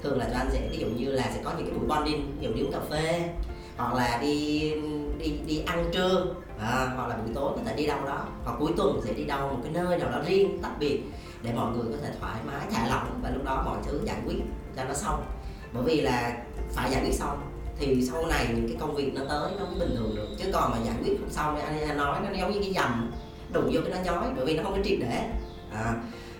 thường 0.04 0.20
là 0.20 0.26
tụi 0.26 0.34
anh 0.34 0.50
sẽ 0.52 0.62
ví 0.72 0.78
dụ 0.78 0.88
như 0.88 1.12
là 1.12 1.24
sẽ 1.34 1.42
có 1.44 1.52
những 1.58 1.68
cái 1.70 1.80
buổi 1.80 1.88
bonding 1.88 2.38
ví 2.40 2.48
dụ 2.48 2.54
đi 2.54 2.62
uống 2.62 2.72
cà 2.72 2.80
phê 2.90 3.30
hoặc 3.78 3.94
là 3.94 4.18
đi 4.22 4.74
đi 5.18 5.40
đi 5.48 5.64
ăn 5.66 5.86
trưa 5.92 6.26
à, 6.60 6.92
hoặc 6.96 7.08
là 7.08 7.16
buổi 7.16 7.34
tối 7.36 7.52
có 7.56 7.62
thể 7.66 7.76
đi 7.76 7.88
đâu 7.88 8.00
đó. 8.06 8.26
Hoặc 8.44 8.56
cuối 8.60 8.72
tuần 8.78 9.02
sẽ 9.06 9.14
đi 9.14 9.24
đâu 9.24 9.50
một 9.50 9.60
cái 9.64 9.72
nơi 9.72 9.98
nào 9.98 10.12
đó 10.12 10.22
riêng 10.28 10.60
tách 10.62 10.80
biệt 10.80 11.04
để 11.42 11.52
mọi 11.56 11.72
người 11.72 11.86
có 11.92 11.98
thể 12.04 12.14
thoải 12.20 12.36
mái 12.46 12.68
thả 12.72 12.88
lỏng 12.88 13.20
và 13.24 13.30
lúc 13.30 13.44
đó 13.44 13.64
mọi 13.66 13.78
thứ 13.86 14.02
giải 14.06 14.18
quyết 14.26 14.38
cho 14.76 14.84
nó 14.84 14.94
xong. 14.94 15.26
Bởi 15.74 15.84
vì 15.84 16.02
là 16.02 16.38
phải 16.72 16.92
giải 16.92 17.02
quyết 17.06 17.14
xong 17.14 17.52
thì 17.80 18.06
sau 18.12 18.26
này 18.26 18.48
những 18.56 18.68
cái 18.68 18.78
công 18.80 18.96
việc 18.96 19.14
nó 19.14 19.22
tới 19.30 19.52
nó 19.60 19.66
mới 19.66 19.80
bình 19.80 19.96
thường 19.98 20.16
được. 20.16 20.28
Chứ 20.40 20.46
còn 20.54 20.72
mà 20.72 20.78
giải 20.86 20.96
quyết 21.04 21.18
không 21.20 21.30
xong 21.30 21.60
anh, 21.60 21.88
anh 21.88 21.98
nói 21.98 22.20
nó 22.24 22.40
giống 22.40 22.52
như 22.52 22.60
cái 22.60 22.74
dầm 22.76 23.12
đụng 23.52 23.70
vô 23.74 23.82
cái 23.86 23.92
nó 23.92 24.12
nhói 24.12 24.28
bởi 24.36 24.46
vì 24.46 24.58
nó 24.58 24.64
không 24.64 24.74
có 24.74 24.80
triệt 24.84 25.00
để. 25.02 25.30
À, 25.74 25.94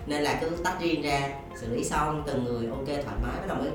nên 0.06 0.22
là 0.22 0.38
cứ 0.40 0.50
tách 0.64 0.80
riêng 0.80 1.02
ra 1.02 1.28
xử 1.60 1.74
lý 1.74 1.84
xong 1.84 2.22
từng 2.26 2.44
người 2.44 2.66
ok 2.66 2.86
thoải 2.86 3.16
mái 3.22 3.40
bắt 3.40 3.46
đầu 3.48 3.56
mới 3.56 3.70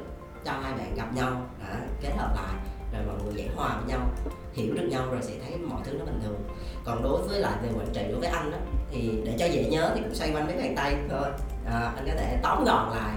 cho 0.46 0.52
hai 0.52 0.74
bạn 0.74 0.96
gặp 0.96 1.16
nhau 1.16 1.50
à, 1.70 1.80
kết 2.02 2.12
hợp 2.18 2.36
lại 2.36 2.71
rồi 2.94 3.04
mọi 3.08 3.16
người 3.24 3.34
giải 3.36 3.50
hòa 3.56 3.78
với 3.78 3.90
nhau 3.90 4.10
hiểu 4.54 4.74
được 4.74 4.88
nhau 4.90 5.06
rồi 5.12 5.22
sẽ 5.22 5.34
thấy 5.44 5.58
mọi 5.58 5.82
thứ 5.84 5.94
nó 6.00 6.06
bình 6.06 6.20
thường. 6.24 6.44
Còn 6.84 7.04
đối 7.04 7.22
với 7.22 7.40
lại 7.40 7.54
về 7.64 7.70
quản 7.78 7.88
trị 7.94 8.02
đối 8.10 8.20
với 8.20 8.30
anh 8.30 8.52
đó 8.52 8.58
thì 8.92 9.12
để 9.26 9.36
cho 9.40 9.46
dễ 9.46 9.70
nhớ 9.70 9.92
thì 9.96 10.02
cũng 10.02 10.16
xoay 10.16 10.32
quanh 10.32 10.48
mấy 10.48 10.58
bàn 10.58 10.74
tay 10.76 10.96
thôi. 11.10 11.30
À, 11.66 11.94
anh 11.96 12.06
có 12.08 12.14
thể 12.18 12.40
tóm 12.44 12.64
gọn 12.64 12.90
lại. 12.90 13.16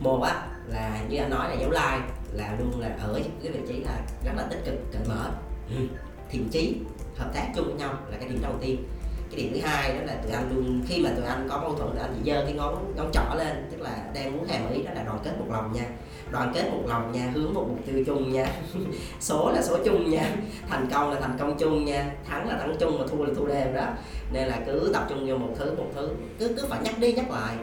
Một 0.00 0.22
á 0.22 0.46
là 0.66 1.00
như 1.08 1.18
anh 1.18 1.30
nói 1.30 1.48
là 1.48 1.60
dấu 1.60 1.70
like 1.70 2.12
là 2.32 2.56
luôn 2.58 2.80
là 2.80 2.96
ở 3.00 3.20
cái 3.42 3.52
vị 3.52 3.60
trí 3.68 3.84
là 3.84 4.00
rất 4.24 4.32
là 4.36 4.46
tích 4.50 4.62
cực 4.64 4.74
cởi 4.92 5.02
mở. 5.08 5.30
Ừ. 5.76 5.86
thiện 6.30 6.48
chí 6.50 6.76
hợp 7.16 7.30
tác 7.34 7.52
chung 7.54 7.64
với 7.64 7.74
nhau 7.74 7.94
là 8.10 8.18
cái 8.18 8.28
điểm 8.28 8.38
đầu 8.42 8.52
tiên 8.60 8.84
cái 9.30 9.40
điểm 9.40 9.52
thứ 9.54 9.60
hai 9.60 9.92
đó 9.92 10.00
là 10.06 10.14
tụi 10.22 10.32
anh 10.32 10.50
luôn, 10.54 10.82
khi 10.86 11.02
mà 11.02 11.10
tụi 11.16 11.24
anh 11.24 11.46
có 11.50 11.58
mâu 11.58 11.74
thuẫn 11.74 11.90
tụi 11.90 12.00
anh 12.00 12.14
chỉ 12.16 12.30
giơ 12.32 12.44
cái 12.44 12.52
ngón 12.52 12.92
ngón 12.96 13.10
trỏ 13.12 13.34
lên, 13.38 13.68
tức 13.70 13.80
là 13.80 14.10
đang 14.14 14.36
muốn 14.36 14.46
hàm 14.46 14.72
ý 14.72 14.82
đó 14.82 14.90
là 14.94 15.02
đoàn 15.02 15.18
kết 15.24 15.30
một 15.38 15.46
lòng 15.48 15.72
nha. 15.72 15.84
Đoàn 16.30 16.52
kết 16.54 16.70
một 16.72 16.82
lòng 16.86 17.12
nha, 17.12 17.30
hướng 17.34 17.54
một 17.54 17.64
mục 17.68 17.78
tiêu 17.86 18.04
chung 18.06 18.32
nha. 18.32 18.46
Số 19.20 19.52
là 19.54 19.62
số 19.62 19.76
chung 19.84 20.10
nha, 20.10 20.36
thành 20.68 20.86
công 20.92 21.10
là 21.10 21.20
thành 21.20 21.36
công 21.38 21.58
chung 21.58 21.84
nha, 21.84 22.12
thắng 22.28 22.48
là 22.48 22.58
thắng 22.58 22.76
chung 22.80 22.98
mà 22.98 23.04
thua 23.10 23.24
là 23.24 23.34
thua 23.36 23.46
đều 23.46 23.72
đó. 23.74 23.86
Nên 24.32 24.48
là 24.48 24.60
cứ 24.66 24.90
tập 24.92 25.06
trung 25.08 25.26
vô 25.28 25.36
một 25.36 25.54
thứ 25.58 25.74
một 25.74 25.86
thứ, 25.94 26.08
cứ 26.38 26.48
cứ 26.56 26.66
phải 26.68 26.80
nhắc 26.82 26.98
đi 26.98 27.12
nhắc 27.12 27.30
lại 27.30 27.56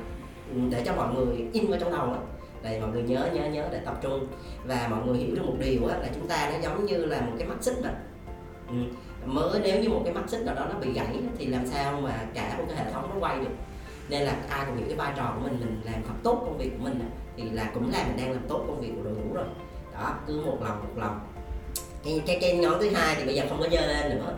ừ, 0.53 0.59
để 0.69 0.81
cho 0.85 0.93
mọi 0.95 1.13
người 1.13 1.47
in 1.53 1.67
vào 1.67 1.79
trong 1.79 1.91
đầu 1.91 2.05
á. 2.05 2.19
Để 2.63 2.79
mọi 2.79 2.89
người 2.89 3.03
nhớ 3.03 3.29
nhớ 3.33 3.49
nhớ 3.49 3.67
để 3.71 3.79
tập 3.85 3.99
trung. 4.01 4.27
Và 4.65 4.87
mọi 4.89 4.99
người 5.05 5.17
hiểu 5.17 5.35
được 5.35 5.45
một 5.45 5.55
điều 5.59 5.87
á, 5.87 5.97
là 5.97 6.07
chúng 6.15 6.27
ta 6.27 6.49
nó 6.53 6.59
giống 6.63 6.85
như 6.85 7.05
là 7.05 7.21
một 7.21 7.33
cái 7.37 7.47
mắt 7.47 7.57
xích 7.61 7.75
mà. 7.83 7.93
Ừ 8.69 8.75
mới 9.27 9.59
nếu 9.63 9.81
như 9.81 9.89
một 9.89 10.01
cái 10.05 10.13
mắt 10.13 10.23
xích 10.27 10.41
nào 10.45 10.55
đó 10.55 10.65
nó 10.73 10.79
bị 10.79 10.93
gãy 10.93 11.19
thì 11.37 11.45
làm 11.45 11.67
sao 11.67 12.01
mà 12.01 12.25
cả 12.33 12.55
một 12.57 12.63
cái 12.67 12.77
hệ 12.77 12.91
thống 12.91 13.09
nó 13.13 13.15
quay 13.19 13.39
được. 13.39 13.55
Nên 14.09 14.21
là 14.21 14.35
ai 14.49 14.65
cũng 14.65 14.77
hiểu 14.77 14.85
cái 14.87 14.95
vai 14.97 15.13
trò 15.17 15.33
của 15.35 15.49
mình 15.49 15.59
mình 15.59 15.81
làm 15.83 16.03
thật 16.07 16.13
tốt 16.23 16.41
công 16.45 16.57
việc 16.57 16.71
của 16.77 16.83
mình 16.83 16.99
thì 17.37 17.43
là 17.49 17.71
cũng 17.73 17.91
là 17.91 18.03
mình 18.07 18.17
đang 18.17 18.31
làm 18.31 18.47
tốt 18.47 18.63
công 18.67 18.81
việc 18.81 18.91
của 18.95 19.03
đội 19.03 19.13
ngũ 19.13 19.33
rồi. 19.33 19.45
Đó, 19.93 20.15
cứ 20.27 20.41
một 20.45 20.57
lòng 20.61 20.79
một 20.79 21.01
lòng. 21.01 21.19
Cái 22.03 22.21
cái 22.25 22.37
cái 22.41 22.57
ngón 22.57 22.79
thứ 22.79 22.89
hai 22.89 23.15
thì 23.15 23.25
bây 23.25 23.35
giờ 23.35 23.43
không 23.49 23.59
có 23.59 23.69
dơ 23.71 23.87
lên 23.87 24.09
nữa 24.09 24.33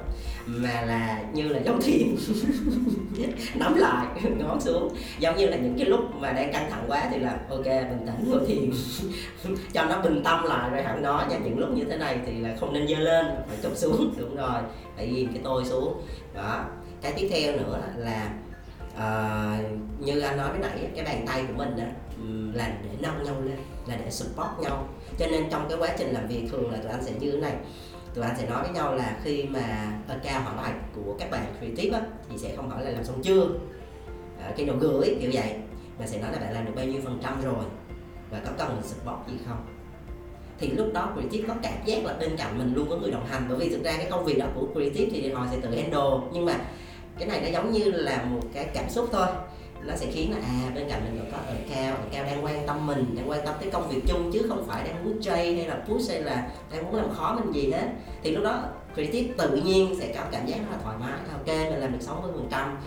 mà 0.45 0.81
là 0.81 1.23
như 1.33 1.47
là 1.47 1.59
giống 1.59 1.81
thiền 1.81 2.15
nắm 3.55 3.75
lại 3.75 4.07
ngón 4.37 4.61
xuống. 4.61 4.95
Giống 5.19 5.37
như 5.37 5.47
là 5.47 5.57
những 5.57 5.75
cái 5.77 5.85
lúc 5.85 6.15
mà 6.15 6.31
đang 6.31 6.53
căng 6.53 6.71
thẳng 6.71 6.83
quá 6.87 7.07
thì 7.11 7.19
là 7.19 7.39
ok 7.49 7.65
bình 7.65 8.05
tĩnh 8.05 8.31
ngồi 8.31 8.45
thiền 8.47 8.71
cho 9.73 9.85
nó 9.85 10.01
bình 10.01 10.23
tâm 10.23 10.43
lại 10.43 10.69
rồi 10.69 10.83
hẳn 10.83 11.01
nói 11.01 11.25
nha 11.29 11.37
những 11.37 11.59
lúc 11.59 11.69
như 11.69 11.83
thế 11.89 11.97
này 11.97 12.19
thì 12.25 12.39
là 12.39 12.55
không 12.59 12.73
nên 12.73 12.87
dơ 12.87 12.99
lên 12.99 13.25
phải 13.47 13.57
chụp 13.63 13.71
xuống. 13.75 14.13
Đúng 14.17 14.35
rồi 14.35 14.61
phải 14.95 15.05
yên 15.05 15.27
cái 15.33 15.41
tôi 15.43 15.65
xuống. 15.65 16.01
Đó. 16.35 16.65
Cái 17.01 17.13
tiếp 17.15 17.29
theo 17.31 17.51
nữa 17.51 17.81
là 17.95 18.29
uh, 18.95 19.65
như 19.99 20.19
anh 20.19 20.37
nói 20.37 20.49
với 20.49 20.59
nãy 20.59 20.89
cái 20.95 21.05
bàn 21.05 21.25
tay 21.27 21.43
của 21.47 21.53
mình 21.57 21.77
đó, 21.77 21.83
là 22.53 22.73
để 22.83 22.89
nâng 22.99 23.23
nhau 23.23 23.35
lên 23.41 23.57
là 23.87 23.95
để 23.95 24.11
support 24.11 24.49
nhau. 24.59 24.87
Cho 25.19 25.27
nên 25.31 25.49
trong 25.51 25.65
cái 25.69 25.77
quá 25.77 25.89
trình 25.97 26.13
làm 26.13 26.27
việc 26.27 26.47
thường 26.51 26.71
là 26.71 26.77
tụi 26.77 26.91
anh 26.91 27.03
sẽ 27.03 27.11
như 27.19 27.31
thế 27.31 27.37
này 27.37 27.53
tụi 28.13 28.25
anh 28.25 28.35
sẽ 28.37 28.49
nói 28.49 28.63
với 28.63 28.71
nhau 28.71 28.95
là 28.95 29.19
khi 29.23 29.43
mà 29.43 29.93
cao 30.23 30.41
hỏi 30.41 30.53
bài 30.57 30.73
của 30.95 31.15
các 31.19 31.31
bạn 31.31 31.45
creative 31.59 31.97
á, 31.97 32.05
thì 32.29 32.37
sẽ 32.37 32.55
không 32.55 32.69
hỏi 32.69 32.85
là 32.85 32.91
làm 32.91 33.03
xong 33.03 33.21
chưa? 33.23 33.47
À, 34.41 34.51
cái 34.57 34.65
độ 34.65 34.73
gửi 34.79 35.17
kiểu 35.21 35.31
vậy. 35.33 35.55
Mà 35.99 36.05
sẽ 36.05 36.21
nói 36.21 36.31
là 36.31 36.39
bạn 36.39 36.53
làm 36.53 36.65
được 36.65 36.71
bao 36.75 36.85
nhiêu 36.85 37.01
phần 37.03 37.19
trăm 37.23 37.41
rồi? 37.41 37.65
Và 38.31 38.39
có 38.45 38.51
cần 38.57 38.69
mình 38.75 38.87
support 38.87 39.27
gì 39.27 39.37
không? 39.47 39.65
Thì 40.59 40.71
lúc 40.71 40.87
đó 40.93 41.11
creative 41.13 41.47
có 41.47 41.53
cảm 41.63 41.85
giác 41.85 42.05
là 42.05 42.13
bên 42.13 42.37
cạnh 42.37 42.57
mình 42.57 42.73
luôn 42.75 42.89
có 42.89 42.95
người 42.95 43.11
đồng 43.11 43.25
hành 43.25 43.45
bởi 43.49 43.57
vì 43.57 43.69
thực 43.69 43.83
ra 43.83 43.97
cái 43.97 44.07
công 44.09 44.25
việc 44.25 44.37
đó 44.37 44.45
của 44.55 44.67
creative 44.73 45.09
thì 45.11 45.31
họ 45.31 45.47
sẽ 45.51 45.57
tự 45.61 45.75
handle. 45.75 46.29
Nhưng 46.33 46.45
mà 46.45 46.59
cái 47.19 47.27
này 47.27 47.41
nó 47.41 47.47
giống 47.47 47.71
như 47.71 47.83
là 47.91 48.23
một 48.23 48.41
cái 48.53 48.65
cảm 48.73 48.89
xúc 48.89 49.09
thôi. 49.11 49.27
Nó 49.85 49.95
sẽ 49.95 50.05
khiến 50.11 50.31
là 50.31 50.37
à 50.37 50.71
bên 50.75 50.89
cạnh 50.89 51.01
mình 51.05 51.19
còn 51.19 51.31
có 51.31 51.37
ở 51.47 51.55
cao 51.69 51.95
ở 51.95 52.03
cao 52.11 52.23
đang 52.23 52.45
quan 52.45 52.48
tâm 52.69 52.87
mình 52.87 53.15
đang 53.15 53.29
quan 53.29 53.45
tâm 53.45 53.55
tới 53.59 53.69
công 53.71 53.89
việc 53.89 54.01
chung 54.07 54.31
chứ 54.33 54.45
không 54.49 54.67
phải 54.67 54.83
đang 54.83 55.05
muốn 55.05 55.21
chơi 55.21 55.55
hay 55.55 55.67
là 55.67 55.75
push 55.87 56.11
hay 56.11 56.21
là 56.21 56.49
đang 56.71 56.85
muốn 56.85 56.95
làm 56.95 57.09
khó 57.15 57.35
mình 57.35 57.51
gì 57.53 57.71
hết. 57.71 57.87
Thì 58.23 58.31
lúc 58.31 58.43
đó 58.43 58.63
creative 58.93 59.33
tự 59.37 59.57
nhiên 59.57 59.95
sẽ 59.99 60.13
có 60.15 60.23
cảm 60.31 60.45
giác 60.45 60.57
rất 60.57 60.67
là 60.71 60.77
thoải 60.83 60.97
mái 60.99 61.11
ok 61.11 61.71
mình 61.71 61.79
làm 61.79 61.91
được 61.91 62.01
60 62.01 62.31
phần 62.35 62.47
trăm 62.51 62.77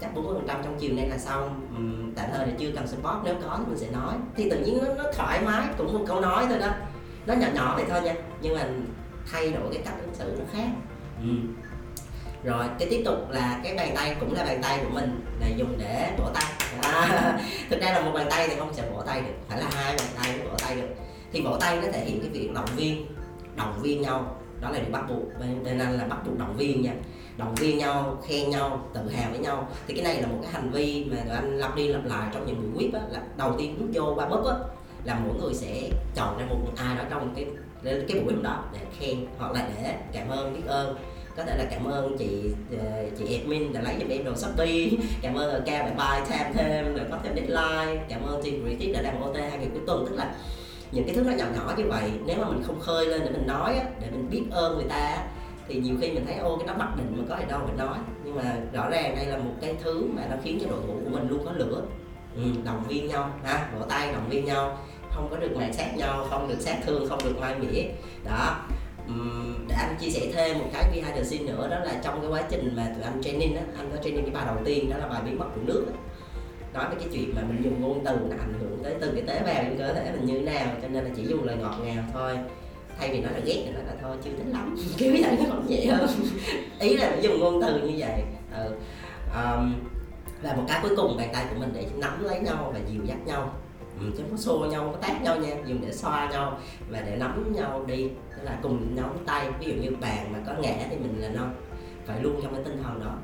chắc 0.00 0.14
40 0.14 0.34
phần 0.34 0.48
trăm 0.48 0.60
trong 0.64 0.78
chiều 0.78 0.94
nay 0.94 1.08
là 1.08 1.18
xong. 1.18 1.68
Uhm, 1.76 2.14
tạm 2.14 2.26
thời 2.32 2.46
là 2.46 2.52
chưa 2.58 2.70
cần 2.74 2.86
support 2.86 3.16
nếu 3.24 3.34
có 3.42 3.56
thì 3.58 3.64
mình 3.68 3.78
sẽ 3.78 3.86
nói. 3.90 4.14
Thì 4.36 4.50
tự 4.50 4.58
nhiên 4.58 4.78
nó, 4.82 4.94
nó 4.94 5.04
thoải 5.12 5.40
mái 5.44 5.68
cũng 5.78 5.92
một 5.92 6.04
câu 6.06 6.20
nói 6.20 6.46
thôi 6.48 6.58
đó. 6.58 6.70
Nó 7.26 7.34
nhỏ 7.34 7.46
nhỏ 7.54 7.74
vậy 7.76 7.84
thôi 7.88 8.02
nha 8.02 8.14
nhưng 8.40 8.56
mà 8.56 8.68
thay 9.32 9.50
đổi 9.50 9.74
cái 9.74 9.82
cách 9.84 9.94
ứng 10.00 10.14
xử 10.14 10.36
nó 10.38 10.44
khác. 10.52 10.68
Ừ 11.22 11.28
rồi 12.44 12.66
cái 12.78 12.88
tiếp 12.90 13.02
tục 13.04 13.30
là 13.30 13.60
cái 13.64 13.74
bàn 13.76 13.92
tay 13.94 14.16
cũng 14.20 14.34
là 14.34 14.44
bàn 14.44 14.62
tay 14.62 14.80
của 14.84 14.90
mình 14.94 15.20
là 15.40 15.46
dùng 15.56 15.78
để 15.78 16.12
vỗ 16.18 16.24
tay 16.34 16.52
à, 16.82 17.40
thực 17.70 17.80
ra 17.80 17.92
là 17.92 18.00
một 18.00 18.10
bàn 18.14 18.26
tay 18.30 18.48
thì 18.48 18.56
không 18.58 18.74
sẽ 18.74 18.90
vỗ 18.90 19.02
tay 19.06 19.20
được 19.20 19.34
phải 19.48 19.60
là 19.60 19.66
hai 19.74 19.96
bàn 19.96 20.06
tay 20.22 20.38
mới 20.38 20.48
vỗ 20.48 20.56
tay 20.62 20.76
được. 20.76 20.88
Thì 21.32 21.40
vỗ 21.40 21.56
tay 21.60 21.76
nó 21.76 21.88
thể 21.92 22.04
hiện 22.04 22.20
cái 22.20 22.30
việc 22.30 22.50
động 22.54 22.68
viên 22.76 23.06
động 23.56 23.78
viên 23.82 24.02
nhau. 24.02 24.36
Đó 24.60 24.70
là 24.70 24.78
điều 24.78 24.92
bắt 24.92 25.04
buộc 25.08 25.40
nên 25.64 25.78
anh 25.78 25.98
là 25.98 26.04
bắt 26.04 26.18
buộc 26.26 26.38
động 26.38 26.56
viên 26.56 26.82
nha. 26.82 26.92
Động 27.36 27.54
viên 27.54 27.78
nhau 27.78 28.18
khen 28.28 28.50
nhau 28.50 28.88
tự 28.94 29.10
hào 29.10 29.30
với 29.30 29.38
nhau. 29.38 29.68
Thì 29.86 29.94
cái 29.94 30.04
này 30.04 30.22
là 30.22 30.28
một 30.28 30.38
cái 30.42 30.52
hành 30.52 30.70
vi 30.70 31.04
mà 31.10 31.16
tụi 31.16 31.34
anh 31.34 31.58
lặp 31.58 31.76
đi 31.76 31.88
lặp 31.88 32.04
lại 32.04 32.28
trong 32.34 32.46
những 32.46 32.62
buổi 32.62 32.82
quýt 32.82 32.94
là 32.94 33.22
đầu 33.36 33.54
tiên 33.58 33.76
bước 33.80 33.86
vô 33.92 34.14
qua 34.14 34.28
bớt 34.28 34.44
á 34.50 34.56
là 35.04 35.18
mỗi 35.24 35.34
người 35.40 35.54
sẽ 35.54 35.88
chọn 36.14 36.38
ra 36.38 36.44
một 36.46 36.56
ai 36.76 36.96
đó 36.96 37.04
trong 37.10 37.34
cái 37.34 37.46
cái 38.08 38.20
buổi 38.20 38.34
đó 38.42 38.64
để 38.72 38.78
khen 38.98 39.26
hoặc 39.38 39.52
là 39.52 39.68
để 39.76 39.96
cảm 40.12 40.28
ơn 40.28 40.54
biết 40.54 40.62
ơn 40.66 40.96
có 41.36 41.44
thể 41.44 41.56
là 41.56 41.64
cảm 41.70 41.84
ơn 41.84 42.16
chị 42.18 42.50
ờ, 42.78 43.08
chị 43.18 43.38
admin 43.38 43.72
đã 43.72 43.80
lấy 43.80 43.94
giùm 44.00 44.08
em 44.08 44.24
đồ 44.24 44.34
shopee. 44.34 44.88
Cảm 45.22 45.34
ơn 45.34 45.62
cao 45.66 45.86
đã 45.86 45.92
buy 45.96 46.30
time 46.30 46.50
thêm 46.54 46.94
rồi 46.94 47.06
có 47.10 47.18
thêm 47.22 47.34
deadline. 47.34 48.04
Cảm 48.08 48.22
ơn 48.26 48.42
team 48.42 48.60
creative 48.62 48.92
đã 48.92 49.02
làm 49.02 49.20
ot 49.20 49.36
hai 49.36 49.58
ngày 49.58 49.68
cuối 49.72 49.82
tuần. 49.86 50.06
Tức 50.08 50.16
là 50.16 50.34
những 50.92 51.04
cái 51.04 51.14
thứ 51.14 51.22
nó 51.22 51.32
nhỏ 51.32 51.44
nhỏ 51.56 51.74
như 51.76 51.84
vậy 51.88 52.10
nếu 52.26 52.36
mà 52.38 52.48
mình 52.48 52.62
không 52.66 52.80
khơi 52.80 53.06
lên 53.06 53.20
để 53.24 53.30
mình 53.30 53.46
nói 53.46 53.80
để 54.00 54.06
mình 54.10 54.30
biết 54.30 54.42
ơn 54.50 54.76
người 54.76 54.86
ta 54.88 55.24
thì 55.68 55.74
nhiều 55.74 55.94
khi 56.00 56.10
mình 56.10 56.26
thấy 56.26 56.36
ô 56.36 56.56
cái 56.56 56.68
đó 56.68 56.74
mặc 56.78 56.96
định 56.96 57.14
mà 57.16 57.24
có 57.28 57.36
gì 57.40 57.44
đâu 57.48 57.60
mình 57.66 57.76
nói. 57.76 57.98
Nhưng 58.24 58.36
mà 58.36 58.56
rõ 58.72 58.90
ràng 58.90 59.16
đây 59.16 59.26
là 59.26 59.36
một 59.36 59.52
cái 59.60 59.74
thứ 59.82 60.04
mà 60.14 60.22
nó 60.30 60.36
khiến 60.44 60.58
cho 60.62 60.70
đội 60.70 60.80
ngũ 60.80 60.94
của 61.04 61.10
mình 61.10 61.28
luôn 61.28 61.44
có 61.44 61.52
lửa. 61.52 61.82
Ừ, 62.36 62.42
động 62.64 62.84
viên 62.88 63.08
nhau 63.08 63.30
ha 63.44 63.68
vỗ 63.78 63.86
tay 63.88 64.12
động 64.12 64.28
viên 64.28 64.44
nhau. 64.44 64.78
Không 65.10 65.28
có 65.30 65.36
được 65.36 65.56
màn 65.56 65.72
sát 65.72 65.96
nhau 65.96 66.26
không 66.30 66.48
được 66.48 66.60
sát 66.60 66.78
thương 66.86 67.08
không 67.08 67.18
được 67.24 67.38
mai 67.40 67.54
mỉa 67.58 67.82
đó 68.24 68.56
anh 69.82 69.96
chia 70.00 70.10
sẻ 70.10 70.20
thêm 70.34 70.58
một 70.58 70.64
cái 70.72 70.84
behind 70.84 71.14
the 71.14 71.24
scene 71.24 71.52
nữa 71.52 71.68
đó 71.70 71.78
là 71.78 72.00
trong 72.04 72.20
cái 72.20 72.30
quá 72.30 72.42
trình 72.50 72.72
mà 72.76 72.92
tụi 72.94 73.02
anh 73.02 73.22
training 73.22 73.56
á 73.56 73.62
anh 73.76 73.90
có 73.90 74.02
training 74.02 74.24
cái 74.24 74.34
bài 74.34 74.44
đầu 74.46 74.56
tiên 74.64 74.90
đó 74.90 74.96
là 74.98 75.06
bài 75.06 75.22
biến 75.24 75.38
mất 75.38 75.46
của 75.54 75.60
nước 75.64 75.84
đó. 75.86 75.98
nói 76.74 76.90
về 76.90 76.96
cái 76.98 77.08
chuyện 77.12 77.34
mà 77.36 77.42
mình 77.48 77.64
dùng 77.64 77.80
ngôn 77.80 78.04
từ 78.04 78.16
là 78.28 78.36
ảnh 78.40 78.54
hưởng 78.60 78.78
tới 78.84 78.94
từng 79.00 79.14
cái 79.14 79.22
tế 79.26 79.42
bào 79.46 79.64
trong 79.64 79.78
cơ 79.78 79.94
thể 79.94 80.12
mình 80.12 80.24
như 80.24 80.34
thế 80.34 80.44
nào 80.52 80.66
cho 80.82 80.88
nên 80.88 81.04
là 81.04 81.10
chỉ 81.16 81.24
dùng 81.24 81.44
lời 81.44 81.56
ngọt 81.56 81.74
ngào 81.84 82.04
thôi. 82.12 82.38
Thay 82.98 83.10
vì 83.10 83.20
nói 83.20 83.32
là 83.32 83.38
ghét 83.44 83.62
thì 83.66 83.72
nói 83.72 83.84
là 83.86 83.92
thôi 84.02 84.16
chưa 84.24 84.30
tính 84.30 84.52
lắm. 84.52 84.76
Kiểu 84.96 85.12
vậy 85.12 85.36
nó 85.38 85.44
còn 85.48 85.64
dễ 85.68 85.86
hơn. 85.86 86.08
Ý 86.80 86.96
là 86.96 87.16
dùng 87.20 87.40
ngôn 87.40 87.62
từ 87.62 87.80
như 87.80 87.94
vậy. 87.98 88.22
Ừ. 88.56 88.74
um, 89.34 89.74
và 90.42 90.54
một 90.54 90.64
cái 90.68 90.78
cuối 90.82 90.96
cùng 90.96 91.16
bàn 91.16 91.28
tay 91.32 91.46
của 91.50 91.60
mình 91.60 91.70
để 91.74 91.86
nắm 91.96 92.24
lấy 92.24 92.40
nhau 92.40 92.70
và 92.74 92.80
dìu 92.90 93.02
dắt 93.04 93.18
nhau. 93.26 93.54
Ừ, 94.00 94.06
chứ 94.18 94.24
có 94.30 94.36
xô 94.36 94.66
nhau 94.70 94.90
có 94.92 95.08
tát 95.08 95.22
nhau 95.22 95.36
nha 95.36 95.54
dùng 95.66 95.80
để 95.86 95.92
xoa 95.92 96.28
nhau 96.30 96.58
và 96.90 97.00
để 97.00 97.16
nắm 97.16 97.52
nhau 97.52 97.84
đi 97.86 98.08
là 98.44 98.58
cùng 98.62 98.94
nhóm 98.94 99.24
tay 99.26 99.48
ví 99.60 99.66
dụ 99.66 99.74
như 99.74 99.96
bàn 100.00 100.32
mà 100.32 100.38
có 100.46 100.52
ngã 100.62 100.74
thì 100.90 100.96
mình 100.96 101.20
là 101.20 101.28
nông 101.28 101.54
phải 102.06 102.22
luôn 102.22 102.40
trong 102.42 102.54
cái 102.54 102.64
tinh 102.64 102.82
thần 102.82 103.00
đó. 103.00 103.14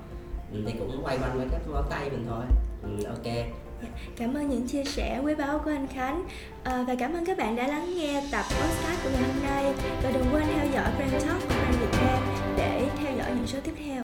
Mình 0.52 0.64
thì 0.66 0.72
cũng 0.78 1.00
quay 1.04 1.18
quanh 1.18 1.38
với 1.38 1.46
các 1.52 1.60
ngón 1.68 1.84
tay 1.90 2.10
mình 2.10 2.26
thôi. 2.28 2.44
Ừ, 2.82 3.04
ok. 3.04 3.46
Dạ, 3.82 3.88
cảm 4.16 4.34
ơn 4.34 4.48
những 4.48 4.68
chia 4.68 4.84
sẻ 4.84 5.20
quý 5.24 5.34
báu 5.34 5.58
của 5.58 5.70
anh 5.70 5.86
Khánh. 5.86 6.24
À, 6.64 6.84
Và 6.88 6.94
cảm 6.98 7.14
ơn 7.14 7.24
các 7.24 7.38
bạn 7.38 7.56
đã 7.56 7.68
lắng 7.68 7.94
nghe 7.96 8.22
tập 8.32 8.44
podcast 8.48 9.04
của 9.04 9.10
ngày 9.12 9.22
hôm 9.22 9.42
nay. 9.42 9.72
Và 10.02 10.10
đừng 10.10 10.26
quên 10.32 10.44
theo 10.54 10.66
dõi 10.74 10.92
Brand 10.96 11.24
Talk 11.24 11.42
của 11.42 11.54
Brand 11.54 11.76
Việt 11.80 11.98
Nam 12.06 12.22
Để 12.56 12.88
theo 12.98 13.16
dõi 13.16 13.30
những 13.36 13.46
số 13.46 13.58
tiếp 13.64 13.72
theo. 13.78 13.96